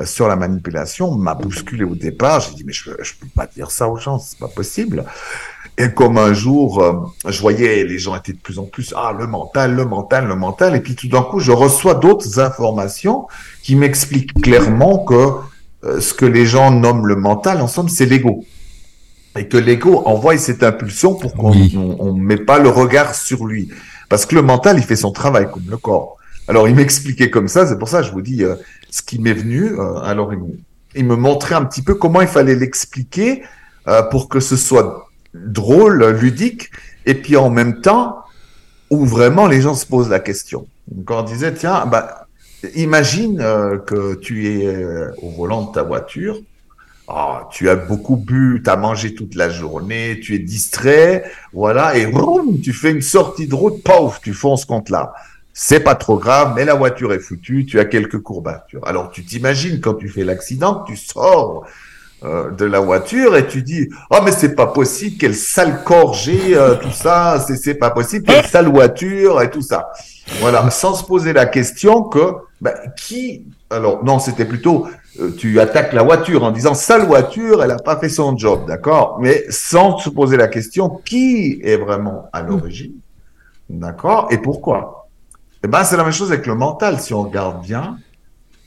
sur 0.03 0.27
la 0.27 0.35
manipulation 0.35 1.15
m'a 1.15 1.35
bousculé 1.35 1.85
au 1.85 1.95
départ. 1.95 2.41
J'ai 2.41 2.55
dit, 2.55 2.63
mais 2.65 2.73
je 2.73 2.89
ne 2.89 2.95
peux 2.95 3.27
pas 3.33 3.47
dire 3.47 3.71
ça 3.71 3.87
aux 3.87 3.97
gens, 3.97 4.19
c'est 4.19 4.37
pas 4.37 4.49
possible. 4.49 5.05
Et 5.77 5.89
comme 5.89 6.17
un 6.17 6.33
jour, 6.33 6.81
euh, 6.81 6.93
je 7.27 7.41
voyais 7.41 7.83
les 7.83 7.99
gens 7.99 8.15
étaient 8.15 8.31
de 8.31 8.39
plus 8.39 8.59
en 8.59 8.63
plus, 8.63 8.93
ah, 8.95 9.13
le 9.17 9.27
mental, 9.27 9.75
le 9.75 9.83
mental, 9.83 10.25
le 10.25 10.35
mental. 10.35 10.75
Et 10.75 10.79
puis 10.79 10.95
tout 10.95 11.09
d'un 11.09 11.21
coup, 11.21 11.39
je 11.39 11.51
reçois 11.51 11.95
d'autres 11.95 12.39
informations 12.39 13.27
qui 13.61 13.75
m'expliquent 13.75 14.41
clairement 14.41 14.99
que 14.99 15.31
euh, 15.83 15.99
ce 15.99 16.13
que 16.13 16.25
les 16.25 16.45
gens 16.45 16.71
nomment 16.71 17.07
le 17.07 17.17
mental, 17.17 17.61
en 17.61 17.67
somme, 17.67 17.89
c'est 17.89 18.05
l'ego. 18.05 18.45
Et 19.37 19.49
que 19.49 19.57
l'ego 19.57 20.01
envoie 20.05 20.37
cette 20.37 20.63
impulsion 20.63 21.13
pour 21.13 21.33
qu'on 21.33 21.53
ne 21.53 22.21
met 22.21 22.37
pas 22.37 22.57
le 22.57 22.69
regard 22.69 23.13
sur 23.13 23.45
lui. 23.45 23.69
Parce 24.07 24.25
que 24.25 24.35
le 24.35 24.41
mental, 24.41 24.77
il 24.77 24.83
fait 24.83 24.95
son 24.95 25.11
travail 25.11 25.47
comme 25.51 25.65
le 25.69 25.75
corps. 25.75 26.17
Alors, 26.47 26.69
il 26.69 26.75
m'expliquait 26.75 27.29
comme 27.29 27.49
ça, 27.49 27.67
c'est 27.67 27.77
pour 27.77 27.89
ça 27.89 27.99
que 27.99 28.07
je 28.07 28.11
vous 28.13 28.21
dis, 28.21 28.45
ce 28.95 29.01
qui 29.01 29.19
m'est 29.19 29.33
venu. 29.33 29.77
Euh, 29.77 29.97
alors, 29.97 30.31
il, 30.95 31.05
me 31.05 31.15
montrait 31.17 31.55
un 31.55 31.65
petit 31.65 31.81
peu 31.81 31.95
comment 31.95 32.21
il 32.21 32.29
fallait 32.29 32.55
l'expliquer 32.55 33.43
euh, 33.89 34.01
pour 34.03 34.29
que 34.29 34.39
ce 34.39 34.55
soit 34.55 35.09
drôle, 35.33 36.05
ludique, 36.11 36.71
et 37.05 37.13
puis 37.13 37.35
en 37.35 37.49
même 37.49 37.81
temps 37.81 38.19
où 38.89 39.05
vraiment 39.05 39.47
les 39.47 39.59
gens 39.59 39.73
se 39.73 39.85
posent 39.85 40.09
la 40.09 40.21
question. 40.21 40.65
Quand 41.03 41.19
on 41.19 41.23
disait, 41.23 41.53
tiens, 41.53 41.85
bah, 41.85 42.27
imagine 42.75 43.41
euh, 43.41 43.77
que 43.79 44.15
tu 44.15 44.47
es 44.47 44.73
au 45.21 45.29
volant 45.31 45.63
de 45.63 45.73
ta 45.73 45.83
voiture, 45.83 46.39
ah, 47.09 47.49
tu 47.51 47.69
as 47.69 47.75
beaucoup 47.75 48.15
bu, 48.15 48.61
tu 48.63 48.69
as 48.69 48.77
mangé 48.77 49.13
toute 49.13 49.35
la 49.35 49.49
journée, 49.49 50.21
tu 50.23 50.35
es 50.35 50.39
distrait, 50.39 51.29
voilà, 51.51 51.97
et 51.97 52.09
tu 52.63 52.71
fais 52.71 52.91
une 52.91 53.01
sortie 53.01 53.47
de 53.47 53.55
route, 53.55 53.83
pauvre, 53.83 54.19
tu 54.23 54.33
fonces 54.33 54.63
contre 54.63 54.93
là 54.93 55.13
c'est 55.57 55.79
pas 55.79 55.95
trop 55.95 56.17
grave, 56.17 56.51
mais 56.53 56.65
la 56.65 56.73
voiture 56.73 57.13
est 57.13 57.19
foutue, 57.19 57.65
tu 57.65 57.79
as 57.79 57.85
quelques 57.85 58.19
courbatures. 58.19 58.85
Alors 58.85 59.09
tu 59.09 59.23
t'imagines 59.23 59.79
quand 59.79 59.93
tu 59.93 60.09
fais 60.09 60.25
l'accident, 60.25 60.83
tu 60.85 60.97
sors 60.97 61.65
euh, 62.25 62.51
de 62.51 62.65
la 62.65 62.81
voiture 62.81 63.37
et 63.37 63.47
tu 63.47 63.61
dis 63.61 63.89
oh 64.11 64.17
mais 64.23 64.33
c'est 64.33 64.53
pas 64.53 64.67
possible 64.67 65.17
quelle 65.17 65.35
sale 65.35 65.83
corps 65.83 66.13
j'ai 66.13 66.57
euh, 66.57 66.75
tout 66.75 66.91
ça 66.91 67.43
c'est 67.45 67.57
c'est 67.57 67.75
pas 67.75 67.89
possible 67.89 68.25
quelle 68.25 68.45
sale 68.45 68.67
voiture 68.69 69.41
et 69.41 69.49
tout 69.49 69.61
ça 69.61 69.91
voilà 70.39 70.69
sans 70.69 70.93
se 70.93 71.03
poser 71.03 71.33
la 71.33 71.45
question 71.45 72.03
que 72.03 72.35
ben, 72.61 72.73
qui 72.95 73.45
alors 73.69 74.03
non 74.05 74.19
c'était 74.19 74.45
plutôt 74.45 74.87
euh, 75.19 75.31
tu 75.37 75.59
attaques 75.59 75.91
la 75.91 76.03
voiture 76.03 76.45
en 76.45 76.51
disant 76.51 76.73
sale 76.73 77.05
voiture 77.05 77.61
elle 77.61 77.71
a 77.71 77.79
pas 77.79 77.97
fait 77.97 78.09
son 78.09 78.37
job 78.37 78.65
d'accord? 78.65 79.19
Mais 79.21 79.43
sans 79.49 79.97
se 79.97 80.09
poser 80.09 80.37
la 80.37 80.47
question 80.47 80.89
qui 80.89 81.59
est 81.63 81.77
vraiment 81.77 82.29
à 82.31 82.41
l'origine 82.41 82.95
d'accord? 83.69 84.29
Et 84.31 84.37
pourquoi? 84.37 85.04
Eh 85.65 85.67
ben, 85.67 85.83
c'est 85.83 85.97
la 85.97 86.03
même 86.03 86.13
chose 86.13 86.31
avec 86.31 86.45
le 86.45 86.53
mental. 86.53 86.99
Si 86.99 87.11
on 87.13 87.23
regarde 87.23 87.63
bien, 87.63 87.97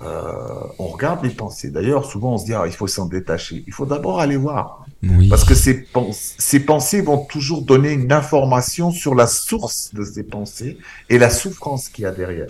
euh, 0.02 0.32
on 0.80 0.88
regarde 0.88 1.24
les 1.24 1.30
pensées. 1.30 1.70
D'ailleurs, 1.70 2.04
souvent 2.04 2.34
on 2.34 2.38
se 2.38 2.44
dit 2.44 2.54
ah, 2.54 2.64
il 2.66 2.72
faut 2.72 2.88
s'en 2.88 3.06
détacher. 3.06 3.62
Il 3.68 3.72
faut 3.72 3.86
d'abord 3.86 4.18
aller 4.18 4.36
voir, 4.36 4.84
parce 5.30 5.44
que 5.44 5.54
ces, 5.54 5.86
ces 6.20 6.60
pensées 6.60 7.00
vont 7.00 7.24
toujours 7.24 7.62
donner 7.62 7.92
une 7.92 8.12
information 8.12 8.90
sur 8.90 9.14
la 9.14 9.28
source 9.28 9.94
de 9.94 10.02
ces 10.02 10.24
pensées 10.24 10.78
et 11.08 11.18
la 11.18 11.30
souffrance 11.30 11.88
qu'il 11.88 12.02
y 12.02 12.06
a 12.06 12.10
derrière. 12.10 12.48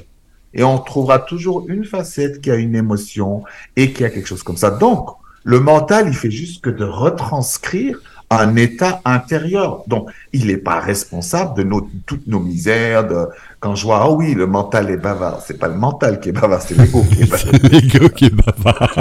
Et 0.55 0.65
on 0.65 0.79
trouvera 0.79 1.19
toujours 1.19 1.69
une 1.69 1.85
facette 1.85 2.41
qui 2.41 2.51
a 2.51 2.57
une 2.57 2.75
émotion 2.75 3.45
et 3.77 3.93
qui 3.93 4.03
a 4.03 4.09
quelque 4.09 4.27
chose 4.27 4.43
comme 4.43 4.57
ça. 4.57 4.71
Donc, 4.71 5.11
le 5.49 5.61
mental, 5.61 6.09
il 6.09 6.15
fait 6.15 6.31
juste 6.31 6.63
que 6.63 6.69
de 6.69 6.85
retranscrire 6.85 7.99
un 8.29 8.55
état 8.57 9.01
intérieur. 9.07 9.83
Donc, 9.87 10.11
il 10.35 10.49
n'est 10.49 10.59
pas 10.59 10.79
responsable 10.79 11.57
de 11.57 11.63
nos, 11.63 11.89
toutes 12.05 12.27
nos 12.27 12.39
misères. 12.39 13.09
De, 13.09 13.29
quand 13.59 13.75
je 13.75 13.85
vois, 13.85 14.01
ah 14.03 14.11
oui, 14.11 14.35
le 14.35 14.47
mental 14.47 14.91
est 14.91 14.99
bavard, 14.99 15.41
c'est 15.47 15.59
pas 15.59 15.69
le 15.69 15.77
mental 15.77 16.21
qui 16.21 16.29
est 16.29 16.33
bavard, 16.33 16.61
c'est 16.61 16.77
l'ego 16.77 17.03
qui 17.03 17.23
est 17.23 17.31
bavard. 17.31 17.71
l'ego 17.73 18.09
qui 18.11 18.27
est 18.27 18.35
bavard. 18.35 18.95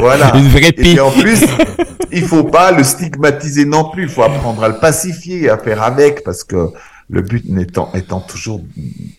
voilà. 0.00 0.36
Une 0.36 0.48
vraie 0.48 0.74
Et 0.76 0.98
en 0.98 1.12
plus, 1.12 1.44
il 2.10 2.24
faut 2.24 2.42
pas 2.42 2.72
le 2.72 2.82
stigmatiser 2.82 3.64
non 3.64 3.90
plus. 3.92 4.02
Il 4.02 4.08
faut 4.08 4.24
apprendre 4.24 4.64
à 4.64 4.68
le 4.68 4.78
pacifier, 4.78 5.50
à 5.50 5.56
faire 5.56 5.84
avec, 5.84 6.24
parce 6.24 6.42
que 6.42 6.70
le 7.08 7.22
but 7.22 7.44
étant, 7.60 7.92
étant 7.94 8.18
toujours, 8.18 8.60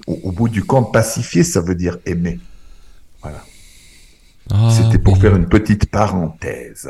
au, 0.06 0.20
au 0.24 0.32
bout 0.34 0.50
du 0.50 0.66
compte, 0.66 0.92
pacifier, 0.92 1.46
ça 1.46 1.62
veut 1.62 1.76
dire 1.76 1.98
aimer. 2.06 2.42
Voilà. 3.22 3.38
Ah, 4.54 4.70
C'était 4.70 4.98
pour 4.98 5.18
faire 5.18 5.36
une 5.36 5.48
petite 5.48 5.90
parenthèse, 5.90 6.90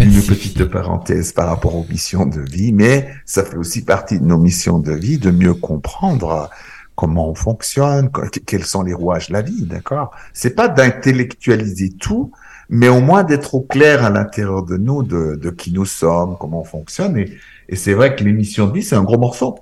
une 0.00 0.22
petite 0.22 0.64
parenthèse 0.64 1.32
par 1.32 1.48
rapport 1.48 1.74
aux 1.76 1.84
missions 1.88 2.24
de 2.24 2.40
vie, 2.40 2.72
mais 2.72 3.08
ça 3.26 3.44
fait 3.44 3.56
aussi 3.56 3.84
partie 3.84 4.18
de 4.18 4.24
nos 4.24 4.38
missions 4.38 4.78
de 4.78 4.92
vie 4.92 5.18
de 5.18 5.30
mieux 5.30 5.52
comprendre 5.52 6.48
comment 6.94 7.28
on 7.28 7.34
fonctionne, 7.34 8.10
quels 8.46 8.64
sont 8.64 8.82
les 8.82 8.94
rouages 8.94 9.28
de 9.28 9.34
la 9.34 9.42
vie, 9.42 9.64
d'accord? 9.64 10.12
C'est 10.32 10.54
pas 10.54 10.68
d'intellectualiser 10.68 11.90
tout, 11.90 12.32
mais 12.70 12.88
au 12.88 13.00
moins 13.00 13.24
d'être 13.24 13.54
au 13.54 13.60
clair 13.60 14.04
à 14.04 14.10
l'intérieur 14.10 14.62
de 14.62 14.76
nous 14.78 15.02
de, 15.02 15.50
qui 15.50 15.72
nous 15.72 15.84
sommes, 15.84 16.36
comment 16.38 16.60
on 16.62 16.64
fonctionne. 16.64 17.18
Et, 17.18 17.32
et 17.68 17.76
c'est 17.76 17.92
vrai 17.94 18.16
que 18.16 18.24
l'émission 18.24 18.66
de 18.68 18.72
vie, 18.72 18.82
c'est 18.82 18.96
un 18.96 19.04
gros 19.04 19.18
morceau 19.18 19.58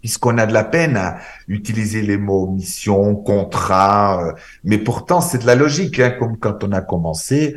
puisqu'on 0.00 0.38
a 0.38 0.46
de 0.46 0.52
la 0.52 0.64
peine 0.64 0.96
à 0.96 1.18
utiliser 1.48 2.02
les 2.02 2.16
mots 2.16 2.46
mission, 2.46 3.14
contrat, 3.16 4.22
euh, 4.22 4.32
mais 4.64 4.78
pourtant 4.78 5.20
c'est 5.20 5.38
de 5.38 5.46
la 5.46 5.54
logique, 5.54 6.00
hein, 6.00 6.14
comme 6.18 6.36
quand 6.38 6.64
on 6.64 6.72
a 6.72 6.80
commencé. 6.80 7.56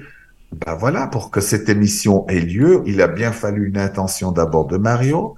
Ben 0.54 0.76
voilà, 0.76 1.08
pour 1.08 1.32
que 1.32 1.40
cette 1.40 1.70
émission 1.70 2.28
ait 2.28 2.42
lieu, 2.42 2.84
il 2.86 3.02
a 3.02 3.08
bien 3.08 3.32
fallu 3.32 3.68
une 3.70 3.78
intention 3.78 4.32
d'abord 4.32 4.66
de 4.66 4.78
Mario, 4.78 5.36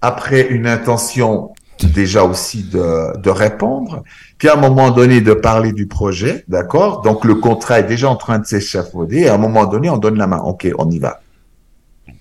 après 0.00 0.48
une 0.48 0.68
intention 0.68 1.52
déjà 1.82 2.22
aussi 2.22 2.62
de, 2.64 3.16
de 3.18 3.30
répondre, 3.30 4.04
puis 4.38 4.48
à 4.48 4.54
un 4.54 4.60
moment 4.60 4.90
donné 4.90 5.20
de 5.20 5.34
parler 5.34 5.72
du 5.72 5.86
projet, 5.86 6.44
d'accord? 6.46 7.02
Donc 7.02 7.24
le 7.24 7.34
contrat 7.34 7.80
est 7.80 7.84
déjà 7.84 8.08
en 8.08 8.16
train 8.16 8.38
de 8.38 8.46
s'échafauder, 8.46 9.20
et 9.20 9.28
à 9.28 9.34
un 9.34 9.38
moment 9.38 9.66
donné, 9.66 9.90
on 9.90 9.98
donne 9.98 10.16
la 10.16 10.26
main. 10.28 10.38
Ok, 10.38 10.68
on 10.78 10.88
y 10.90 10.98
va. 10.98 11.20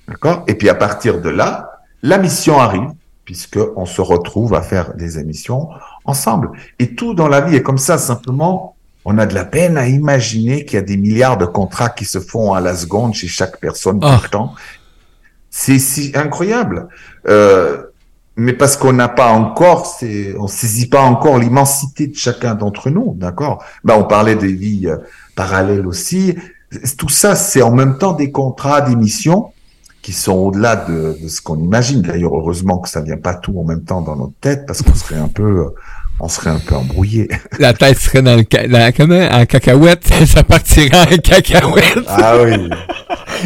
D'accord? 0.08 0.44
Et 0.48 0.56
puis 0.56 0.70
à 0.70 0.76
partir 0.76 1.22
de 1.22 1.30
là, 1.30 1.84
la 2.02 2.18
mission 2.18 2.60
arrive, 2.60 2.90
puisque 3.32 3.60
on 3.78 3.86
se 3.86 4.02
retrouve 4.02 4.54
à 4.56 4.62
faire 4.62 4.94
des 4.94 5.18
émissions 5.18 5.70
ensemble. 6.04 6.52
Et 6.80 6.96
tout 6.96 7.14
dans 7.14 7.30
la 7.30 7.40
vie 7.40 7.56
est 7.56 7.62
comme 7.64 7.78
ça, 7.78 7.98
simplement, 7.98 8.76
on 9.06 9.18
a 9.18 9.26
de 9.26 9.34
la 9.34 9.46
peine 9.46 9.78
à 9.78 9.88
imaginer 9.88 10.66
qu'il 10.66 10.76
y 10.76 10.80
a 10.80 10.82
des 10.82 10.98
milliards 10.98 11.38
de 11.38 11.46
contrats 11.46 11.88
qui 11.88 12.04
se 12.04 12.20
font 12.20 12.54
à 12.54 12.60
la 12.60 12.76
seconde 12.76 13.14
chez 13.14 13.28
chaque 13.30 13.58
personne 13.62 14.02
tout 14.02 14.08
Ah. 14.10 14.20
le 14.22 14.28
temps. 14.28 14.54
C'est 15.50 15.80
si 15.80 16.12
incroyable. 16.14 16.90
Euh, 17.30 17.84
mais 18.36 18.52
parce 18.52 18.76
qu'on 18.76 18.92
n'a 18.92 19.08
pas 19.08 19.32
encore, 19.32 19.98
on 20.38 20.48
saisit 20.48 20.90
pas 20.90 21.04
encore 21.04 21.40
l'immensité 21.40 22.08
de 22.08 22.16
chacun 22.16 22.54
d'entre 22.54 22.90
nous, 22.90 23.16
d'accord? 23.18 23.64
Ben, 23.86 23.96
on 23.98 24.04
parlait 24.04 24.36
des 24.36 24.52
vies 24.52 24.88
euh, 24.88 24.98
parallèles 25.38 25.88
aussi. 25.88 26.36
Tout 26.98 27.08
ça, 27.10 27.36
c'est 27.36 27.62
en 27.62 27.72
même 27.72 27.98
temps 27.98 28.12
des 28.12 28.30
contrats, 28.30 28.82
des 28.82 28.98
missions 28.98 29.54
qui 30.02 30.14
sont 30.14 30.34
au-delà 30.34 30.76
de, 30.76 31.18
de 31.22 31.28
ce 31.28 31.42
qu'on 31.42 31.60
imagine. 31.60 32.02
D'ailleurs, 32.02 32.36
heureusement 32.36 32.80
que 32.80 32.90
ça 32.90 33.02
vient 33.02 33.18
pas 33.18 33.36
tout 33.36 33.58
en 33.60 33.64
même 33.64 33.84
temps 33.84 34.02
dans 34.02 34.16
notre 34.16 34.34
tête, 34.42 34.66
parce 34.66 34.82
qu'on 34.82 34.96
serait 34.96 35.18
un 35.20 35.28
peu, 35.28 35.68
on 36.20 36.28
serait 36.28 36.50
un 36.50 36.60
peu 36.60 36.76
embrouillé. 36.76 37.30
La 37.60 37.74
tête 37.74 37.98
serait 38.00 38.22
dans 38.24 38.36
le 38.36 38.44
ca- 38.52 38.68
dans, 38.68 38.92
comment, 38.96 39.28
en 39.32 39.46
cacahuète, 39.46 40.08
ça 40.26 40.42
partirait 40.44 41.14
en 41.14 41.18
cacahuète. 41.18 42.00
Ah 42.08 42.36
oui. 42.44 42.70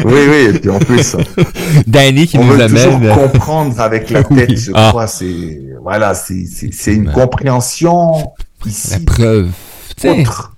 Oui, 0.04 0.12
oui, 0.30 0.36
et 0.48 0.52
puis 0.58 0.70
en 0.70 0.78
plus, 0.78 1.16
Danny 1.86 2.26
qui 2.26 2.38
on 2.38 2.44
nous 2.44 2.52
veut 2.54 2.62
amène. 2.62 3.00
toujours 3.00 3.14
comprendre 3.30 3.80
avec 3.80 4.10
la 4.10 4.24
tête, 4.24 4.48
Oui. 4.50 4.56
je 4.56 4.72
Ah. 4.74 4.88
crois, 4.90 5.06
c'est, 5.06 5.60
voilà, 5.82 6.14
c'est, 6.14 6.44
c'est, 6.46 6.72
c'est 6.72 6.94
une 6.94 7.10
compréhension 7.12 8.12
La 8.90 8.98
preuve. 9.06 9.50
Autre. 10.04 10.52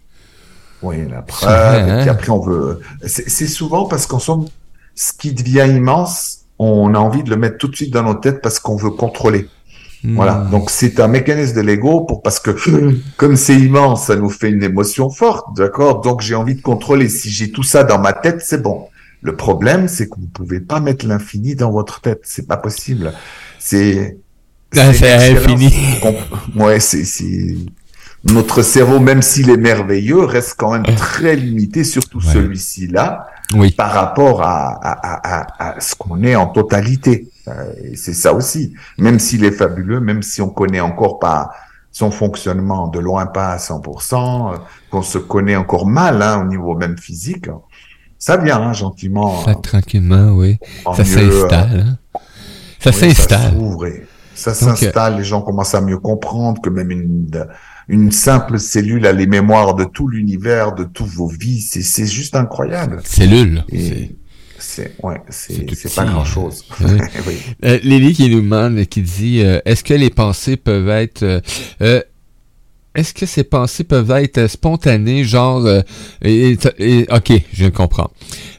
Oui, 0.83 0.97
la 1.11 1.23
preuve, 1.23 1.51
vrai, 1.51 1.81
et 1.81 2.01
puis 2.03 2.09
hein. 2.09 2.13
après 2.13 2.31
on 2.31 2.39
veut, 2.41 2.81
c'est, 3.05 3.29
c'est 3.29 3.49
souvent 3.49 3.87
parce 3.87 4.07
qu'en 4.07 4.21
somme, 4.21 4.47
ce 4.99 5.13
qui 5.13 5.33
devient 5.33 5.67
immense, 5.69 6.41
on 6.59 6.93
a 6.95 6.99
envie 6.99 7.23
de 7.23 7.31
le 7.31 7.37
mettre 7.37 7.57
tout 7.59 7.69
de 7.69 7.77
suite 7.77 7.93
dans 7.93 8.03
nos 8.03 8.15
têtes 8.15 8.41
parce 8.43 8.59
qu'on 8.59 8.75
veut 8.75 8.91
contrôler. 8.91 9.49
Voilà. 10.03 10.39
hmm. 10.39 10.51
Donc 10.51 10.71
c'est 10.71 10.99
un 10.99 11.07
mécanisme 11.07 11.55
de 11.55 11.61
l'ego 11.61 12.01
pour 12.01 12.21
parce 12.21 12.41
que 12.41 12.51
comme 13.17 13.37
c'est 13.37 13.55
immense, 13.55 14.07
ça 14.07 14.17
nous 14.17 14.29
fait 14.29 14.51
une 14.51 14.63
émotion 14.65 15.09
forte, 15.09 15.57
d'accord? 15.57 16.01
Donc 16.01 16.21
j'ai 16.21 16.35
envie 16.35 16.57
de 16.57 16.63
contrôler. 16.63 17.09
Si 17.09 17.31
j'ai 17.31 17.53
tout 17.53 17.63
ça 17.63 17.85
dans 17.85 18.01
ma 18.01 18.13
tête, 18.13 18.41
c'est 18.41 18.61
bon. 18.61 18.89
Le 19.23 19.37
problème, 19.37 19.87
c'est 19.89 20.09
que 20.09 20.17
vous 20.17 20.27
pouvez 20.27 20.59
pas 20.61 20.81
mettre 20.81 21.07
l'infini 21.07 21.55
dans 21.55 21.71
votre 21.71 22.01
tête. 22.01 22.21
C'est 22.25 22.47
pas 22.49 22.57
possible. 22.57 23.13
C'est 23.61 24.19
Ah, 24.77 24.93
c'est 24.93 25.13
infini. 25.13 25.73
Ouais, 26.57 26.81
c'est 26.81 27.05
c'est 27.05 27.55
notre 28.25 28.63
cerveau, 28.63 28.99
même 28.99 29.23
s'il 29.23 29.49
est 29.51 29.57
merveilleux, 29.57 30.25
reste 30.25 30.55
quand 30.59 30.73
même 30.73 30.85
très 30.97 31.37
limité, 31.37 31.85
surtout 31.85 32.19
Ouais. 32.19 32.33
celui-ci 32.33 32.89
là 32.89 33.29
Oui. 33.55 33.71
par 33.71 33.93
rapport 33.93 34.43
à, 34.43 34.69
à, 34.75 35.39
à, 35.41 35.69
à, 35.77 35.81
ce 35.81 35.95
qu'on 35.95 36.23
est 36.23 36.37
en 36.37 36.49
totalité. 36.49 37.29
Euh, 37.49 37.73
c'est 37.95 38.13
ça 38.13 38.35
aussi. 38.35 38.75
Même 38.99 39.19
s'il 39.19 39.43
est 39.45 39.53
fabuleux, 39.53 40.01
même 40.01 40.23
si 40.23 40.43
on 40.43 40.51
connaît 40.51 40.81
encore 40.81 41.19
pas 41.19 41.51
son 41.91 42.11
fonctionnement 42.11 42.89
de 42.89 42.99
loin 42.99 43.27
pas 43.27 43.53
à 43.53 43.57
100%, 43.57 44.53
euh, 44.53 44.57
qu'on 44.91 45.03
se 45.03 45.17
connaît 45.19 45.57
encore 45.57 45.87
mal 45.87 46.21
hein, 46.21 46.43
au 46.43 46.45
niveau 46.45 46.75
même 46.77 46.99
physique, 46.99 47.47
ça 48.19 48.37
vient 48.37 48.61
hein, 48.61 48.73
gentiment. 48.75 49.43
Ça, 49.45 49.55
tranquillement, 49.55 50.33
oui. 50.33 50.59
Ça 50.97 51.05
s'installe. 51.05 51.87
hein. 52.15 52.21
Ça 52.81 52.91
oui, 52.91 52.97
s'installe. 52.97 53.55
Ça 54.35 54.51
euh, 54.51 54.55
s'installe, 54.55 55.17
les 55.17 55.25
gens 55.25 55.41
commencent 55.41 55.75
à 55.75 55.81
mieux 55.81 55.99
comprendre 55.99 56.61
que 56.61 56.69
même 56.71 56.91
une, 56.91 57.29
une 57.89 58.13
simple 58.13 58.59
cellule 58.59 59.07
a 59.07 59.13
les 59.13 59.27
mémoires 59.27 59.75
de 59.75 59.85
tout 59.85 60.09
l'univers, 60.09 60.75
de 60.75 60.85
toutes 60.85 61.09
vos 61.09 61.29
vies. 61.29 61.61
C'est, 61.61 61.83
c'est 61.83 62.07
juste 62.07 62.37
incroyable. 62.37 63.01
Cellule. 63.05 63.65
Et 63.71 64.15
c'est, 64.59 64.95
ouais, 65.03 65.21
C'est 65.31 65.95
pas 65.95 66.03
hein. 66.03 66.13
grand 66.13 66.25
chose. 66.25 66.65
Oui. 66.81 66.99
oui. 67.27 67.35
Euh, 67.65 67.79
Lily 67.83 68.13
qui 68.13 68.29
nous 68.29 68.41
demande, 68.41 68.85
qui 68.87 69.03
dit, 69.03 69.41
euh, 69.43 69.61
est-ce 69.65 69.85
que 69.85 69.95
les 69.95 70.11
pensées 70.11 70.57
peuvent 70.57 70.89
être, 70.89 71.23
euh, 71.23 71.41
euh, 71.81 72.03
est-ce 72.99 73.15
que 73.15 73.27
ces 73.27 73.45
pensées 73.45 73.85
peuvent 73.85 74.11
être 74.11 74.49
spontanées, 74.49 75.23
genre, 75.23 75.65
euh, 75.65 75.83
ok, 76.25 77.33
je 77.53 77.69
comprends. 77.69 78.11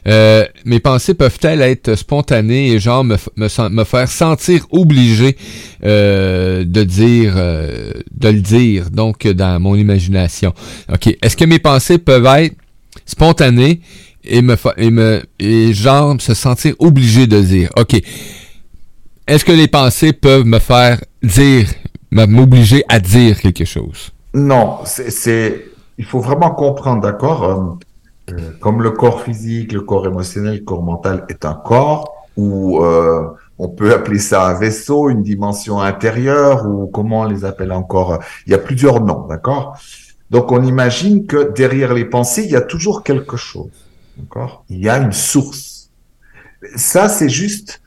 Euh, 0.08 0.46
mes 0.64 0.80
pensées 0.80 1.12
peuvent-elles 1.12 1.60
être 1.60 1.94
spontanées 1.94 2.70
et 2.70 2.78
genre 2.78 3.04
me, 3.04 3.16
me, 3.36 3.84
faire 3.84 4.08
sentir 4.08 4.66
obligé 4.70 5.36
euh, 5.84 6.64
de 6.64 6.84
dire, 6.84 7.34
de 7.34 8.28
le 8.28 8.40
dire, 8.40 8.88
donc 8.90 9.26
dans 9.28 9.60
mon 9.60 9.76
imagination? 9.76 10.54
Ok, 10.90 11.14
est-ce 11.20 11.36
que 11.36 11.44
mes 11.44 11.58
pensées 11.58 11.98
peuvent 11.98 12.24
être 12.24 12.56
spontanées 13.04 13.82
et 14.24 14.40
me, 14.40 14.56
et 14.78 14.90
me, 14.90 15.22
et 15.38 15.74
genre 15.74 16.18
se 16.18 16.32
sentir 16.32 16.74
obligé 16.78 17.26
de 17.26 17.42
dire, 17.42 17.68
ok, 17.76 18.00
est-ce 19.26 19.44
que 19.44 19.52
les 19.52 19.68
pensées 19.68 20.14
peuvent 20.14 20.46
me 20.46 20.60
faire 20.60 20.98
dire, 21.22 21.68
m'obliger 22.10 22.84
à 22.88 23.00
dire 23.00 23.38
quelque 23.38 23.66
chose? 23.66 24.12
Non, 24.32 24.80
c'est, 24.84 25.66
il 25.98 26.04
faut 26.04 26.20
vraiment 26.20 26.50
comprendre, 26.52 27.02
d'accord, 27.02 27.44
euh, 27.44 28.32
euh, 28.32 28.50
comme 28.60 28.82
le 28.82 28.90
corps 28.90 29.22
physique, 29.22 29.72
le 29.72 29.80
corps 29.80 30.06
émotionnel, 30.06 30.58
le 30.58 30.64
corps 30.64 30.82
mental 30.82 31.24
est 31.28 31.44
un 31.44 31.54
corps 31.54 32.26
où 32.36 32.82
euh, 32.82 33.26
on 33.58 33.68
peut 33.68 33.92
appeler 33.92 34.18
ça 34.18 34.46
un 34.46 34.54
vaisseau, 34.54 35.10
une 35.10 35.22
dimension 35.22 35.80
intérieure 35.80 36.66
ou 36.66 36.86
comment 36.86 37.20
on 37.20 37.24
les 37.24 37.44
appelle 37.44 37.72
encore. 37.72 38.20
Il 38.46 38.52
y 38.52 38.54
a 38.54 38.58
plusieurs 38.58 39.04
noms, 39.04 39.26
d'accord. 39.26 39.78
Donc 40.30 40.52
on 40.52 40.62
imagine 40.62 41.26
que 41.26 41.52
derrière 41.52 41.92
les 41.92 42.04
pensées, 42.04 42.44
il 42.44 42.50
y 42.50 42.56
a 42.56 42.60
toujours 42.60 43.02
quelque 43.02 43.36
chose, 43.36 43.70
d'accord. 44.16 44.64
Il 44.70 44.78
y 44.78 44.88
a 44.88 44.98
une 44.98 45.12
source. 45.12 45.90
Ça, 46.76 47.08
c'est 47.08 47.28
juste, 47.28 47.82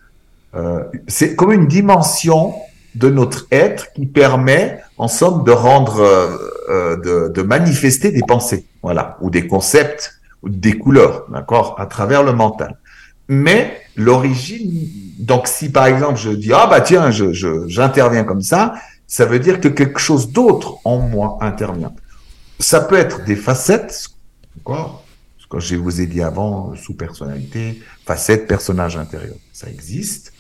euh, 0.56 0.84
c'est 1.08 1.36
comme 1.36 1.54
une 1.54 1.68
dimension 1.68 2.54
de 2.96 3.10
notre 3.10 3.48
être 3.52 3.92
qui 3.94 4.06
permet, 4.06 4.80
en 4.98 5.08
somme, 5.08 5.44
de 5.44 5.52
rendre, 5.52 6.00
euh, 6.00 6.38
euh, 6.70 6.98
de, 6.98 7.34
de 7.34 7.42
manifester 7.42 8.12
des 8.12 8.22
pensées, 8.22 8.66
voilà, 8.82 9.18
ou 9.22 9.30
des 9.30 9.48
concepts, 9.48 10.20
ou 10.44 10.50
des 10.50 10.78
couleurs, 10.78 11.26
d'accord, 11.30 11.76
à 11.80 11.86
travers 11.86 12.24
le 12.24 12.34
mental. 12.34 12.78
Mais 13.30 13.82
l'origine, 13.96 14.90
donc 15.18 15.48
si 15.48 15.70
par 15.70 15.86
exemple 15.86 16.20
je 16.20 16.30
dis 16.30 16.52
ah 16.54 16.68
bah 16.68 16.82
tiens, 16.82 17.10
je, 17.10 17.32
j'interviens 17.68 18.26
comme 18.26 18.42
ça, 18.42 18.74
ça 19.08 19.26
veut 19.26 19.40
dire 19.40 19.62
que 19.62 19.70
quelque 19.70 20.00
chose 20.00 20.32
d'autre 20.32 20.78
en 20.84 21.00
moi 21.00 21.38
intervient. 21.42 21.94
Ça 22.60 22.82
peut 22.82 22.98
être 22.98 23.24
des 23.24 23.36
facettes, 23.36 24.10
d'accord, 24.58 25.04
ce 25.38 25.48
que 25.48 25.60
je 25.60 25.76
vous 25.76 26.02
ai 26.02 26.06
dit 26.06 26.22
avant, 26.22 26.76
sous 26.76 26.96
personnalité, 26.96 27.82
facettes, 28.06 28.48
personnage 28.48 28.98
intérieur, 28.98 29.36
ça 29.54 29.70
existe. 29.70 30.33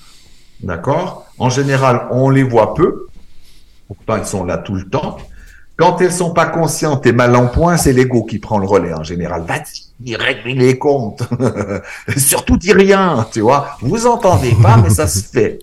D'accord? 0.61 1.25
En 1.37 1.49
général, 1.49 2.07
on 2.11 2.29
les 2.29 2.43
voit 2.43 2.73
peu. 2.73 3.07
Pourtant, 3.87 4.17
ils 4.17 4.25
sont 4.25 4.43
là 4.43 4.57
tout 4.57 4.75
le 4.75 4.89
temps. 4.89 5.17
Quand 5.75 5.99
elles 6.01 6.13
sont 6.13 6.33
pas 6.33 6.45
conscientes 6.45 7.05
et 7.05 7.11
mal 7.11 7.35
en 7.35 7.47
point, 7.47 7.77
c'est 7.77 7.93
l'ego 7.93 8.23
qui 8.23 8.39
prend 8.39 8.59
le 8.59 8.67
relais 8.67 8.93
en 8.93 9.03
général. 9.03 9.43
Vas-y, 9.43 10.15
règle 10.15 10.49
les 10.49 10.77
comptes. 10.77 11.23
Surtout 12.17 12.57
dis 12.57 12.73
rien, 12.73 13.27
tu 13.31 13.41
vois. 13.41 13.77
Vous 13.81 14.05
entendez 14.05 14.55
pas, 14.61 14.77
mais 14.77 14.89
ça 14.89 15.07
se 15.07 15.23
fait. 15.23 15.59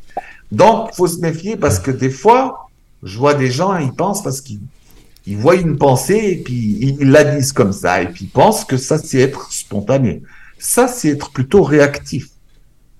Donc, 0.50 0.92
faut 0.94 1.06
se 1.06 1.20
méfier 1.20 1.56
parce 1.56 1.78
que 1.78 1.92
des 1.92 2.10
fois, 2.10 2.68
je 3.02 3.16
vois 3.18 3.34
des 3.34 3.50
gens, 3.50 3.76
ils 3.76 3.92
pensent 3.92 4.22
parce 4.22 4.40
qu'ils 4.40 4.60
ils 5.26 5.36
voient 5.36 5.54
une 5.54 5.76
pensée 5.76 6.30
et 6.32 6.36
puis 6.42 6.78
ils 6.80 7.10
la 7.10 7.24
disent 7.24 7.52
comme 7.52 7.72
ça 7.72 8.02
et 8.02 8.06
puis 8.06 8.24
ils 8.24 8.30
pensent 8.30 8.64
que 8.64 8.76
ça 8.76 8.98
c'est 8.98 9.20
être 9.20 9.52
spontané. 9.52 10.22
Ça 10.58 10.88
c'est 10.88 11.10
être 11.10 11.30
plutôt 11.30 11.62
réactif. 11.62 12.30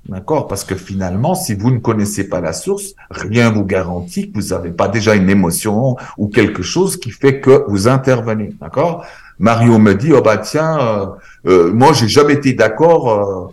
D'accord? 0.09 0.49
Parce 0.49 0.65
que 0.65 0.75
finalement, 0.75 1.35
si 1.35 1.55
vous 1.55 1.71
ne 1.71 1.79
connaissez 1.79 2.29
pas 2.29 2.41
la 2.41 2.53
source, 2.53 2.95
rien 3.11 3.51
vous 3.51 3.65
garantit 3.65 4.31
que 4.33 4.41
vous 4.41 4.49
n'avez 4.49 4.71
pas 4.71 4.89
déjà 4.89 5.15
une 5.15 5.31
émotion 5.31 5.97
ou 6.19 6.29
quelque 6.29 6.63
chose 6.63 6.97
qui 6.97 7.11
fait 7.11 7.39
que 7.41 7.65
vous 7.69 7.87
intervenez. 7.87 8.51
D'accord? 8.61 9.05
Mario 9.39 9.79
me 9.79 9.95
dit, 9.95 10.13
oh 10.13 10.21
bah 10.23 10.39
tiens, 10.39 10.79
euh, 10.81 11.07
euh, 11.47 11.73
moi 11.73 11.93
j'ai 11.93 12.09
jamais 12.09 12.35
été 12.35 12.53
d'accord 12.55 13.11
euh, 13.11 13.53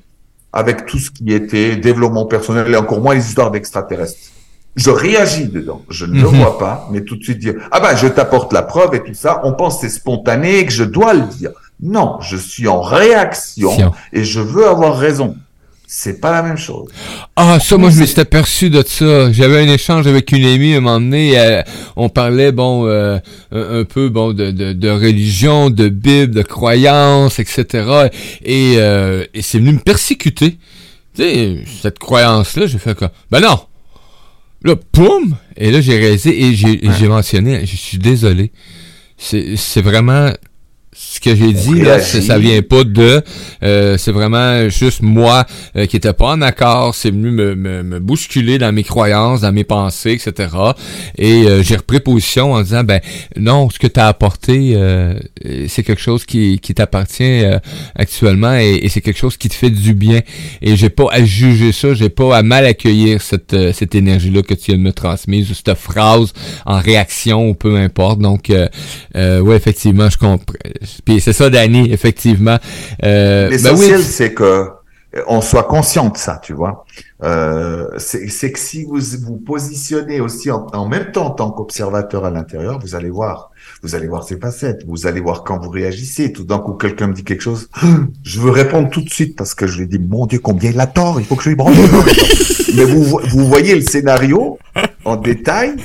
avec 0.51 0.85
tout 0.85 0.97
ce 0.97 1.11
qui 1.11 1.31
était 1.31 1.75
développement 1.75 2.25
personnel 2.25 2.73
et 2.73 2.77
encore 2.77 3.01
moins 3.01 3.13
les 3.15 3.25
histoires 3.27 3.51
d'extraterrestres. 3.51 4.17
Je 4.75 4.89
réagis 4.89 5.47
dedans, 5.47 5.81
je 5.89 6.05
ne 6.05 6.13
le 6.21 6.27
Mhm. 6.29 6.35
vois 6.41 6.57
pas, 6.57 6.87
mais 6.91 7.01
tout 7.01 7.15
de 7.17 7.23
suite 7.23 7.39
dire, 7.39 7.55
ah 7.71 7.79
bah 7.79 7.95
je 7.95 8.07
t'apporte 8.07 8.53
la 8.53 8.61
preuve 8.63 8.93
et 8.95 9.03
tout 9.03 9.13
ça, 9.13 9.41
on 9.43 9.53
pense 9.53 9.75
que 9.75 9.81
c'est 9.81 9.95
spontané 9.95 10.59
et 10.59 10.65
que 10.65 10.71
je 10.73 10.83
dois 10.83 11.13
le 11.13 11.23
dire. 11.23 11.51
Non, 11.81 12.17
je 12.21 12.37
suis 12.37 12.67
en 12.67 12.81
réaction 12.81 13.71
Sion. 13.71 13.91
et 14.13 14.23
je 14.23 14.39
veux 14.39 14.67
avoir 14.67 14.97
raison. 14.97 15.35
C'est 15.89 16.19
pas 16.19 16.33
la 16.33 16.43
même 16.43 16.57
chose. 16.57 16.89
Ah, 17.37 17.61
ça, 17.61 17.77
moi, 17.77 17.89
je 17.89 18.01
me 18.01 18.05
suis 18.05 18.19
aperçu 18.19 18.69
de 18.69 18.83
ça. 18.85 19.31
J'avais 19.31 19.65
un 19.65 19.73
échange 19.73 20.05
avec 20.05 20.33
une 20.33 20.43
amie 20.43 20.73
à 20.73 20.77
un 20.77 20.81
moment 20.81 20.99
donné. 20.99 21.39
Euh, 21.39 21.63
on 21.95 22.09
parlait, 22.09 22.51
bon, 22.51 22.85
euh, 22.85 23.19
un, 23.53 23.85
peu, 23.85 24.09
bon, 24.09 24.33
de, 24.33 24.51
de, 24.51 24.73
de, 24.73 24.89
religion, 24.89 25.69
de 25.69 25.87
Bible, 25.87 26.35
de 26.35 26.41
croyance, 26.41 27.39
etc. 27.39 28.09
Et, 28.43 28.73
euh, 28.75 29.23
et 29.33 29.41
c'est 29.41 29.59
venu 29.59 29.71
me 29.71 29.79
persécuter. 29.79 30.57
Tu 31.15 31.23
sais, 31.23 31.63
cette 31.81 31.99
croyance-là, 31.99 32.67
j'ai 32.67 32.79
fait 32.79 32.93
quoi? 32.93 33.09
Ben 33.31 33.39
non! 33.39 33.57
Là, 34.63 34.75
poum! 34.91 35.37
Et 35.55 35.71
là, 35.71 35.79
j'ai 35.79 35.97
réalisé 35.97 36.47
et 36.47 36.53
j'ai 36.53 37.07
mentionné, 37.07 37.65
je 37.65 37.77
suis 37.77 37.97
désolé. 37.97 38.51
C'est 39.17 39.81
vraiment 39.81 40.31
ce 40.99 41.19
que 41.19 41.35
j'ai 41.35 41.53
dit 41.53 41.81
là, 41.81 41.99
ça 41.99 42.39
vient 42.39 42.61
pas 42.61 42.83
de 42.83 43.23
euh, 43.63 43.97
c'est 43.97 44.11
vraiment 44.11 44.67
juste 44.69 45.01
moi 45.01 45.45
euh, 45.75 45.85
qui 45.85 45.95
était 45.95 46.13
pas 46.13 46.29
en 46.29 46.41
accord, 46.41 46.95
c'est 46.95 47.11
venu 47.11 47.29
me, 47.29 47.55
me, 47.55 47.83
me, 47.83 47.99
bousculer 47.99 48.57
dans 48.57 48.71
mes 48.71 48.83
croyances, 48.83 49.41
dans 49.41 49.51
mes 49.51 49.63
pensées, 49.63 50.13
etc. 50.13 50.49
Et 51.17 51.43
euh, 51.43 51.61
j'ai 51.61 51.75
repris 51.75 51.99
position 51.99 52.53
en 52.53 52.61
disant 52.61 52.83
ben 52.83 52.99
non, 53.35 53.69
ce 53.69 53.77
que 53.77 53.87
tu 53.87 53.99
as 53.99 54.07
apporté 54.07 54.75
c'est 55.67 55.83
quelque 55.83 56.01
chose 56.01 56.25
qui, 56.25 56.59
qui 56.59 56.73
t'appartient 56.73 57.43
actuellement 57.95 58.55
et, 58.55 58.79
et 58.81 58.89
c'est 58.89 59.01
quelque 59.01 59.19
chose 59.19 59.37
qui 59.37 59.49
te 59.49 59.53
fait 59.53 59.69
du 59.69 59.93
bien. 59.93 60.21
Et 60.61 60.75
j'ai 60.75 60.89
pas 60.89 61.07
à 61.11 61.23
juger 61.23 61.71
ça, 61.71 61.93
j'ai 61.93 62.09
pas 62.09 62.35
à 62.35 62.43
mal 62.43 62.65
accueillir 62.65 63.21
cette, 63.21 63.55
cette 63.73 63.95
énergie-là 63.95 64.41
que 64.41 64.53
tu 64.53 64.71
viens 64.71 64.77
de 64.77 64.83
me 64.83 64.93
transmise 64.93 65.51
ou 65.51 65.53
cette 65.53 65.75
phrase 65.75 66.33
en 66.65 66.79
réaction 66.79 67.49
ou 67.49 67.53
peu 67.53 67.77
importe. 67.77 68.19
Donc 68.19 68.51
ouais, 69.15 69.55
effectivement, 69.55 70.09
je 70.09 70.17
comprends 70.17 70.45
puis 71.05 71.21
c'est 71.21 71.33
ça, 71.33 71.49
Danny, 71.49 71.91
effectivement. 71.91 72.57
Euh, 73.03 73.49
L'essentiel, 73.49 73.97
ben 73.97 74.03
c'est 74.03 74.33
que 74.33 74.69
euh, 75.15 75.23
on 75.27 75.39
soit 75.39 75.63
conscient 75.63 76.09
de 76.09 76.17
ça, 76.17 76.39
tu 76.43 76.53
vois. 76.53 76.85
Euh, 77.23 77.87
c'est 77.97 78.51
que 78.51 78.59
si 78.59 78.83
vous 78.83 78.99
vous 79.21 79.37
positionnez 79.37 80.19
aussi 80.19 80.51
en, 80.51 80.87
même 80.87 81.11
temps 81.11 81.27
en 81.27 81.29
tant 81.31 81.51
qu'observateur 81.51 82.25
à 82.25 82.29
l'intérieur, 82.29 82.79
vous 82.79 82.93
allez 82.93 83.09
voir, 83.09 83.51
vous 83.81 83.95
allez 83.95 84.07
voir 84.07 84.23
ces 84.23 84.37
facettes, 84.37 84.83
vous 84.85 85.07
allez 85.07 85.21
voir 85.21 85.43
quand 85.43 85.59
vous 85.59 85.69
réagissez. 85.69 86.33
Tout 86.33 86.43
d'un 86.43 86.59
coup, 86.59 86.73
quelqu'un 86.73 87.07
me 87.07 87.13
dit 87.13 87.23
quelque 87.23 87.41
chose, 87.41 87.69
je 88.23 88.39
veux 88.39 88.51
répondre 88.51 88.89
tout 88.89 89.01
de 89.01 89.09
suite 89.09 89.37
parce 89.37 89.55
que 89.55 89.65
je 89.65 89.79
lui 89.79 89.87
dis, 89.87 89.97
mon 89.97 90.25
Dieu, 90.25 90.39
combien 90.39 90.71
il 90.71 90.79
a 90.79 90.87
tort, 90.87 91.19
il 91.19 91.25
faut 91.25 91.35
que 91.35 91.43
je 91.43 91.49
lui 91.49 91.55
branche. 91.55 91.77
Mais 92.75 92.83
vous, 92.83 93.03
vous 93.03 93.47
voyez 93.47 93.75
le 93.75 93.81
scénario 93.81 94.59
en 95.05 95.15
détail 95.15 95.77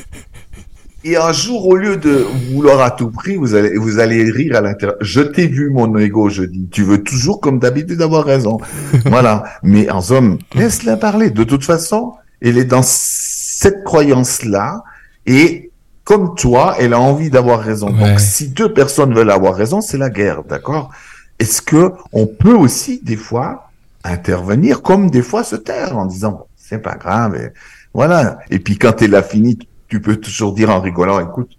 et 1.05 1.17
un 1.17 1.33
jour, 1.33 1.67
au 1.67 1.77
lieu 1.77 1.97
de 1.97 2.25
vouloir 2.53 2.81
à 2.81 2.93
tout 2.93 3.11
prix, 3.11 3.37
vous 3.37 3.55
allez, 3.55 3.77
vous 3.77 3.99
allez 3.99 4.31
rire 4.31 4.57
à 4.57 4.61
l'intérieur. 4.61 4.97
Je 5.01 5.21
t'ai 5.21 5.49
vu, 5.49 5.71
mon 5.71 5.97
ego, 5.99 6.29
je 6.29 6.45
dis. 6.45 6.69
Tu 6.71 6.85
veux 6.85 7.03
toujours, 7.03 7.41
comme 7.41 7.59
d'habitude, 7.59 8.01
avoir 8.03 8.25
raison. 8.25 8.59
voilà. 9.07 9.45
Mais 9.65 9.91
en 9.91 10.01
somme, 10.01 10.39
laisse-la 10.55 10.97
parler. 10.97 11.31
De 11.31 11.43
toute 11.43 11.65
façon, 11.65 12.15
elle 12.41 12.57
est 12.57 12.65
dans 12.65 12.83
cette 12.85 13.83
croyance-là. 13.83 14.85
Et 15.27 15.73
comme 16.05 16.35
toi, 16.37 16.77
elle 16.79 16.95
a 16.95 17.01
envie 17.01 17.31
d'avoir 17.31 17.61
raison. 17.61 17.91
Donc, 17.91 18.21
si 18.21 18.49
deux 18.49 18.73
personnes 18.73 19.13
veulent 19.13 19.31
avoir 19.31 19.55
raison, 19.55 19.81
c'est 19.81 19.99
la 19.99 20.11
guerre, 20.11 20.45
d'accord? 20.45 20.91
Est-ce 21.39 21.63
que 21.63 21.93
on 22.13 22.27
peut 22.27 22.55
aussi, 22.55 23.01
des 23.03 23.17
fois, 23.17 23.71
intervenir, 24.05 24.83
comme 24.83 25.11
des 25.11 25.23
fois 25.23 25.43
se 25.43 25.57
taire 25.57 25.97
en 25.97 26.07
disant, 26.07 26.47
c'est 26.57 26.79
pas 26.79 26.95
grave, 26.95 27.37
et 27.37 27.49
voilà. 27.95 28.39
Et 28.51 28.59
puis, 28.59 28.79
quand 28.79 29.03
elle 29.03 29.15
a 29.15 29.23
fini, 29.23 29.59
tu 29.93 30.01
peux 30.01 30.17
toujours 30.17 30.55
dire 30.55 30.71
en 30.71 30.81
rigolant, 30.81 31.21
écoute, 31.21 31.51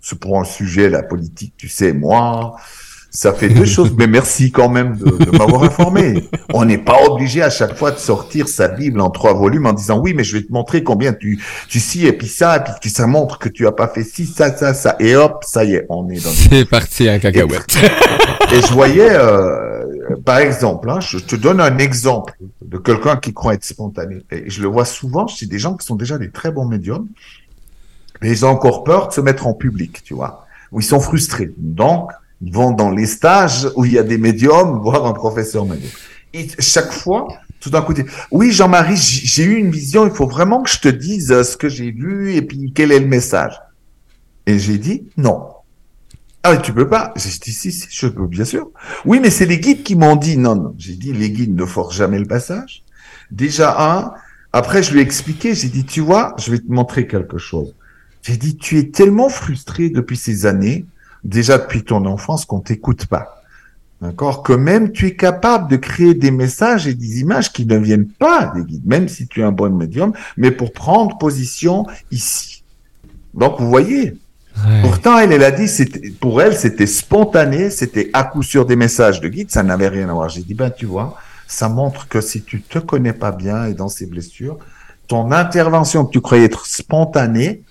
c'est 0.00 0.16
pour 0.16 0.38
un 0.38 0.44
sujet, 0.44 0.88
la 0.88 1.02
politique, 1.02 1.54
tu 1.56 1.66
sais, 1.68 1.92
moi, 1.92 2.54
ça 3.10 3.32
fait 3.32 3.48
deux 3.48 3.64
choses, 3.76 3.92
mais 3.98 4.06
merci 4.06 4.52
quand 4.52 4.68
même 4.68 4.96
de, 4.96 5.36
m'avoir 5.36 5.64
informé. 5.64 6.22
On 6.54 6.64
n'est 6.64 6.78
pas 6.78 7.02
obligé 7.08 7.42
à 7.42 7.50
chaque 7.50 7.74
fois 7.74 7.90
de 7.90 7.98
sortir 7.98 8.46
sa 8.46 8.68
Bible 8.68 9.00
en 9.00 9.10
trois 9.10 9.34
volumes 9.34 9.66
en 9.66 9.72
disant 9.72 9.98
oui, 9.98 10.14
mais 10.14 10.22
je 10.22 10.36
vais 10.36 10.44
te 10.44 10.52
montrer 10.52 10.84
combien 10.84 11.12
tu 11.12 11.42
tu 11.68 11.80
si 11.80 12.06
et 12.06 12.12
puis 12.12 12.28
ça 12.28 12.58
et 12.58 12.70
puis 12.80 12.90
ça 12.90 13.08
montre 13.08 13.40
que 13.40 13.48
tu 13.48 13.66
as 13.66 13.72
pas 13.72 13.88
fait 13.88 14.04
ci 14.04 14.26
ça 14.26 14.56
ça 14.56 14.72
ça 14.72 14.94
et 15.00 15.16
hop 15.16 15.42
ça 15.44 15.64
y 15.64 15.74
est, 15.74 15.86
on 15.88 16.08
est 16.10 16.22
dans. 16.22 16.30
C'est 16.30 16.64
parti 16.64 17.08
un 17.08 17.18
cacahuète. 17.18 17.76
Et, 18.52 18.60
je 18.60 18.72
voyais 18.72 19.10
euh, 19.10 20.16
par 20.24 20.38
exemple, 20.38 20.90
hein, 20.90 21.00
je 21.00 21.18
te 21.18 21.36
donne 21.36 21.60
un 21.60 21.78
exemple 21.78 22.34
de 22.62 22.78
quelqu'un 22.78 23.16
qui 23.16 23.32
croit 23.32 23.54
être 23.54 23.64
spontané. 23.64 24.22
Et 24.30 24.48
je 24.48 24.62
le 24.62 24.68
vois 24.68 24.84
souvent 24.84 25.26
chez 25.26 25.46
des 25.46 25.58
gens 25.58 25.76
qui 25.76 25.86
sont 25.86 25.96
déjà 25.96 26.18
des 26.18 26.30
très 26.30 26.50
bons 26.50 26.66
médiums 26.66 27.08
mais 28.20 28.30
ils 28.30 28.44
ont 28.44 28.48
encore 28.48 28.84
peur 28.84 29.08
de 29.08 29.12
se 29.12 29.20
mettre 29.20 29.46
en 29.46 29.54
public, 29.54 30.02
tu 30.04 30.14
vois, 30.14 30.46
où 30.72 30.80
ils 30.80 30.84
sont 30.84 31.00
frustrés. 31.00 31.52
Donc, 31.56 32.10
ils 32.42 32.52
vont 32.52 32.70
dans 32.70 32.90
les 32.90 33.06
stages 33.06 33.68
où 33.76 33.84
il 33.84 33.92
y 33.92 33.98
a 33.98 34.02
des 34.02 34.18
médiums, 34.18 34.80
voire 34.80 35.06
un 35.06 35.12
professeur 35.12 35.64
médium. 35.66 35.90
Et 36.32 36.48
chaque 36.58 36.92
fois, 36.92 37.28
tout 37.60 37.70
d'un 37.70 37.82
coup, 37.82 37.92
oui, 38.30 38.52
Jean-Marie, 38.52 38.96
j'ai 38.96 39.44
eu 39.44 39.56
une 39.56 39.70
vision, 39.70 40.06
il 40.06 40.12
faut 40.12 40.26
vraiment 40.26 40.62
que 40.62 40.70
je 40.70 40.80
te 40.80 40.88
dise 40.88 41.32
euh, 41.32 41.42
ce 41.42 41.56
que 41.56 41.68
j'ai 41.68 41.90
vu 41.90 42.34
et 42.34 42.42
puis 42.42 42.72
quel 42.74 42.92
est 42.92 43.00
le 43.00 43.06
message. 43.06 43.60
Et 44.46 44.58
j'ai 44.58 44.78
dit, 44.78 45.04
non. 45.16 45.46
Ah, 46.42 46.56
tu 46.56 46.72
peux 46.72 46.88
pas. 46.88 47.12
J'ai 47.16 47.28
dit, 47.38 47.52
si, 47.52 47.70
si, 47.70 47.86
je 47.90 48.06
peux, 48.06 48.26
bien 48.26 48.46
sûr. 48.46 48.70
Oui, 49.04 49.20
mais 49.20 49.28
c'est 49.28 49.44
les 49.44 49.58
guides 49.58 49.82
qui 49.82 49.94
m'ont 49.94 50.16
dit, 50.16 50.38
non, 50.38 50.56
non. 50.56 50.74
J'ai 50.78 50.94
dit, 50.94 51.12
les 51.12 51.30
guides 51.30 51.54
ne 51.54 51.66
forcent 51.66 51.96
jamais 51.96 52.18
le 52.18 52.26
passage. 52.26 52.82
Déjà, 53.30 53.76
un. 53.78 54.14
Après, 54.52 54.82
je 54.82 54.92
lui 54.92 55.00
ai 55.00 55.02
expliqué, 55.02 55.54
j'ai 55.54 55.68
dit, 55.68 55.84
tu 55.84 56.00
vois, 56.00 56.34
je 56.38 56.50
vais 56.50 56.58
te 56.58 56.72
montrer 56.72 57.06
quelque 57.06 57.38
chose. 57.38 57.74
J'ai 58.22 58.36
dit, 58.36 58.56
tu 58.56 58.78
es 58.78 58.88
tellement 58.90 59.28
frustré 59.28 59.90
depuis 59.90 60.16
ces 60.16 60.46
années, 60.46 60.84
déjà 61.24 61.58
depuis 61.58 61.84
ton 61.84 62.04
enfance, 62.06 62.44
qu'on 62.44 62.60
t'écoute 62.60 63.06
pas. 63.06 63.42
D'accord? 64.00 64.42
Que 64.42 64.52
même 64.52 64.92
tu 64.92 65.06
es 65.06 65.16
capable 65.16 65.70
de 65.70 65.76
créer 65.76 66.14
des 66.14 66.30
messages 66.30 66.86
et 66.86 66.94
des 66.94 67.20
images 67.20 67.52
qui 67.52 67.66
ne 67.66 67.76
viennent 67.76 68.08
pas 68.08 68.52
des 68.54 68.62
guides, 68.62 68.86
même 68.86 69.08
si 69.08 69.26
tu 69.26 69.40
es 69.40 69.44
un 69.44 69.52
bon 69.52 69.74
médium, 69.74 70.12
mais 70.36 70.50
pour 70.50 70.72
prendre 70.72 71.18
position 71.18 71.86
ici. 72.10 72.62
Donc, 73.34 73.60
vous 73.60 73.68
voyez, 73.68 74.16
Pourtant, 74.82 75.18
elle, 75.18 75.32
elle 75.32 75.44
a 75.44 75.50
dit, 75.50 75.68
c'était, 75.68 76.10
pour 76.10 76.42
elle, 76.42 76.56
c'était 76.56 76.86
spontané, 76.86 77.70
c'était 77.70 78.10
à 78.12 78.24
coup 78.24 78.42
sûr 78.42 78.66
des 78.66 78.76
messages 78.76 79.20
de 79.20 79.28
guide, 79.28 79.50
ça 79.50 79.62
n'avait 79.62 79.88
rien 79.88 80.08
à 80.08 80.12
voir. 80.12 80.28
J'ai 80.28 80.42
dit, 80.42 80.54
ben, 80.54 80.70
tu 80.70 80.86
vois, 80.86 81.16
ça 81.46 81.68
montre 81.68 82.08
que 82.08 82.20
si 82.20 82.42
tu 82.42 82.60
te 82.60 82.78
connais 82.78 83.12
pas 83.12 83.32
bien 83.32 83.66
et 83.66 83.74
dans 83.74 83.88
ces 83.88 84.06
blessures, 84.06 84.58
ton 85.08 85.32
intervention 85.32 86.04
que 86.04 86.12
tu 86.12 86.20
croyais 86.20 86.44
être 86.44 86.66
spontanée, 86.66 87.62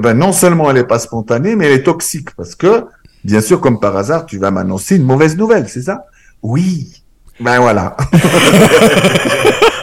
ben, 0.00 0.14
non 0.14 0.32
seulement 0.32 0.70
elle 0.70 0.76
n'est 0.76 0.84
pas 0.84 0.98
spontanée, 0.98 1.56
mais 1.56 1.66
elle 1.66 1.80
est 1.80 1.82
toxique 1.84 2.34
parce 2.36 2.54
que, 2.54 2.84
bien 3.24 3.40
sûr, 3.40 3.60
comme 3.60 3.80
par 3.80 3.96
hasard, 3.96 4.26
tu 4.26 4.38
vas 4.38 4.50
m'annoncer 4.50 4.96
une 4.96 5.04
mauvaise 5.04 5.36
nouvelle, 5.36 5.68
c'est 5.68 5.82
ça? 5.82 6.06
Oui. 6.42 7.02
Ben 7.40 7.58
voilà. 7.60 7.96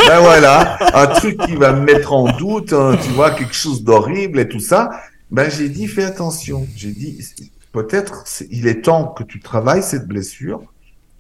ben 0.08 0.20
voilà, 0.22 0.78
un 0.94 1.08
truc 1.08 1.38
qui 1.46 1.56
va 1.56 1.74
me 1.74 1.82
mettre 1.82 2.14
en 2.14 2.32
doute, 2.38 2.72
hein, 2.72 2.98
tu 3.02 3.10
vois, 3.12 3.32
quelque 3.32 3.56
chose 3.56 3.84
d'horrible 3.84 4.40
et 4.40 4.48
tout 4.48 4.60
ça. 4.60 4.90
Ben 5.32 5.50
j'ai 5.50 5.70
dit, 5.70 5.88
fais 5.88 6.04
attention. 6.04 6.66
J'ai 6.76 6.92
dit, 6.92 7.20
peut-être 7.72 8.24
il 8.50 8.68
est 8.68 8.82
temps 8.82 9.08
que 9.08 9.24
tu 9.24 9.40
travailles 9.40 9.84
cette 9.84 10.08
blessure, 10.08 10.62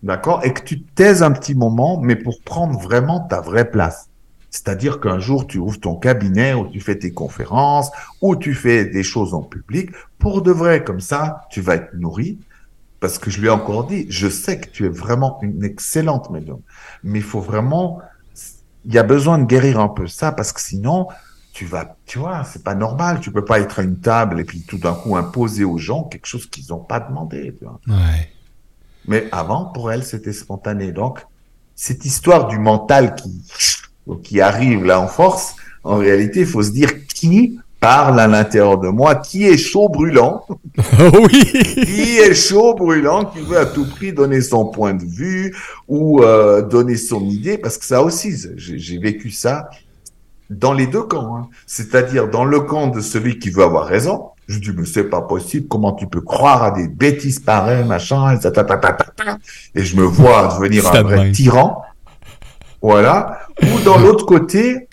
d'accord, 0.04 0.42
et 0.44 0.54
que 0.54 0.62
tu 0.62 0.82
te 0.82 0.96
taises 0.96 1.24
un 1.24 1.32
petit 1.32 1.56
moment, 1.56 2.00
mais 2.02 2.16
pour 2.16 2.42
prendre 2.42 2.80
vraiment 2.80 3.20
ta 3.20 3.42
vraie 3.42 3.70
place. 3.70 4.08
C'est-à-dire 4.52 4.99
qu'un 4.99 5.20
jour, 5.20 5.47
tu 5.47 5.58
ouvres 5.58 5.80
ton 5.80 5.95
cabinet 5.95 6.54
où 6.54 6.68
tu 6.68 6.82
fais 6.82 6.99
tes 6.99 7.12
conférences, 7.12 7.89
où 8.22 8.36
tu 8.36 8.54
fais 8.54 8.84
des 8.86 9.02
choses 9.02 9.34
en 9.34 9.41
public. 9.41 9.91
Pour 10.20 10.41
de 10.41 10.52
vrai, 10.52 10.84
comme 10.84 10.99
ça, 10.99 11.47
tu 11.49 11.62
vas 11.62 11.76
être 11.76 11.93
nourri. 11.93 12.38
Parce 12.99 13.18
que 13.18 13.32
je 13.32 13.39
lui 13.39 13.47
ai 13.47 13.49
encore 13.49 13.88
dit, 13.88 14.06
je 14.10 14.28
sais 14.28 14.60
que 14.60 14.70
tu 14.70 14.86
es 14.86 14.89
vraiment 14.89 15.39
une 15.41 15.64
excellente 15.64 16.30
médium. 16.30 16.60
Mais 17.04 17.20
il 17.20 17.24
faut 17.24 17.39
vraiment, 17.39 18.02
il 18.86 18.93
y 18.93 18.99
a 18.99 19.04
besoin 19.04 19.39
de 19.39 19.45
guérir 19.45 19.80
un 19.80 19.88
peu 19.88 20.06
ça 20.06 20.34
parce 20.34 20.52
que 20.52 20.62
sinon, 20.62 21.08
tu 21.54 21.66
vas, 21.66 21.95
tu 22.06 22.20
vois, 22.20 22.43
c'est 22.43 22.64
pas 22.64 22.76
normal. 22.76 23.22
Tu 23.22 23.32
peux 23.32 23.45
pas 23.45 23.60
être 23.62 23.80
à 23.80 23.84
une 23.84 23.99
table 23.99 24.41
et 24.41 24.43
puis 24.43 24.62
tout 24.68 24.78
d'un 24.78 24.93
coup 24.93 25.16
imposer 25.16 25.64
aux 25.64 25.78
gens 25.78 26.04
quelque 26.04 26.28
chose 26.28 26.45
qu'ils 26.45 26.68
n'ont 26.70 26.80
pas 26.84 26.99
demandé. 26.99 27.56
Tu 27.58 27.64
vois. 27.64 27.80
Ouais. 27.88 28.32
Mais 29.08 29.30
avant, 29.32 29.66
pour 29.66 29.91
elle, 29.91 30.04
c'était 30.04 30.34
spontané. 30.34 30.91
Donc, 30.91 31.26
cette 31.74 32.06
histoire 32.06 32.47
du 32.47 32.60
mental 32.60 33.16
qui 33.16 33.41
qui 34.24 34.41
arrive 34.41 34.84
là 34.84 34.99
en 34.99 35.08
force, 35.08 35.56
en 35.84 35.97
réalité, 35.97 36.41
il 36.41 36.45
faut 36.45 36.64
se 36.64 36.72
dire 36.72 37.08
qui 37.08 37.60
parle 37.82 38.20
à 38.20 38.28
l'intérieur 38.28 38.78
de 38.78 38.89
moi, 38.89 39.16
qui 39.16 39.45
est 39.45 39.58
chaud 39.58 39.89
brûlant, 39.89 40.45
oui, 41.24 41.43
qui 41.86 42.20
est 42.20 42.36
chaud 42.36 42.76
brûlant, 42.76 43.26
qui 43.26 43.39
veut 43.39 43.58
à 43.58 43.66
tout 43.66 43.89
prix 43.89 44.14
donner 44.14 44.41
son 44.41 44.66
point 44.66 44.93
de 44.93 45.04
vue 45.04 45.56
ou 45.88 46.22
euh, 46.22 46.62
donner 46.62 46.95
son 46.95 47.26
idée, 47.26 47.58
parce 47.58 47.78
que 47.78 47.86
ça 47.86 48.04
aussi, 48.04 48.36
j'ai 48.56 48.97
vécu 48.99 49.32
ça 49.32 49.70
dans 50.52 50.74
les 50.74 50.86
deux 50.86 51.04
camps, 51.04 51.38
hein. 51.38 51.47
c'est-à-dire 51.66 52.30
dans 52.30 52.45
le 52.45 52.60
camp 52.60 52.88
de 52.88 53.02
celui 53.02 53.39
qui 53.39 53.49
veut 53.49 53.64
avoir 53.64 53.88
raison. 53.88 54.28
Je 54.47 54.60
dis 54.60 54.72
mais 54.76 54.86
c'est 54.86 55.06
pas 55.06 55.22
possible, 55.22 55.68
comment 55.68 55.93
tu 55.93 56.08
peux 56.08 56.20
croire 56.20 56.62
à 56.64 56.72
des 56.72 56.88
bêtises 56.88 57.39
pareilles, 57.39 57.86
machin, 57.86 58.36
et, 58.36 59.80
et 59.80 59.84
je 59.84 59.95
me 59.95 60.04
vois 60.04 60.58
devenir 60.60 60.93
un 60.93 61.04
vrai 61.04 61.32
tyran. 61.32 61.84
Voilà. 62.82 63.41
Ou 63.61 63.79
dans 63.84 63.97
l'autre 63.97 64.25
côté, 64.25 64.88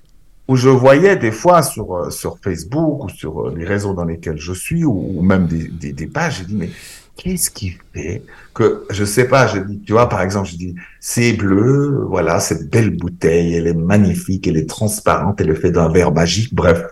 où 0.49 0.57
je 0.57 0.69
voyais 0.69 1.17
des 1.17 1.31
fois 1.33 1.63
sur, 1.63 1.95
euh, 1.95 2.11
sur 2.11 2.39
Facebook 2.43 3.05
ou 3.05 3.09
sur 3.09 3.49
euh, 3.49 3.55
les 3.57 3.65
réseaux 3.65 3.93
dans 3.93 4.05
lesquels 4.05 4.39
je 4.39 4.53
suis, 4.53 4.85
ou, 4.85 5.21
même 5.23 5.47
des, 5.47 5.69
des, 5.69 5.93
des 5.93 6.07
pages, 6.07 6.39
j'ai 6.39 6.45
dit, 6.45 6.55
mais 6.55 6.71
qu'est-ce 7.17 7.51
qui 7.51 7.77
fait 7.93 8.23
que, 8.55 8.87
je 8.91 9.05
sais 9.05 9.29
pas, 9.29 9.47
je 9.47 9.59
dis, 9.59 9.81
tu 9.81 9.93
vois, 9.93 10.09
par 10.09 10.23
exemple, 10.23 10.49
je 10.49 10.57
dis, 10.57 10.75
c'est 11.01 11.35
bleu, 11.35 12.07
voilà, 12.09 12.41
cette 12.41 12.71
belle 12.71 12.97
bouteille, 12.97 13.55
elle 13.55 13.67
est 13.67 13.75
magnifique, 13.75 14.47
elle 14.47 14.57
est 14.57 14.69
transparente, 14.69 15.41
elle 15.41 15.51
est 15.51 15.55
faite 15.55 15.73
d'un 15.73 15.91
verre 15.91 16.13
magique, 16.13 16.55
bref. 16.55 16.83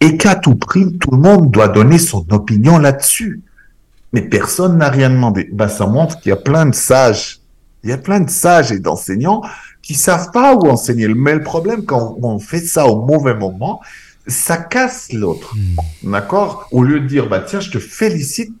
Et 0.00 0.16
qu'à 0.16 0.34
tout 0.34 0.56
prix, 0.56 0.98
tout 0.98 1.12
le 1.12 1.18
monde 1.18 1.50
doit 1.50 1.68
donner 1.68 1.98
son 1.98 2.26
opinion 2.30 2.78
là-dessus. 2.78 3.40
Mais 4.12 4.20
personne 4.20 4.76
n'a 4.76 4.90
rien 4.90 5.08
demandé. 5.08 5.48
Ben, 5.52 5.68
ça 5.68 5.86
montre 5.86 6.20
qu'il 6.20 6.30
y 6.30 6.32
a 6.32 6.36
plein 6.36 6.66
de 6.66 6.74
sages. 6.74 7.40
Il 7.84 7.90
y 7.90 7.92
a 7.92 7.98
plein 7.98 8.20
de 8.20 8.28
sages 8.28 8.72
et 8.72 8.78
d'enseignants 8.78 9.42
qui 9.82 9.94
savent 9.94 10.30
pas 10.30 10.54
où 10.54 10.68
enseigner. 10.68 11.08
Mais 11.08 11.34
le 11.34 11.42
problème, 11.42 11.84
quand 11.84 12.16
on 12.22 12.38
fait 12.38 12.60
ça 12.60 12.86
au 12.86 13.04
mauvais 13.04 13.34
moment, 13.34 13.80
ça 14.26 14.56
casse 14.56 15.12
l'autre. 15.12 15.54
Hmm. 15.56 16.10
D'accord? 16.12 16.68
Au 16.70 16.82
lieu 16.84 17.00
de 17.00 17.06
dire, 17.06 17.28
bah, 17.28 17.40
tiens, 17.40 17.60
je 17.60 17.70
te 17.70 17.78
félicite 17.78 18.52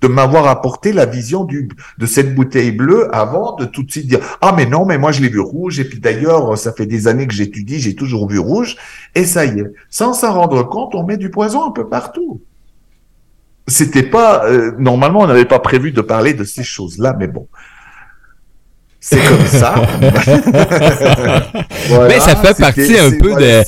de 0.00 0.08
m'avoir 0.08 0.46
apporté 0.46 0.92
la 0.92 1.04
vision 1.04 1.44
du, 1.44 1.68
de 1.98 2.06
cette 2.06 2.34
bouteille 2.34 2.70
bleue 2.70 3.14
avant 3.14 3.56
de 3.56 3.64
tout 3.64 3.82
de 3.82 3.90
suite 3.90 4.06
dire 4.06 4.20
ah 4.40 4.54
mais 4.56 4.66
non 4.66 4.86
mais 4.86 4.98
moi 4.98 5.10
je 5.10 5.20
l'ai 5.20 5.28
vu 5.28 5.40
rouge 5.40 5.80
et 5.80 5.84
puis 5.84 5.98
d'ailleurs 5.98 6.56
ça 6.56 6.72
fait 6.72 6.86
des 6.86 7.08
années 7.08 7.26
que 7.26 7.34
j'étudie 7.34 7.80
j'ai 7.80 7.94
toujours 7.96 8.28
vu 8.28 8.38
rouge 8.38 8.76
et 9.14 9.24
ça 9.24 9.44
y 9.44 9.58
est 9.58 9.72
sans 9.90 10.12
s'en 10.12 10.32
rendre 10.32 10.62
compte 10.62 10.94
on 10.94 11.04
met 11.04 11.16
du 11.16 11.30
poison 11.30 11.66
un 11.66 11.72
peu 11.72 11.88
partout 11.88 12.40
c'était 13.66 14.04
pas 14.04 14.44
euh, 14.46 14.72
normalement 14.78 15.20
on 15.20 15.26
n'avait 15.26 15.44
pas 15.44 15.58
prévu 15.58 15.90
de 15.90 16.00
parler 16.00 16.34
de 16.34 16.44
ces 16.44 16.62
choses 16.62 16.98
là 16.98 17.16
mais 17.18 17.26
bon 17.26 17.48
c'est 19.02 19.24
comme 19.26 19.46
ça. 19.46 19.74
Mais 22.06 22.20
ça 22.20 22.36
fait 22.36 22.56
partie 22.58 22.98
un 22.98 23.10
peu 23.12 23.34
de, 23.34 23.62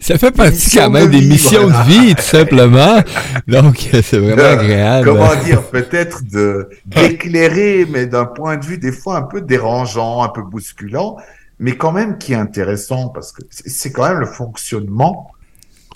ça 0.00 0.16
fait 0.16 0.30
partie 0.30 0.76
quand 0.76 0.90
même 0.90 1.10
des 1.10 1.22
missions 1.22 1.66
de 1.66 1.88
vie, 1.88 2.14
tout 2.14 2.22
simplement. 2.22 3.00
Donc, 3.48 3.88
c'est 3.92 4.18
vraiment 4.18 4.60
agréable. 4.60 5.08
Comment 5.08 5.34
dire, 5.44 5.62
peut-être 5.64 6.22
de, 6.30 6.68
d'éclairer, 6.86 7.84
mais 7.90 8.06
d'un 8.06 8.26
point 8.26 8.56
de 8.56 8.64
vue 8.64 8.78
des 8.78 8.92
fois 8.92 9.16
un 9.16 9.22
peu 9.22 9.40
dérangeant, 9.40 10.22
un 10.22 10.28
peu 10.28 10.42
bousculant, 10.42 11.16
mais 11.58 11.76
quand 11.76 11.90
même 11.90 12.16
qui 12.18 12.34
est 12.34 12.36
intéressant 12.36 13.08
parce 13.08 13.32
que 13.32 13.42
c'est 13.50 13.90
quand 13.90 14.08
même 14.08 14.20
le 14.20 14.26
fonctionnement 14.26 15.32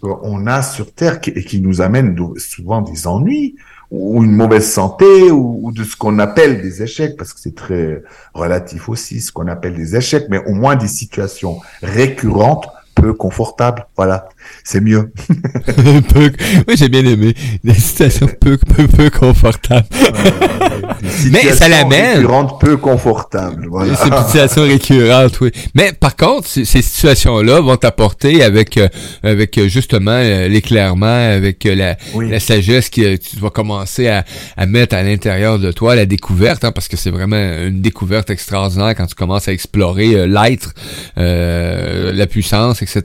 qu'on 0.01 0.47
a 0.47 0.63
sur 0.63 0.93
Terre 0.93 1.21
et 1.27 1.45
qui 1.45 1.61
nous 1.61 1.81
amène 1.81 2.17
souvent 2.39 2.81
des 2.83 3.07
ennuis 3.07 3.55
ou 3.91 4.23
une 4.23 4.33
mauvaise 4.33 4.71
santé 4.71 5.31
ou, 5.31 5.73
de 5.73 5.85
ce 5.85 5.97
qu'on 5.97 6.19
appelle 6.19 6.63
des 6.63 6.83
échecs, 6.83 7.17
parce 7.17 7.33
que 7.33 7.41
c'est 7.41 7.55
très 7.55 8.03
relatif 8.35 8.89
aussi, 8.89 9.21
ce 9.21 9.33
qu'on 9.33 9.49
appelle 9.49 9.75
des 9.75 9.97
échecs, 9.97 10.27
mais 10.29 10.39
au 10.47 10.53
moins 10.53 10.77
des 10.77 10.89
situations 10.89 11.59
récurrentes 11.83 12.69
peu 12.95 13.13
confortables. 13.15 13.87
Voilà, 13.97 14.29
c'est 14.65 14.81
mieux. 14.81 15.13
peu, 16.13 16.31
oui, 16.69 16.75
j'ai 16.77 16.89
bien 16.89 17.05
aimé. 17.05 17.35
Des 17.65 17.75
situations 17.75 18.29
peu, 18.41 18.57
peu, 18.57 18.87
peu 18.87 19.11
confortables. 19.11 19.87
mais 21.31 21.53
ça 21.53 21.69
l'amène. 21.69 22.27
Peu 22.61 22.77
confortables. 22.77 23.67
Voilà. 23.69 23.95
C'est 23.97 24.09
une 24.09 24.25
situation 24.25 24.63
récurrente, 24.63 25.41
oui. 25.41 25.51
Mais 25.75 25.93
par 25.93 26.17
contre, 26.17 26.49
ces 26.49 26.65
situations-là 26.65 27.61
vont 27.61 27.77
t'apporter 27.77 28.43
avec, 28.43 28.77
euh, 28.77 28.89
avec 29.23 29.57
euh, 29.59 29.69
justement 29.69 30.11
euh, 30.13 30.49
l'éclairement, 30.49 31.07
avec 31.07 31.65
la, 31.65 31.97
la 32.21 32.41
sagesse 32.41 32.91
que 32.91 33.17
tu 33.17 33.37
vas 33.37 33.51
commencer 33.51 34.09
à, 34.09 34.25
à 34.57 34.67
mettre 34.67 34.95
à 34.95 35.03
l'intérieur 35.03 35.59
de 35.59 35.73
toi, 35.73 35.95
la 35.95 36.07
découverte, 36.07 36.65
hein, 36.65 36.73
parce 36.73 36.89
que 36.89 36.97
c'est 36.97 37.11
vraiment 37.11 37.37
une 37.37 37.81
découverte 37.81 38.31
extraordinaire 38.31 38.95
quand 38.97 39.07
tu 39.07 39.15
commences 39.15 39.49
à 39.49 39.53
explorer 39.53 40.27
l'être, 40.27 40.75
la 41.17 42.27
puissance, 42.27 42.83
etc. 42.83 43.03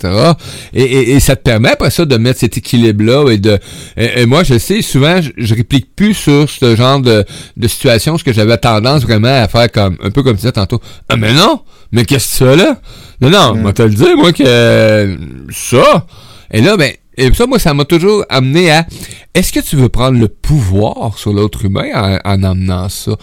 Et, 0.73 0.83
et, 0.83 1.11
et, 1.11 1.19
ça 1.25 1.35
te 1.35 1.41
permet 1.41 1.69
après 1.69 1.89
ça 1.89 2.05
de 2.05 2.17
mettre 2.17 2.39
cet 2.39 2.57
équilibre-là 2.57 3.29
et 3.31 3.37
de. 3.37 3.59
Et, 3.97 4.25
moi, 4.25 4.43
je 4.43 4.57
sais, 4.57 4.81
souvent, 4.81 5.19
je, 5.21 5.55
réplique 5.55 5.95
plus 5.95 6.13
sur 6.13 6.49
ce 6.49 6.75
genre 6.75 6.99
de, 6.99 7.25
de 7.57 7.67
situation, 7.67 8.17
ce 8.17 8.23
que 8.23 8.33
j'avais 8.33 8.57
tendance 8.57 9.03
vraiment 9.03 9.27
à 9.27 9.47
faire 9.47 9.71
comme 9.71 9.97
un 10.03 10.11
peu 10.11 10.23
comme 10.23 10.33
tu 10.33 10.41
disais 10.41 10.51
tantôt. 10.51 10.79
Ah 11.09 11.15
mais 11.17 11.33
non! 11.33 11.61
Mais 11.91 12.05
qu'est-ce 12.05 12.39
que 12.39 12.45
c'est 12.45 12.55
là? 12.55 12.79
Non, 13.21 13.29
non, 13.29 13.55
mm. 13.55 13.61
moi 13.61 13.73
te 13.73 13.81
le 13.81 13.89
dire, 13.89 14.17
moi, 14.17 14.33
que 14.33 15.17
ça. 15.51 16.05
Et 16.51 16.61
là, 16.61 16.77
ben, 16.77 16.91
et 17.17 17.33
ça, 17.33 17.47
moi, 17.47 17.59
ça 17.59 17.73
m'a 17.73 17.85
toujours 17.85 18.25
amené 18.29 18.71
à 18.71 18.85
est-ce 19.33 19.53
que 19.53 19.59
tu 19.59 19.75
veux 19.77 19.89
prendre 19.89 20.19
le 20.19 20.27
pouvoir 20.27 21.17
sur 21.17 21.33
l'autre 21.33 21.65
humain 21.65 21.87
en, 21.93 22.17
en, 22.23 22.43
amenant 22.43 22.89
ça? 22.89 23.13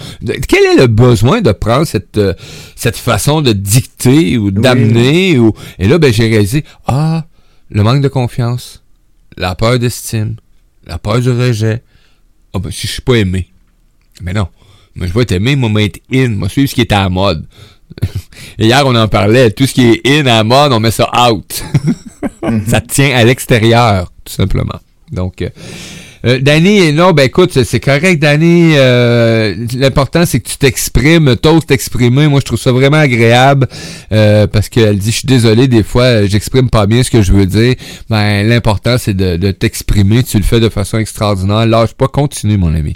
Quel 0.49 0.65
est 0.65 0.81
le 0.81 0.87
besoin 0.87 1.41
de 1.41 1.53
prendre 1.53 1.87
cette, 1.87 2.17
euh, 2.19 2.35
cette 2.75 2.97
façon 2.97 3.43
de 3.43 3.53
dicter 3.53 4.39
ou 4.39 4.51
d'amener? 4.51 5.39
Ou... 5.39 5.53
Et 5.79 5.89
là, 5.89 5.99
ben, 5.99 6.13
j'ai 6.13 6.29
réalisé, 6.29 6.65
ah, 6.87 7.27
le 7.73 7.83
manque 7.83 8.03
de 8.03 8.09
confiance, 8.09 8.83
la 9.37 9.55
peur 9.55 9.79
d'estime, 9.79 10.37
la 10.87 10.99
peur 10.99 11.21
du 11.21 11.31
rejet. 11.31 11.83
Ah, 12.55 12.59
ben, 12.59 12.71
si 12.71 12.87
je 12.87 12.93
suis 12.93 13.03
pas 13.03 13.15
aimé. 13.15 13.49
Mais 14.21 14.35
non. 14.35 14.49
Mais 14.95 15.09
je 15.09 15.15
vais 15.15 15.23
être 15.23 15.33
aimé, 15.33 15.57
moi, 15.57 15.83
être 15.83 16.01
in, 16.13 16.29
moi, 16.29 16.51
suivre 16.51 16.69
ce 16.69 16.75
qui 16.75 16.83
est 16.83 16.93
à 16.93 17.05
la 17.05 17.09
mode. 17.09 17.47
Hier, 18.59 18.83
on 18.87 18.95
en 18.95 19.09
parlait. 19.09 19.51
Tout 19.51 19.67
ce 19.67 19.73
qui 19.73 19.87
est 19.87 20.07
in 20.07 20.27
à 20.27 20.37
la 20.37 20.45
mode, 20.45 20.73
on 20.73 20.81
met 20.81 20.91
ça 20.91 21.11
out. 21.31 21.65
Ça 22.67 22.81
tient 22.81 23.17
à 23.17 23.25
l'extérieur, 23.25 24.13
tout 24.25 24.33
simplement. 24.33 24.79
Donc, 25.11 25.43
euh, 25.43 25.49
euh, 26.25 26.39
Danny, 26.41 26.93
non, 26.93 27.13
ben 27.13 27.25
écoute, 27.25 27.63
c'est 27.65 27.81
correct, 27.81 28.21
Danny. 28.21 28.75
Euh, 28.77 29.55
L'important, 29.77 30.25
c'est 30.25 30.41
que 30.41 30.49
tu 30.49 30.57
t'exprimes, 30.57 31.37
t'oses 31.37 31.67
t'exprimer. 31.67 32.29
Moi, 32.29 32.41
je 32.41 32.45
trouve 32.45 32.61
ça 32.61 32.73
vraiment 32.73 32.99
agréable 32.99 33.67
euh, 34.13 34.47
parce 34.47 34.69
qu'elle 34.69 34.99
dit, 34.99 35.11
je 35.11 35.17
suis 35.19 35.27
désolé, 35.27 35.69
des 35.69 35.83
fois, 35.83 36.27
j'exprime 36.27 36.71
pas 36.71 36.87
bien 36.87 37.03
ce 37.03 37.11
que 37.11 37.23
je 37.23 37.33
veux 37.33 37.47
dire. 37.47 37.75
Ben, 38.09 38.47
l'important, 38.47 38.97
c'est 38.99 39.15
de, 39.15 39.37
de 39.37 39.51
t'exprimer. 39.51 40.23
Tu 40.23 40.37
le 40.37 40.45
fais 40.45 40.61
de 40.61 40.69
façon 40.69 40.99
extraordinaire. 40.99 41.67
Lâche 41.67 41.95
pas, 41.95 42.09
continue, 42.09 42.57
mon 42.57 42.75
ami. 42.75 42.95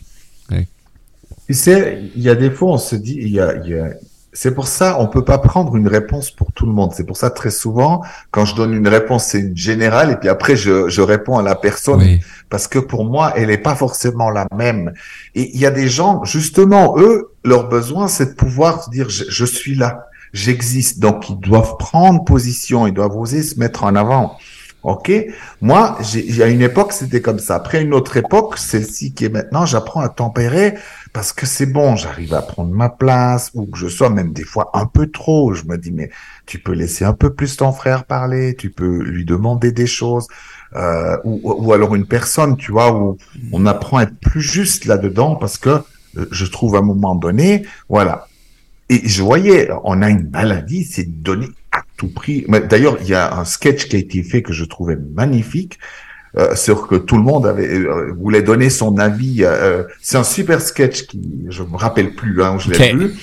Tu 1.48 1.54
sais, 1.54 2.00
il 2.16 2.22
y 2.22 2.28
a 2.28 2.34
des 2.34 2.50
fois, 2.50 2.72
on 2.72 2.78
se 2.78 2.96
dit, 2.96 3.16
il 3.20 3.28
y 3.28 3.38
a, 3.38 3.56
y 3.64 3.74
a 3.74 3.90
c'est 4.38 4.54
pour 4.54 4.68
ça, 4.68 5.00
on 5.00 5.06
peut 5.06 5.24
pas 5.24 5.38
prendre 5.38 5.76
une 5.76 5.88
réponse 5.88 6.30
pour 6.30 6.52
tout 6.52 6.66
le 6.66 6.72
monde. 6.72 6.92
C'est 6.94 7.06
pour 7.06 7.16
ça, 7.16 7.30
très 7.30 7.50
souvent, 7.50 8.02
quand 8.30 8.44
je 8.44 8.54
donne 8.54 8.74
une 8.74 8.86
réponse, 8.86 9.24
c'est 9.24 9.40
une 9.40 9.56
générale, 9.56 10.10
et 10.10 10.16
puis 10.16 10.28
après, 10.28 10.56
je, 10.56 10.90
je 10.90 11.00
réponds 11.00 11.38
à 11.38 11.42
la 11.42 11.54
personne, 11.54 12.18
parce 12.50 12.68
que 12.68 12.78
pour 12.78 13.06
moi, 13.06 13.32
elle 13.34 13.46
n'est 13.46 13.56
pas 13.56 13.74
forcément 13.74 14.28
la 14.28 14.46
même. 14.54 14.92
Et 15.34 15.50
il 15.54 15.58
y 15.58 15.64
a 15.64 15.70
des 15.70 15.88
gens, 15.88 16.22
justement, 16.24 16.98
eux, 16.98 17.32
leur 17.44 17.70
besoin, 17.70 18.08
c'est 18.08 18.26
de 18.26 18.34
pouvoir 18.34 18.84
se 18.84 18.90
dire, 18.90 19.08
je, 19.08 19.24
je 19.26 19.44
suis 19.46 19.74
là, 19.74 20.08
j'existe. 20.34 20.98
Donc, 20.98 21.30
ils 21.30 21.40
doivent 21.40 21.78
prendre 21.78 22.22
position, 22.22 22.86
ils 22.86 22.92
doivent 22.92 23.16
oser 23.16 23.42
se 23.42 23.58
mettre 23.58 23.84
en 23.84 23.96
avant. 23.96 24.36
Ok, 24.86 25.10
moi, 25.62 25.98
j'ai 26.00 26.44
à 26.44 26.46
une 26.46 26.62
époque 26.62 26.92
c'était 26.92 27.20
comme 27.20 27.40
ça. 27.40 27.56
Après 27.56 27.82
une 27.82 27.92
autre 27.92 28.16
époque, 28.18 28.56
celle-ci 28.56 29.14
qui 29.14 29.24
est 29.24 29.28
maintenant, 29.28 29.66
j'apprends 29.66 30.00
à 30.00 30.08
tempérer 30.08 30.74
parce 31.16 31.32
que 31.32 31.46
c'est 31.46 31.64
bon, 31.64 31.96
j'arrive 31.96 32.34
à 32.34 32.42
prendre 32.42 32.74
ma 32.74 32.90
place 32.90 33.50
ou 33.54 33.64
que 33.64 33.78
je 33.78 33.88
sois 33.88 34.10
même 34.10 34.34
des 34.34 34.44
fois 34.44 34.68
un 34.74 34.84
peu 34.84 35.06
trop. 35.06 35.54
Je 35.54 35.64
me 35.64 35.78
dis 35.78 35.90
mais 35.90 36.10
tu 36.44 36.58
peux 36.58 36.72
laisser 36.72 37.06
un 37.06 37.14
peu 37.14 37.32
plus 37.32 37.56
ton 37.56 37.72
frère 37.72 38.04
parler, 38.04 38.54
tu 38.54 38.68
peux 38.68 39.02
lui 39.02 39.24
demander 39.24 39.72
des 39.72 39.86
choses 39.86 40.28
euh, 40.74 41.16
ou, 41.24 41.40
ou, 41.42 41.72
alors 41.72 41.94
une 41.94 42.04
personne, 42.04 42.58
tu 42.58 42.70
vois, 42.70 42.92
où 42.94 43.16
on 43.50 43.64
apprend 43.64 43.96
à 43.96 44.02
être 44.02 44.20
plus 44.20 44.42
juste 44.42 44.84
là-dedans 44.84 45.36
parce 45.36 45.56
que 45.56 45.70
euh, 46.18 46.26
je 46.30 46.44
trouve 46.44 46.76
à 46.76 46.80
un 46.80 46.82
moment 46.82 47.14
donné, 47.14 47.64
voilà. 47.88 48.28
Et 48.90 49.08
je 49.08 49.22
voyais, 49.22 49.70
on 49.84 50.02
a 50.02 50.10
une 50.10 50.28
maladie, 50.28 50.84
c'est 50.84 51.04
de 51.04 51.22
donner 51.22 51.48
tout 51.96 52.12
prix. 52.12 52.44
Mais 52.48 52.60
d'ailleurs, 52.60 52.98
il 53.00 53.08
y 53.08 53.14
a 53.14 53.38
un 53.38 53.46
sketch 53.46 53.88
qui 53.88 53.96
a 53.96 53.98
été 53.98 54.22
fait 54.22 54.42
que 54.42 54.52
je 54.52 54.66
trouvais 54.66 54.96
magnifique. 54.96 55.78
Euh, 56.38 56.54
sur 56.54 56.86
que 56.86 56.96
tout 56.96 57.16
le 57.16 57.22
monde 57.22 57.46
avait 57.46 57.66
euh, 57.66 58.12
voulait 58.12 58.42
donner 58.42 58.68
son 58.68 58.98
avis. 58.98 59.38
Euh, 59.40 59.84
c'est 60.02 60.18
un 60.18 60.22
super 60.22 60.60
sketch 60.60 61.06
qui, 61.06 61.46
je 61.48 61.62
me 61.62 61.76
rappelle 61.76 62.14
plus 62.14 62.42
hein, 62.42 62.56
où 62.56 62.58
je 62.58 62.70
l'ai 62.70 62.92
vu, 62.92 63.14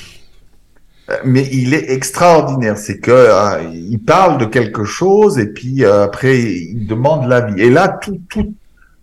mais 1.24 1.48
il 1.52 1.76
est 1.76 1.92
extraordinaire. 1.92 2.76
C'est 2.76 2.98
que 2.98 3.28
il 3.72 4.00
parle 4.00 4.40
de 4.40 4.46
quelque 4.46 4.84
chose 4.84 5.38
et 5.38 5.46
puis 5.46 5.86
après 5.86 6.40
il 6.42 6.88
demande 6.88 7.28
l'avis. 7.28 7.62
Et 7.62 7.70
là, 7.70 7.88
tout, 7.88 8.20
tout, 8.30 8.56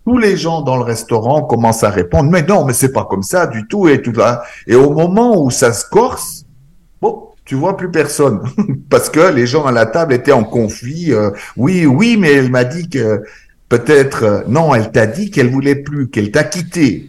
tous 0.05 0.17
les 0.17 0.35
gens 0.35 0.61
dans 0.61 0.75
le 0.75 0.83
restaurant 0.83 1.43
commencent 1.43 1.85
à 1.85 1.89
répondre. 1.89 2.29
Mais 2.29 2.43
non, 2.43 2.65
mais 2.65 2.73
c'est 2.73 2.91
pas 2.91 3.05
comme 3.05 3.23
ça 3.23 3.47
du 3.47 3.65
tout 3.65 3.87
et 3.87 4.01
tout 4.01 4.11
là. 4.11 4.43
Et 4.67 4.75
au 4.75 4.91
moment 4.91 5.41
où 5.41 5.51
ça 5.51 5.71
se 5.71 5.85
corse, 5.89 6.43
bon, 7.01 7.29
tu 7.45 7.55
vois 7.55 7.77
plus 7.77 7.91
personne 7.91 8.41
parce 8.89 9.09
que 9.09 9.33
les 9.33 9.47
gens 9.47 9.65
à 9.65 9.71
la 9.71 9.85
table 9.85 10.13
étaient 10.13 10.31
en 10.31 10.43
conflit. 10.43 11.13
Euh, 11.13 11.31
oui, 11.55 11.85
oui, 11.85 12.17
mais 12.19 12.33
elle 12.33 12.51
m'a 12.51 12.65
dit 12.65 12.89
que 12.89 13.23
peut-être 13.71 14.23
euh, 14.23 14.41
non, 14.49 14.75
elle 14.75 14.91
t'a 14.91 15.07
dit 15.07 15.31
qu'elle 15.31 15.49
voulait 15.49 15.75
plus, 15.75 16.09
qu'elle 16.09 16.29
t'a 16.29 16.43
quitté. 16.43 17.07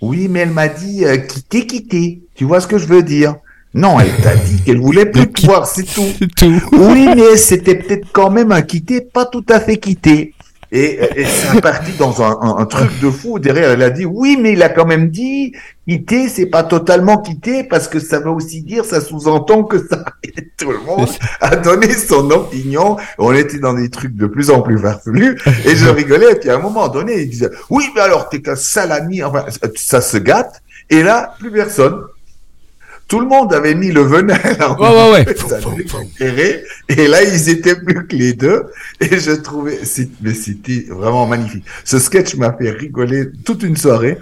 Oui, 0.00 0.28
mais 0.30 0.40
elle 0.40 0.50
m'a 0.50 0.68
dit 0.68 1.04
euh, 1.04 1.16
quitter, 1.16 1.66
quitter. 1.66 2.20
Tu 2.36 2.44
vois 2.44 2.60
ce 2.60 2.68
que 2.68 2.78
je 2.78 2.86
veux 2.86 3.02
dire? 3.02 3.34
Non, 3.74 3.98
elle 3.98 4.14
t'a 4.22 4.36
dit 4.36 4.62
qu'elle 4.64 4.78
voulait 4.78 5.06
plus 5.06 5.26
te 5.26 5.44
voir, 5.44 5.66
c'est 5.66 5.82
tout. 5.82 6.06
tout. 6.36 6.60
Oui, 6.72 7.08
mais 7.16 7.36
c'était 7.36 7.74
peut-être 7.74 8.06
quand 8.12 8.30
même 8.30 8.52
un 8.52 8.62
quitter, 8.62 9.00
pas 9.00 9.26
tout 9.26 9.44
à 9.48 9.58
fait 9.58 9.78
quitter. 9.78 10.32
Et, 10.72 10.98
c'est 11.26 11.60
parti 11.60 11.92
dans 11.98 12.22
un, 12.22 12.66
truc 12.66 12.90
de 13.00 13.10
fou. 13.10 13.38
Derrière, 13.38 13.70
elle 13.70 13.82
a 13.82 13.90
dit 13.90 14.04
oui, 14.04 14.38
mais 14.40 14.52
il 14.52 14.62
a 14.62 14.68
quand 14.68 14.86
même 14.86 15.10
dit 15.10 15.52
quitter, 15.88 16.28
c'est 16.28 16.46
pas 16.46 16.64
totalement 16.64 17.18
quitter 17.18 17.62
parce 17.62 17.86
que 17.86 18.00
ça 18.00 18.18
veut 18.18 18.30
aussi 18.30 18.62
dire, 18.62 18.84
ça 18.84 19.00
sous-entend 19.00 19.62
que 19.64 19.78
ça. 19.78 20.04
Et 20.24 20.32
tout 20.56 20.72
le 20.72 20.80
monde 20.80 21.08
a 21.40 21.56
donné 21.56 21.92
son 21.92 22.30
opinion. 22.30 22.96
On 23.18 23.32
était 23.32 23.58
dans 23.58 23.74
des 23.74 23.90
trucs 23.90 24.16
de 24.16 24.26
plus 24.26 24.50
en 24.50 24.62
plus 24.62 24.78
farfelus 24.78 25.38
et 25.64 25.76
je 25.76 25.88
rigolais. 25.88 26.34
Puis 26.36 26.50
à 26.50 26.56
un 26.56 26.60
moment 26.60 26.88
donné, 26.88 27.22
il 27.22 27.30
disait 27.30 27.50
oui, 27.70 27.84
mais 27.94 28.00
alors 28.00 28.28
t'es 28.28 28.42
qu'un 28.42 28.56
salami. 28.56 29.22
Enfin, 29.22 29.44
ça 29.76 30.00
se 30.00 30.16
gâte. 30.16 30.62
Et 30.90 31.02
là, 31.02 31.34
plus 31.38 31.50
personne. 31.50 32.02
Tout 33.08 33.20
le 33.20 33.26
monde 33.26 33.54
avait 33.54 33.74
mis 33.74 33.92
le 33.92 34.00
venin. 34.00 34.34
ouais, 34.78 35.24
ouais, 35.24 35.24
ouais. 36.20 36.64
et 36.88 37.06
là, 37.06 37.22
ils 37.22 37.48
étaient 37.48 37.76
plus 37.76 38.06
que 38.06 38.16
les 38.16 38.32
deux. 38.32 38.66
Et 39.00 39.18
je 39.18 39.30
trouvais, 39.30 39.78
mais 40.20 40.34
c'était 40.34 40.86
vraiment 40.88 41.26
magnifique. 41.26 41.64
Ce 41.84 42.00
sketch 42.00 42.34
m'a 42.34 42.52
fait 42.52 42.70
rigoler 42.70 43.30
toute 43.44 43.62
une 43.62 43.76
soirée, 43.76 44.18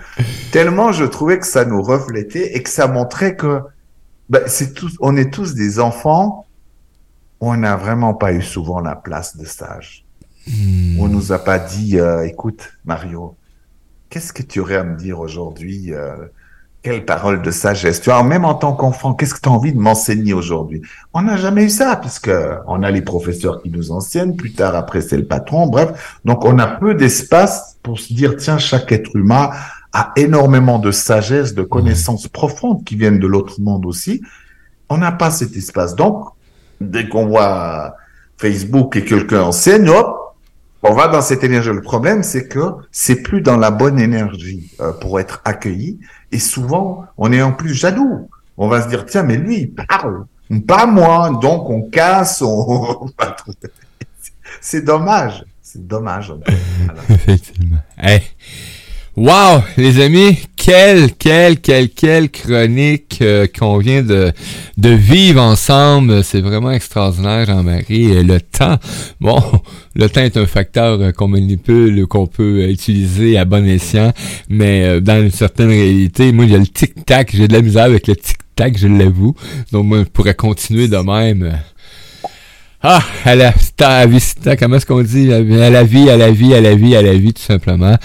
tellement 0.53 0.93
je 0.93 1.05
trouvais 1.05 1.39
que 1.39 1.47
ça 1.47 1.65
nous 1.65 1.83
reflétait 1.83 2.57
et 2.57 2.63
que 2.63 2.69
ça 2.69 2.87
montrait 2.87 3.37
que 3.37 3.61
ben, 4.29 4.43
c'est 4.47 4.75
tous, 4.75 4.97
on 5.01 5.17
est 5.17 5.33
tous 5.33 5.55
des 5.55 5.81
enfants. 5.81 6.47
On 7.41 7.57
n'a 7.57 7.77
vraiment 7.77 8.15
pas 8.15 8.33
eu 8.33 8.43
souvent 8.43 8.81
la 8.81 8.97
place 8.97 9.37
de 9.37 9.45
sage. 9.45 10.05
Hmm. 10.47 10.99
On 11.01 11.09
nous 11.09 11.33
a 11.33 11.39
pas 11.39 11.59
dit, 11.59 11.99
euh, 11.99 12.27
écoute, 12.27 12.73
Mario, 12.85 13.37
qu'est-ce 14.11 14.33
que 14.33 14.43
tu 14.43 14.61
aurais 14.61 14.77
à 14.77 14.85
me 14.85 14.97
dire 14.97 15.21
aujourd'hui? 15.21 15.93
Euh, 15.93 16.27
quelle 16.85 17.07
parole 17.07 17.41
de 17.41 17.51
sagesse. 17.51 18.03
Tu 18.03 18.11
vois, 18.11 18.23
même 18.23 18.45
en 18.45 18.55
tant 18.55 18.75
qu'enfant, 18.75 19.15
qu'est-ce 19.15 19.33
que 19.33 19.41
tu 19.41 19.49
as 19.49 19.53
envie 19.53 19.73
de 19.73 19.79
m'enseigner 19.81 20.35
aujourd'hui? 20.35 20.83
On 21.15 21.23
n'a 21.23 21.39
jamais 21.39 21.65
eu 21.65 21.71
ça, 21.71 21.97
puisque 21.97 22.31
on 22.67 22.83
a 22.83 22.91
les 22.91 23.01
professeurs 23.01 23.63
qui 23.63 23.71
nous 23.71 23.91
enseignent, 23.91 24.37
plus 24.37 24.53
tard 24.53 24.77
après 24.77 25.01
c'est 25.01 25.17
le 25.17 25.25
patron, 25.25 25.67
bref. 25.67 26.19
Donc 26.27 26.45
on 26.45 26.59
a 26.59 26.67
peu 26.67 26.95
d'espace 26.95 27.79
pour 27.83 27.99
se 27.99 28.13
dire, 28.13 28.37
tiens, 28.37 28.59
chaque 28.59 28.93
être 28.93 29.17
humain 29.17 29.51
a 29.95 30.13
énormément 30.17 30.79
de 30.79 30.91
sagesse, 30.91 31.55
de 31.55 31.63
connaissances 31.63 32.29
profondes 32.29 32.85
qui 32.85 32.97
viennent 32.97 33.19
de 33.19 33.27
l'autre 33.27 33.61
monde 33.61 33.87
aussi. 33.87 34.21
On 34.91 34.99
n'a 34.99 35.13
pas 35.13 35.31
cet 35.31 35.57
espace. 35.57 35.97
Donc, 35.97 36.29
dès 36.83 37.09
qu'on 37.09 37.27
voit 37.27 37.95
Facebook 38.37 38.95
et 38.97 39.05
quelqu'un 39.05 39.43
enseigne, 39.43 39.89
hop, 39.89 40.24
on 40.85 40.93
va 40.93 41.09
dans 41.09 41.23
cette 41.23 41.43
énergie. 41.43 41.71
Le 41.71 41.81
problème, 41.81 42.23
c'est 42.23 42.47
que 42.47 42.75
c'est 42.93 43.23
plus 43.23 43.41
dans 43.41 43.57
la 43.57 43.71
bonne 43.71 43.99
énergie 43.99 44.71
euh, 44.81 44.93
pour 44.93 45.19
être 45.19 45.41
accueilli. 45.45 45.99
Et 46.31 46.39
souvent, 46.39 47.07
on 47.17 47.33
est 47.33 47.43
en 47.43 47.53
plus 47.53 47.75
jaloux. 47.75 48.29
On 48.59 48.69
va 48.69 48.83
se 48.83 48.89
dire, 48.89 49.07
tiens, 49.07 49.23
mais 49.23 49.37
lui, 49.37 49.61
il 49.61 49.75
parle, 49.75 50.27
pas 50.67 50.87
moi. 50.87 51.39
Donc, 51.41 51.71
on 51.71 51.83
casse, 51.83 52.43
on... 52.43 53.11
c'est 54.61 54.85
dommage. 54.85 55.45
C'est 55.63 55.87
dommage. 55.87 56.33
Effectivement. 57.11 57.79
Wow, 59.17 59.63
les 59.77 60.01
amis, 60.01 60.39
quelle, 60.57 61.13
quelle, 61.13 61.61
quelle, 61.61 61.89
quelle 61.89 62.29
chronique 62.29 63.19
euh, 63.23 63.47
qu'on 63.47 63.79
vient 63.79 64.03
de, 64.03 64.33
de 64.77 64.89
vivre 64.89 65.41
ensemble. 65.41 66.25
C'est 66.25 66.41
vraiment 66.41 66.73
extraordinaire, 66.73 67.47
Jean-Marie. 67.47 68.25
Le 68.25 68.41
temps, 68.41 68.77
bon, 69.21 69.41
le 69.95 70.09
temps 70.09 70.23
est 70.23 70.37
un 70.37 70.47
facteur 70.47 71.01
euh, 71.01 71.13
qu'on 71.13 71.29
manipule, 71.29 72.09
qu'on 72.09 72.27
peut 72.27 72.69
utiliser 72.69 73.39
à 73.39 73.45
bon 73.45 73.65
escient, 73.65 74.13
mais 74.49 74.85
euh, 74.85 75.01
dans 75.01 75.23
une 75.23 75.31
certaine 75.31 75.69
réalité, 75.69 76.33
moi, 76.33 76.47
il 76.47 76.53
le 76.53 76.67
tic-tac, 76.67 77.31
j'ai 77.37 77.47
de 77.47 77.53
la 77.53 77.63
misère 77.63 77.85
avec 77.85 78.09
le 78.09 78.17
tic-tac, 78.17 78.77
je 78.77 78.89
l'avoue. 78.89 79.37
Donc, 79.71 79.85
moi, 79.85 79.99
je 79.99 80.09
pourrais 80.09 80.35
continuer 80.35 80.89
de 80.89 80.97
même. 80.97 81.57
Ah, 82.87 83.01
à 83.25 83.35
la, 83.35 83.55
à 83.81 84.57
comment 84.59 84.77
est-ce 84.77 84.85
qu'on 84.85 85.01
dit? 85.01 85.33
À 85.33 85.41
la 85.71 85.85
vie, 85.85 86.11
à 86.11 86.19
la 86.19 86.31
vie, 86.31 86.53
à 86.53 86.61
la 86.61 86.75
vie, 86.75 86.95
à 86.95 87.01
la 87.01 87.15
vie, 87.15 87.33
tout 87.33 87.41
simplement. 87.41 87.97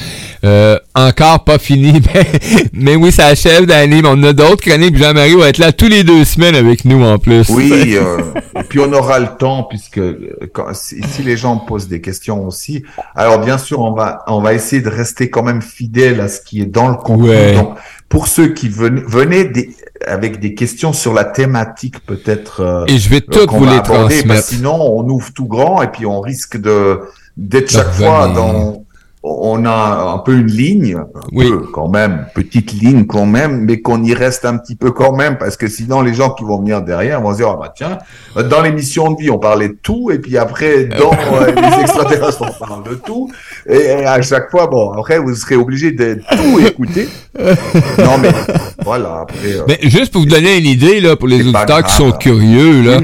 Euh, 0.45 0.79
encore 0.95 1.43
pas 1.43 1.57
fini, 1.57 2.01
mais, 2.73 2.95
oui, 2.95 3.11
ça 3.11 3.25
achève 3.25 3.65
d'année. 3.65 3.99
On 4.05 4.23
a 4.23 4.31
d'autres 4.31 4.63
chroniques. 4.63 4.95
Jean-Marie 4.95 5.35
va 5.35 5.49
être 5.49 5.57
là 5.57 5.73
tous 5.73 5.89
les 5.89 6.05
deux 6.05 6.23
semaines 6.23 6.55
avec 6.55 6.85
nous 6.85 7.03
en 7.03 7.17
plus. 7.17 7.49
Oui, 7.49 7.97
euh, 7.97 8.19
et 8.57 8.63
puis 8.63 8.79
on 8.79 8.93
aura 8.93 9.19
le 9.19 9.27
temps 9.37 9.63
puisque 9.63 9.99
quand, 10.53 10.73
si, 10.73 11.01
les 11.25 11.35
gens 11.35 11.57
posent 11.57 11.89
des 11.89 11.99
questions 11.99 12.47
aussi, 12.47 12.83
alors 13.15 13.39
bien 13.39 13.57
sûr, 13.57 13.81
on 13.81 13.91
va 13.91 14.23
on 14.27 14.39
va 14.39 14.53
essayer 14.53 14.81
de 14.81 14.89
rester 14.89 15.29
quand 15.29 15.43
même 15.43 15.61
fidèle 15.61 16.21
à 16.21 16.29
ce 16.29 16.39
qui 16.39 16.61
est 16.61 16.65
dans 16.65 16.87
le 16.87 16.95
contenu. 16.95 17.53
Donc, 17.53 17.75
pour 18.09 18.27
ceux 18.27 18.47
qui 18.47 18.67
venaient 18.69 19.45
des, 19.45 19.75
avec 20.05 20.39
des 20.39 20.55
questions 20.55 20.93
sur 20.93 21.13
la 21.13 21.23
thématique 21.23 22.03
peut-être. 22.05 22.61
Euh, 22.61 22.85
et 22.87 22.97
je 22.97 23.09
vais 23.09 23.21
toutes 23.21 23.51
vous 23.51 23.65
les 23.65 23.81
transmettre. 23.83 24.43
sinon, 24.43 24.75
on 24.75 25.07
ouvre 25.07 25.31
tout 25.31 25.45
grand 25.45 25.81
et 25.81 25.87
puis 25.87 26.05
on 26.05 26.19
risque 26.19 26.57
de 26.57 26.99
d'être 27.37 27.71
chaque 27.71 27.93
fois 27.93 28.27
dans 28.27 28.83
on 29.21 29.65
a 29.65 30.13
un 30.13 30.17
peu 30.19 30.33
une 30.33 30.47
ligne, 30.47 30.97
oui. 31.33 31.51
quand 31.73 31.89
même, 31.89 32.27
petite 32.33 32.71
ligne 32.71 33.05
quand 33.05 33.25
même, 33.25 33.65
mais 33.65 33.81
qu'on 33.81 34.01
y 34.01 34.13
reste 34.13 34.45
un 34.45 34.57
petit 34.57 34.75
peu 34.75 34.91
quand 34.91 35.13
même, 35.13 35.37
parce 35.37 35.57
que 35.57 35.67
sinon 35.67 36.01
les 36.01 36.13
gens 36.13 36.29
qui 36.29 36.45
vont 36.45 36.59
venir 36.59 36.81
derrière 36.81 37.21
vont 37.21 37.33
se 37.33 37.37
dire, 37.37 37.49
ah 37.49 37.57
bah 37.59 37.73
tiens, 37.75 37.97
dans 38.43 38.61
l'émission 38.61 39.11
de 39.11 39.21
vie, 39.21 39.29
on 39.29 39.37
parlait 39.37 39.67
de 39.69 39.77
tout, 39.81 40.09
et 40.09 40.19
puis 40.19 40.37
après, 40.37 40.85
dans 40.85 41.11
euh, 41.11 41.51
les 41.51 41.81
extraterrestres, 41.81 42.41
on 42.41 42.65
parle 42.65 42.83
de 42.89 42.95
tout, 42.95 43.29
et 43.67 44.05
à 44.05 44.21
chaque 44.21 44.49
fois, 44.51 44.67
bon, 44.67 44.93
après, 44.93 45.19
vous 45.19 45.35
serez 45.35 45.57
obligé 45.57 45.91
de 45.91 46.21
tout 46.31 46.59
écouter. 46.65 47.09
non, 47.39 48.17
mais 48.21 48.31
voilà, 48.83 49.21
après... 49.23 49.53
Euh, 49.53 49.63
mais 49.67 49.79
juste 49.83 50.13
pour 50.13 50.21
vous 50.21 50.27
donner 50.27 50.57
une 50.57 50.65
idée, 50.65 51.01
là, 51.01 51.17
pour 51.17 51.27
les 51.27 51.41
auditeurs 51.41 51.83
qui 51.83 51.93
sont 51.93 52.11
curieux, 52.13 52.83
là... 52.83 52.99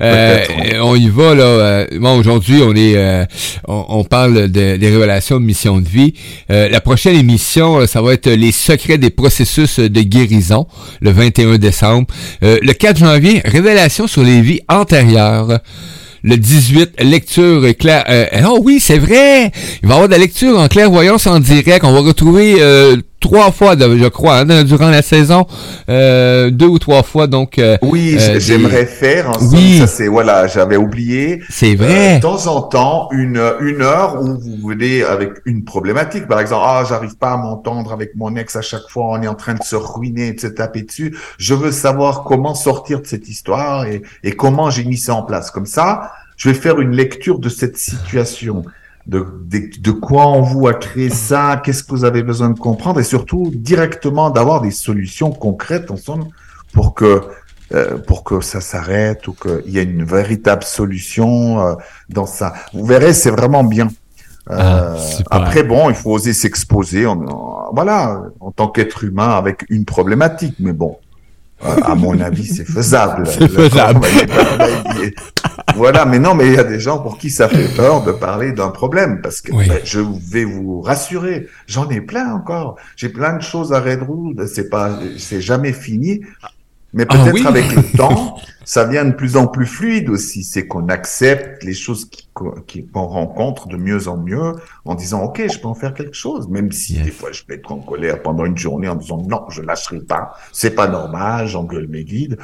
Euh, 0.00 0.44
on 0.82 0.96
y 0.96 1.08
va 1.08 1.34
là. 1.34 1.44
Euh, 1.44 1.86
bon, 1.98 2.18
aujourd'hui, 2.18 2.60
on 2.62 2.74
est, 2.74 2.96
euh, 2.96 3.24
on, 3.66 4.04
parle 4.04 4.48
de, 4.48 4.76
des 4.76 4.90
révélations 4.90 5.38
de 5.38 5.44
mission 5.44 5.80
de 5.80 5.88
vie. 5.88 6.14
la 6.48 6.80
prochaine 6.80 7.16
émission, 7.16 7.86
ça 7.86 8.02
va 8.02 8.12
être 8.12 8.28
les 8.28 8.52
secrets 8.52 8.98
des 8.98 9.10
processus 9.10 9.78
de 9.78 10.00
guérison, 10.02 10.66
le 11.00 11.10
21 11.10 11.58
décembre. 11.58 12.06
le 12.42 12.72
4 12.72 12.98
janvier, 12.98 13.42
révélation 13.44 14.06
sur 14.06 14.22
les 14.22 14.40
vies 14.40 14.60
antérieures 14.68 15.60
le 16.22 16.36
18, 16.36 17.02
lecture 17.02 17.66
claire. 17.78 18.04
Euh, 18.08 18.26
oh 18.46 18.60
oui, 18.62 18.80
c'est 18.80 18.98
vrai! 18.98 19.50
Il 19.82 19.88
va 19.88 19.94
y 19.94 19.96
avoir 19.96 20.08
de 20.08 20.12
la 20.12 20.18
lecture 20.18 20.58
en 20.58 20.68
clairvoyance 20.68 21.26
en 21.26 21.40
direct. 21.40 21.84
On 21.84 21.92
va 21.92 22.00
retrouver 22.00 22.56
euh, 22.60 22.96
trois 23.20 23.52
fois, 23.52 23.76
je 23.78 24.08
crois, 24.08 24.38
hein, 24.38 24.64
durant 24.64 24.90
la 24.90 25.02
saison, 25.02 25.46
euh, 25.88 26.50
deux 26.50 26.66
ou 26.66 26.78
trois 26.78 27.02
fois. 27.02 27.26
Donc 27.26 27.58
euh, 27.58 27.76
oui, 27.82 28.18
j'aimerais 28.38 28.86
faire. 28.86 29.30
oui, 29.52 29.78
ça 29.78 29.86
c'est 29.86 30.08
voilà, 30.08 30.46
j'avais 30.46 30.76
oublié. 30.76 31.40
C'est 31.48 31.74
vrai. 31.76 32.16
de 32.16 32.22
temps 32.22 32.46
en 32.46 32.62
temps, 32.62 33.08
une 33.12 33.40
une 33.60 33.82
heure 33.82 34.20
où 34.20 34.38
vous 34.38 34.68
venez 34.68 35.02
avec 35.04 35.30
une 35.44 35.64
problématique, 35.64 36.26
par 36.26 36.40
exemple, 36.40 36.64
ah 36.66 36.84
j'arrive 36.88 37.16
pas 37.16 37.32
à 37.32 37.36
m'entendre 37.36 37.92
avec 37.92 38.16
mon 38.16 38.34
ex 38.36 38.56
à 38.56 38.62
chaque 38.62 38.88
fois, 38.88 39.06
on 39.10 39.22
est 39.22 39.28
en 39.28 39.34
train 39.34 39.54
de 39.54 39.62
se 39.62 39.76
ruiner, 39.76 40.32
de 40.32 40.40
se 40.40 40.46
taper 40.46 40.82
dessus. 40.82 41.16
Je 41.38 41.54
veux 41.54 41.72
savoir 41.72 42.24
comment 42.24 42.54
sortir 42.54 43.00
de 43.00 43.06
cette 43.06 43.28
histoire 43.28 43.84
et 43.86 44.02
et 44.24 44.32
comment 44.32 44.70
j'ai 44.70 44.84
mis 44.84 44.96
ça 44.96 45.14
en 45.14 45.22
place. 45.22 45.50
Comme 45.50 45.66
ça, 45.66 46.12
je 46.36 46.48
vais 46.48 46.54
faire 46.54 46.80
une 46.80 46.92
lecture 46.92 47.38
de 47.38 47.50
cette 47.50 47.76
situation, 47.76 48.64
de, 49.06 49.26
de, 49.46 49.90
quoi 49.90 50.28
on 50.28 50.42
vous 50.42 50.68
a 50.68 50.74
créé 50.74 51.10
ça, 51.10 51.60
qu'est-ce 51.64 51.82
que 51.82 51.90
vous 51.90 52.04
avez 52.04 52.22
besoin 52.22 52.50
de 52.50 52.58
comprendre, 52.58 53.00
et 53.00 53.04
surtout 53.04 53.50
directement 53.54 54.30
d'avoir 54.30 54.60
des 54.60 54.70
solutions 54.70 55.30
concrètes 55.30 55.90
ensemble 55.90 56.26
pour 56.72 56.94
que 56.94 57.22
euh, 57.72 57.98
pour 57.98 58.24
que 58.24 58.40
ça 58.40 58.60
s'arrête 58.60 59.28
ou 59.28 59.32
qu'il 59.32 59.70
y 59.72 59.78
ait 59.78 59.84
une 59.84 60.02
véritable 60.02 60.64
solution 60.64 61.60
euh, 61.60 61.74
dans 62.08 62.26
ça. 62.26 62.52
Vous 62.72 62.84
verrez, 62.84 63.12
c'est 63.12 63.30
vraiment 63.30 63.62
bien. 63.62 63.86
Euh, 64.50 64.96
ah, 65.30 65.36
après, 65.36 65.62
bon, 65.62 65.88
il 65.88 65.94
faut 65.94 66.10
oser 66.10 66.32
s'exposer. 66.32 67.06
voilà, 67.72 68.22
en 68.40 68.50
tant 68.50 68.66
qu'être 68.66 69.04
humain 69.04 69.30
avec 69.30 69.66
une 69.70 69.84
problématique, 69.84 70.56
mais 70.58 70.72
bon, 70.72 70.98
à 71.62 71.94
mon 71.94 72.18
avis, 72.20 72.46
c'est 72.46 72.64
faisable. 72.64 73.26
C'est 73.26 73.48
faisable. 73.48 74.06
voilà, 75.76 76.04
mais 76.06 76.18
non, 76.18 76.34
mais 76.34 76.46
il 76.46 76.54
y 76.54 76.58
a 76.58 76.64
des 76.64 76.80
gens 76.80 76.98
pour 76.98 77.18
qui 77.18 77.30
ça 77.30 77.48
fait 77.48 77.74
peur 77.76 78.02
de 78.02 78.12
parler 78.12 78.52
d'un 78.52 78.70
problème, 78.70 79.20
parce 79.22 79.40
que 79.40 79.52
ben, 79.52 79.80
je 79.84 80.00
vais 80.00 80.44
vous 80.44 80.80
rassurer, 80.80 81.48
j'en 81.66 81.88
ai 81.90 82.00
plein 82.00 82.32
encore. 82.34 82.76
J'ai 82.96 83.08
plein 83.08 83.36
de 83.36 83.42
choses 83.42 83.72
à 83.72 83.80
résoudre. 83.80 84.46
C'est 84.46 84.70
pas, 84.70 84.98
c'est 85.18 85.40
jamais 85.40 85.72
fini. 85.72 86.22
Mais 86.92 87.06
ah 87.08 87.14
peut-être 87.14 87.46
avec 87.46 87.72
le 87.74 87.82
temps, 87.96 88.36
ça 88.64 88.84
vient 88.84 89.04
de 89.04 89.12
plus 89.12 89.36
en 89.36 89.46
plus 89.46 89.66
fluide 89.66 90.08
aussi. 90.08 90.42
C'est 90.42 90.66
qu'on 90.66 90.88
accepte 90.88 91.62
les 91.62 91.74
choses 91.74 92.08
qu'on 92.34 93.06
rencontre 93.06 93.68
de 93.68 93.76
mieux 93.76 94.08
en 94.08 94.16
mieux 94.16 94.54
en 94.84 94.94
disant, 94.94 95.22
OK, 95.22 95.42
je 95.50 95.58
peux 95.58 95.68
en 95.68 95.74
faire 95.74 95.94
quelque 95.94 96.16
chose. 96.16 96.48
Même 96.48 96.72
si 96.72 97.00
des 97.00 97.10
fois 97.10 97.30
je 97.32 97.42
peux 97.44 97.54
être 97.54 97.70
en 97.70 97.78
colère 97.78 98.22
pendant 98.22 98.44
une 98.44 98.58
journée 98.58 98.88
en 98.88 98.96
disant, 98.96 99.22
non, 99.28 99.44
je 99.50 99.62
lâcherai 99.62 100.00
pas. 100.00 100.34
C'est 100.52 100.74
pas 100.74 100.88
normal, 100.88 101.46
j'engueule 101.46 101.86
mes 101.88 102.04
guides. 102.04 102.38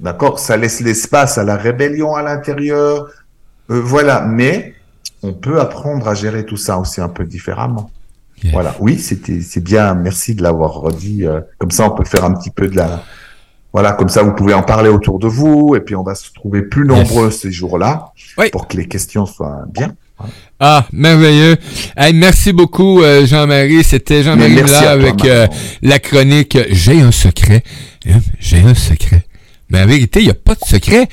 D'accord? 0.00 0.40
Ça 0.40 0.56
laisse 0.56 0.80
l'espace 0.80 1.38
à 1.38 1.44
la 1.44 1.56
rébellion 1.56 2.16
à 2.16 2.22
l'intérieur. 2.22 3.08
Euh, 3.70 3.80
voilà. 3.80 4.22
Mais 4.22 4.74
on 5.22 5.32
peut 5.32 5.60
apprendre 5.60 6.08
à 6.08 6.14
gérer 6.14 6.44
tout 6.44 6.56
ça 6.56 6.78
aussi 6.78 7.00
un 7.00 7.08
peu 7.08 7.24
différemment. 7.24 7.90
Voilà. 8.52 8.74
Oui, 8.80 8.98
c'était, 8.98 9.40
c'est 9.40 9.62
bien. 9.62 9.94
Merci 9.94 10.34
de 10.34 10.42
l'avoir 10.42 10.72
redit. 10.72 11.24
Euh, 11.24 11.40
comme 11.58 11.70
ça, 11.70 11.86
on 11.86 11.94
peut 11.94 12.04
faire 12.04 12.24
un 12.24 12.34
petit 12.34 12.50
peu 12.50 12.66
de 12.66 12.74
la, 12.74 13.04
voilà, 13.72 13.92
comme 13.92 14.08
ça, 14.08 14.22
vous 14.22 14.34
pouvez 14.34 14.54
en 14.54 14.62
parler 14.62 14.90
autour 14.90 15.18
de 15.18 15.26
vous, 15.26 15.74
et 15.76 15.80
puis 15.80 15.96
on 15.96 16.02
va 16.02 16.14
se 16.14 16.32
trouver 16.32 16.62
plus 16.62 16.84
nombreux 16.84 17.30
ces 17.30 17.50
jours-là 17.50 18.12
pour 18.52 18.68
que 18.68 18.76
les 18.76 18.86
questions 18.86 19.24
soient 19.24 19.64
bien. 19.72 19.94
Ah, 20.60 20.86
merveilleux. 20.92 21.56
merci 22.14 22.52
beaucoup, 22.52 23.02
euh, 23.02 23.26
Jean-Marie. 23.26 23.82
C'était 23.82 24.22
Jean-Marie 24.22 24.62
là 24.62 24.90
avec 24.90 25.24
euh, 25.24 25.48
la 25.82 25.98
chronique 25.98 26.56
J'ai 26.70 27.00
un 27.00 27.10
secret. 27.10 27.64
Hein, 28.06 28.20
j'ai 28.38 28.60
un 28.60 28.74
secret. 28.74 29.24
Mais 29.70 29.82
en 29.82 29.86
vérité, 29.86 30.20
il 30.20 30.26
n'y 30.26 30.30
a 30.30 30.34
pas 30.34 30.54
de 30.54 30.64
secret. 30.64 31.08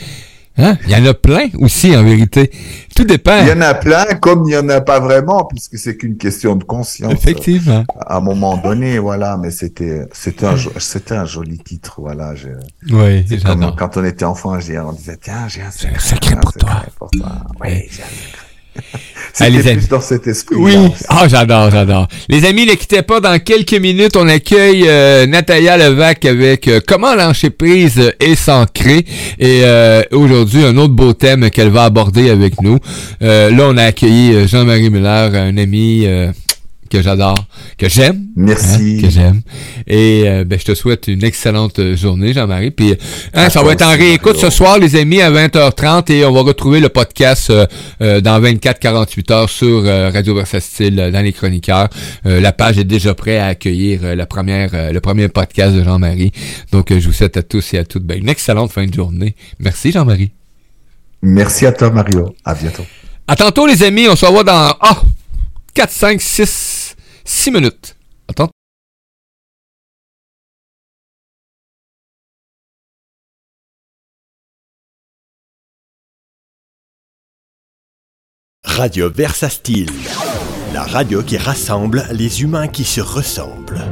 Hein? 0.59 0.77
Il 0.85 0.91
y 0.91 0.95
en 0.95 1.05
a 1.05 1.13
plein 1.13 1.47
aussi, 1.59 1.95
en 1.95 2.03
vérité. 2.03 2.51
Tout 2.95 3.05
dépend. 3.05 3.39
Il 3.41 3.47
y 3.47 3.51
en 3.51 3.61
a 3.61 3.73
plein, 3.73 4.05
comme 4.21 4.43
il 4.43 4.47
n'y 4.47 4.57
en 4.57 4.67
a 4.69 4.81
pas 4.81 4.99
vraiment, 4.99 5.45
puisque 5.45 5.77
c'est 5.77 5.95
qu'une 5.95 6.17
question 6.17 6.55
de 6.55 6.63
conscience. 6.63 7.13
Effectivement. 7.13 7.85
À 7.99 8.17
un 8.17 8.19
moment 8.19 8.57
donné, 8.57 8.99
voilà, 8.99 9.37
mais 9.37 9.51
c'était, 9.51 10.05
c'était 10.11 10.45
un, 10.45 10.55
c'était 10.77 11.15
un 11.15 11.25
joli 11.25 11.57
titre, 11.59 12.01
voilà. 12.01 12.35
Je, 12.35 12.49
oui, 12.91 13.25
comme 13.45 13.73
quand 13.77 13.97
on 13.97 14.03
était 14.03 14.25
enfant, 14.25 14.57
on 14.57 14.91
disait, 14.93 15.17
tiens, 15.21 15.47
j'ai 15.47 15.61
un 15.61 15.71
secret, 15.71 15.95
un 15.95 15.99
secret 15.99 16.35
pour, 16.41 16.53
toi. 16.53 16.83
pour 16.97 17.09
toi. 17.11 17.31
Oui, 17.61 17.87
j'ai 17.89 18.03
un 18.03 18.05
secret. 18.05 18.48
C'était 19.33 19.75
plus 19.75 19.87
dans 19.87 20.01
cet 20.01 20.27
esprit. 20.27 20.55
Oui. 20.57 20.75
Ah, 21.07 21.27
j'adore, 21.27 21.71
j'adore. 21.71 22.07
Les 22.29 22.45
amis, 22.45 22.65
ne 22.65 22.73
quittez 22.73 23.01
pas. 23.01 23.19
Dans 23.19 23.39
quelques 23.39 23.73
minutes, 23.73 24.15
on 24.15 24.27
accueille 24.27 24.85
euh, 24.87 25.25
Natalia 25.25 25.77
Levac 25.77 26.25
avec 26.25 26.67
euh, 26.67 26.79
comment 26.85 27.15
lâcher 27.15 27.49
prise 27.49 28.11
et 28.19 28.35
s'ancrer. 28.35 29.05
Et 29.37 29.61
euh, 29.63 30.01
aujourd'hui, 30.11 30.63
un 30.63 30.75
autre 30.77 30.93
beau 30.93 31.13
thème 31.13 31.49
qu'elle 31.49 31.69
va 31.69 31.85
aborder 31.85 32.29
avec 32.29 32.61
nous. 32.61 32.79
là, 33.21 33.49
on 33.59 33.77
a 33.77 33.83
accueilli 33.83 34.47
Jean-Marie 34.47 34.89
Muller, 34.89 35.29
un 35.33 35.57
ami 35.57 36.07
que 36.89 37.01
j'adore, 37.01 37.35
que 37.77 37.87
j'aime. 37.87 38.25
Merci. 38.35 38.97
Hein, 38.97 39.01
que 39.01 39.09
j'aime. 39.09 39.41
Et 39.87 40.23
euh, 40.25 40.43
ben, 40.43 40.59
je 40.59 40.65
te 40.65 40.75
souhaite 40.75 41.07
une 41.07 41.23
excellente 41.23 41.95
journée, 41.95 42.33
Jean-Marie. 42.33 42.71
Puis 42.71 42.95
hein, 43.33 43.49
ça 43.49 43.63
va 43.63 43.73
être 43.73 43.85
en 43.85 43.91
réécoute 43.91 44.37
ce 44.37 44.49
soir, 44.49 44.79
les 44.79 44.95
amis, 44.95 45.21
à 45.21 45.31
20h30 45.31 46.11
et 46.11 46.25
on 46.25 46.31
va 46.31 46.41
retrouver 46.41 46.79
le 46.79 46.89
podcast 46.89 47.49
euh, 47.49 47.65
euh, 48.01 48.21
dans 48.21 48.41
24-48 48.41 49.31
heures 49.33 49.49
sur 49.49 49.83
Radio 49.83 50.35
Versatile 50.35 50.95
dans 51.13 51.21
les 51.23 51.33
chroniqueurs. 51.33 51.89
la 52.25 52.51
page 52.51 52.77
est 52.77 52.83
déjà 52.83 53.13
prête 53.13 53.39
à 53.39 53.47
accueillir 53.47 54.15
la 54.15 54.25
première, 54.25 54.91
le 54.91 54.99
premier 54.99 55.27
podcast 55.29 55.75
de 55.75 55.83
Jean-Marie. 55.83 56.31
Donc, 56.71 56.87
je 56.89 57.05
vous 57.05 57.13
souhaite 57.13 57.37
à 57.37 57.43
tous 57.43 57.73
et 57.73 57.77
à 57.77 57.85
toutes 57.85 58.03
ben, 58.03 58.17
une 58.17 58.29
excellente 58.29 58.71
fin 58.71 58.85
de 58.85 58.93
journée. 58.93 59.35
Merci, 59.59 59.91
Jean-Marie. 59.91 60.31
Merci 61.21 61.65
à 61.65 61.71
toi, 61.71 61.91
Mario. 61.91 62.33
À 62.43 62.55
bientôt. 62.55 62.85
À 63.27 63.35
tantôt, 63.35 63.67
les 63.67 63.83
amis. 63.83 64.07
On 64.09 64.15
se 64.15 64.25
revoit 64.25 64.43
dans... 64.43 64.73
Ah! 64.81 65.01
4, 65.73 65.91
5, 65.91 66.21
6, 66.21 66.78
6 67.29 67.51
minutes. 67.51 67.95
Attends. 68.27 68.49
Radio 78.63 79.11
Versastile, 79.11 79.91
la 80.73 80.81
radio 80.83 81.21
qui 81.21 81.37
rassemble 81.37 82.07
les 82.11 82.41
humains 82.41 82.67
qui 82.67 82.83
se 82.83 82.99
ressemblent. 82.99 83.85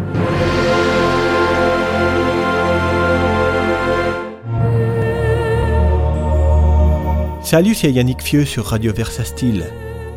Salut, 7.44 7.76
c'est 7.76 7.92
Yannick 7.92 8.24
Fieux 8.24 8.46
sur 8.46 8.66
Radio 8.66 8.92
Versastile. 8.94 9.72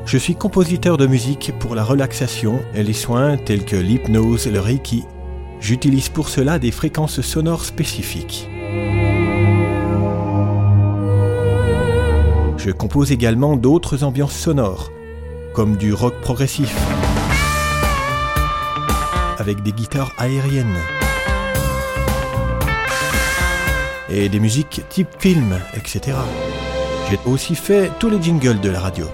Je 0.06 0.18
suis 0.18 0.34
compositeur 0.34 0.96
de 0.96 1.06
musique 1.06 1.52
pour 1.60 1.74
la 1.74 1.84
relaxation 1.84 2.60
et 2.74 2.82
les 2.82 2.92
soins 2.92 3.36
tels 3.36 3.64
que 3.64 3.76
l'hypnose 3.76 4.46
et 4.46 4.50
le 4.50 4.60
reiki. 4.60 5.04
J'utilise 5.60 6.08
pour 6.08 6.28
cela 6.28 6.58
des 6.58 6.70
fréquences 6.70 7.20
sonores 7.20 7.64
spécifiques. 7.64 8.48
Je 12.56 12.70
compose 12.70 13.12
également 13.12 13.56
d'autres 13.56 14.02
ambiances 14.04 14.36
sonores, 14.36 14.90
comme 15.54 15.76
du 15.76 15.94
rock 15.94 16.14
progressif, 16.20 16.76
avec 19.38 19.62
des 19.62 19.72
guitares 19.72 20.12
aériennes, 20.18 20.76
et 24.10 24.28
des 24.28 24.40
musiques 24.40 24.82
type 24.88 25.08
film, 25.18 25.58
etc. 25.74 26.16
J'ai 27.10 27.18
aussi 27.26 27.54
fait 27.54 27.90
tous 27.98 28.10
les 28.10 28.20
jingles 28.20 28.60
de 28.60 28.70
la 28.70 28.80
radio. 28.80 29.06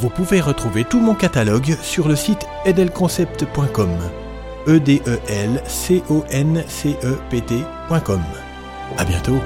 Vous 0.00 0.10
pouvez 0.10 0.40
retrouver 0.40 0.84
tout 0.84 1.00
mon 1.00 1.14
catalogue 1.14 1.76
sur 1.82 2.08
le 2.08 2.16
site 2.16 2.46
edelconcept.com. 2.64 3.90
E 4.66 4.80
E 4.88 5.20
E. 7.04 7.18
À 8.98 9.04
bientôt. 9.04 9.38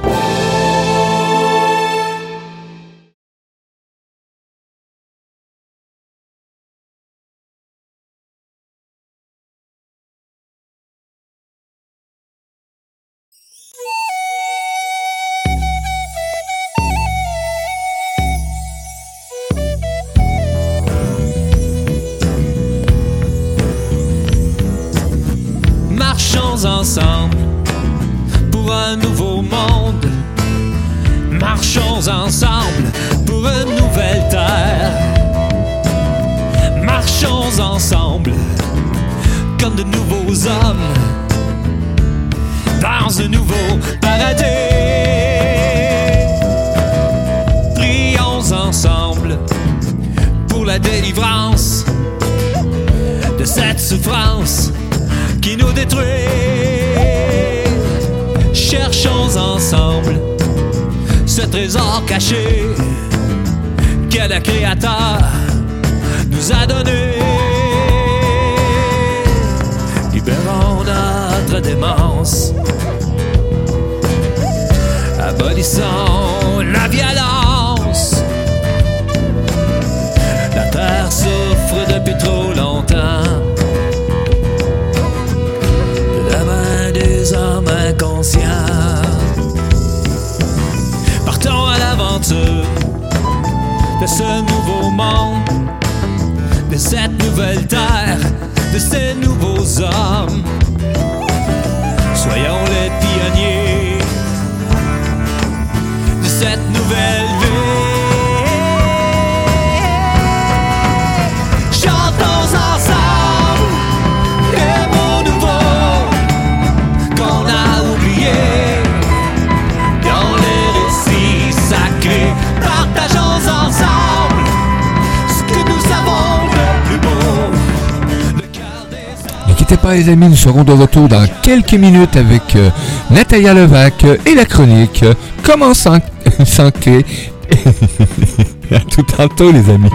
Les 129.92 130.08
amis, 130.08 130.28
nous 130.28 130.36
serons 130.36 130.64
de 130.64 130.72
retour 130.72 131.08
dans 131.08 131.26
quelques 131.42 131.74
minutes 131.74 132.16
avec 132.16 132.56
euh, 132.56 132.70
Natalia 133.10 133.54
Levac 133.54 134.04
et 134.26 134.34
la 134.34 134.44
chronique 134.44 135.04
Comment 135.42 135.72
s'ancrer 136.44 137.04
À 138.70 138.80
tout 138.80 139.02
tantôt 139.02 139.50
les 139.50 139.70
amis. 139.70 139.90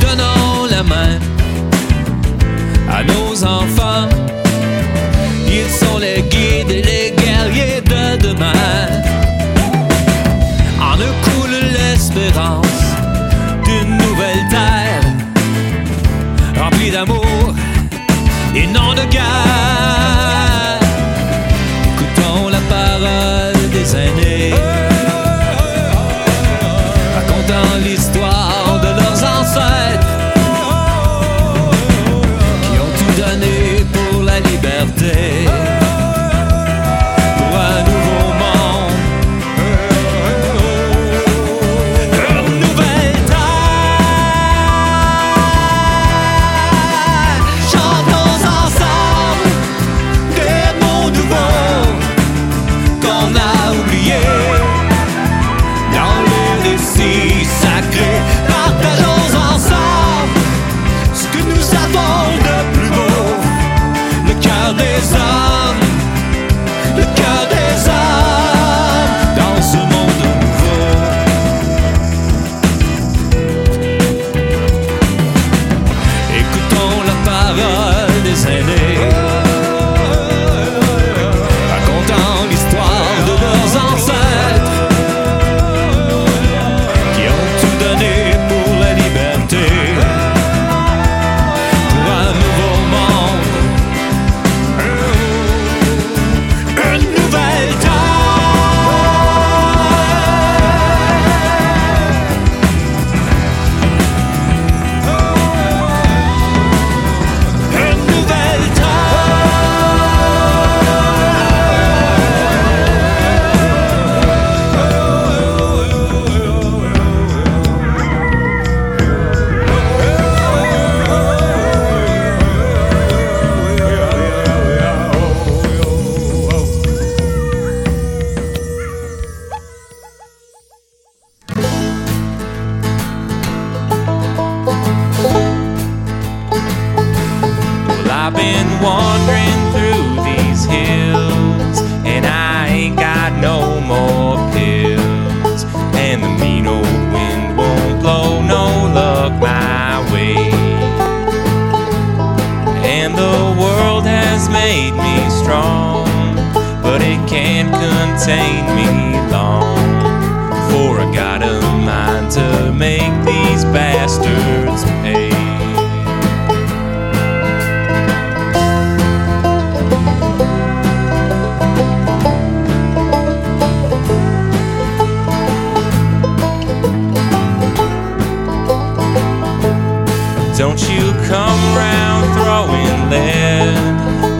Donnons 0.00 0.66
la 0.70 0.82
main 0.82 1.18
à 2.88 3.02
nos 3.02 3.44
enfants. 3.44 4.08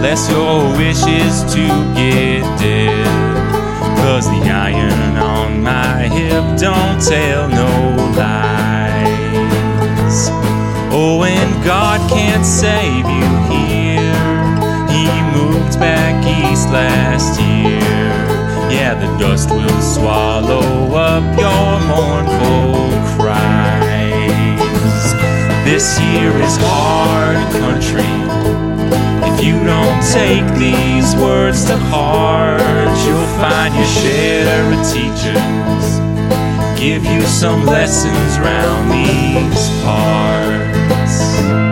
Lest 0.00 0.30
your 0.30 0.62
wish 0.78 1.06
is 1.06 1.44
to 1.52 1.66
get 1.94 2.42
dead. 2.58 3.06
Cause 3.98 4.26
the 4.26 4.50
iron 4.50 5.16
on 5.18 5.62
my 5.62 6.08
hip 6.08 6.42
don't 6.58 7.00
tell 7.00 7.48
no 7.48 7.70
lies. 8.16 8.70
Oh, 10.92 11.22
and 11.22 11.64
God 11.64 12.00
can't 12.10 12.44
save 12.44 13.06
you 13.18 13.28
here. 13.52 14.16
He 14.88 15.04
moved 15.36 15.78
back 15.78 16.24
east 16.26 16.70
last 16.70 17.38
year. 17.40 17.78
Yeah, 18.72 18.94
the 18.94 19.06
dust 19.18 19.50
will 19.50 19.82
swallow 19.82 20.94
up 20.94 21.24
your 21.38 21.80
mournful 21.92 22.88
cries. 23.16 23.80
This 25.64 26.00
year 26.00 26.32
is 26.40 26.56
hard 26.58 27.52
country. 27.52 28.59
If 29.40 29.46
you 29.46 29.64
don't 29.64 30.02
take 30.12 30.44
these 30.58 31.16
words 31.16 31.64
to 31.64 31.74
heart, 31.74 32.60
you'll 33.06 33.40
find 33.40 33.74
your 33.74 33.86
share 33.86 34.70
of 34.70 34.86
teachers. 34.92 36.78
Give 36.78 37.02
you 37.06 37.22
some 37.22 37.64
lessons 37.64 38.38
round 38.38 38.90
these 38.90 39.82
parts. 39.82 41.69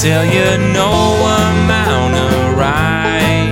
Tell 0.00 0.24
you, 0.24 0.72
no 0.72 0.92
amount 1.26 2.14
of 2.14 2.56
right 2.56 3.50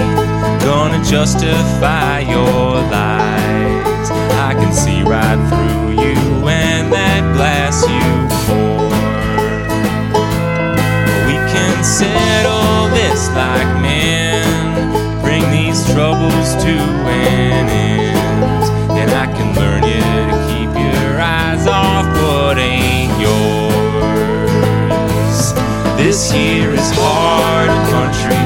gonna 0.61 1.03
justify 1.03 2.20
your 2.20 2.80
lies. 2.86 4.11
I 4.49 4.55
can 4.55 4.72
see 4.72 5.03
right 5.03 5.40
through 5.49 6.01
you 6.05 6.47
and 6.47 6.92
that 6.92 7.34
glass 7.34 7.82
you 7.82 8.28
pour. 8.47 8.86
We 11.26 11.34
can 11.51 11.82
settle 11.82 12.94
this 12.94 13.28
like 13.30 13.82
men, 13.82 15.22
bring 15.22 15.42
these 15.51 15.84
troubles 15.92 16.55
to 16.62 16.74
an 16.78 17.68
end, 17.70 17.86
here 26.37 26.70
is 26.70 26.91
hard 26.95 27.70
country. 27.89 28.45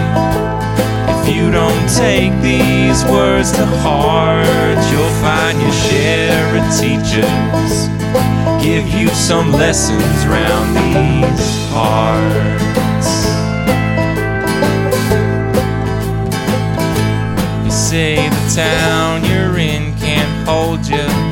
If 1.13 1.35
you 1.35 1.51
don't 1.51 1.87
take 1.89 2.33
these 2.41 3.05
words 3.07 3.51
to 3.53 3.67
heart, 3.85 4.79
you'll 4.91 5.17
find 5.27 5.61
your 5.61 5.73
share 5.73 6.49
of 6.59 6.65
teachers. 6.79 7.73
Give 8.63 8.87
you 8.95 9.09
some 9.09 9.51
lessons 9.53 10.19
round 10.27 10.69
these 10.77 11.49
parts. 11.73 13.11
You 17.65 17.71
say 17.71 18.29
the 18.29 18.45
town 18.55 19.25
you're 19.25 19.59
in 19.59 19.97
can't 19.99 20.49
hold 20.49 20.87
you. 20.87 21.30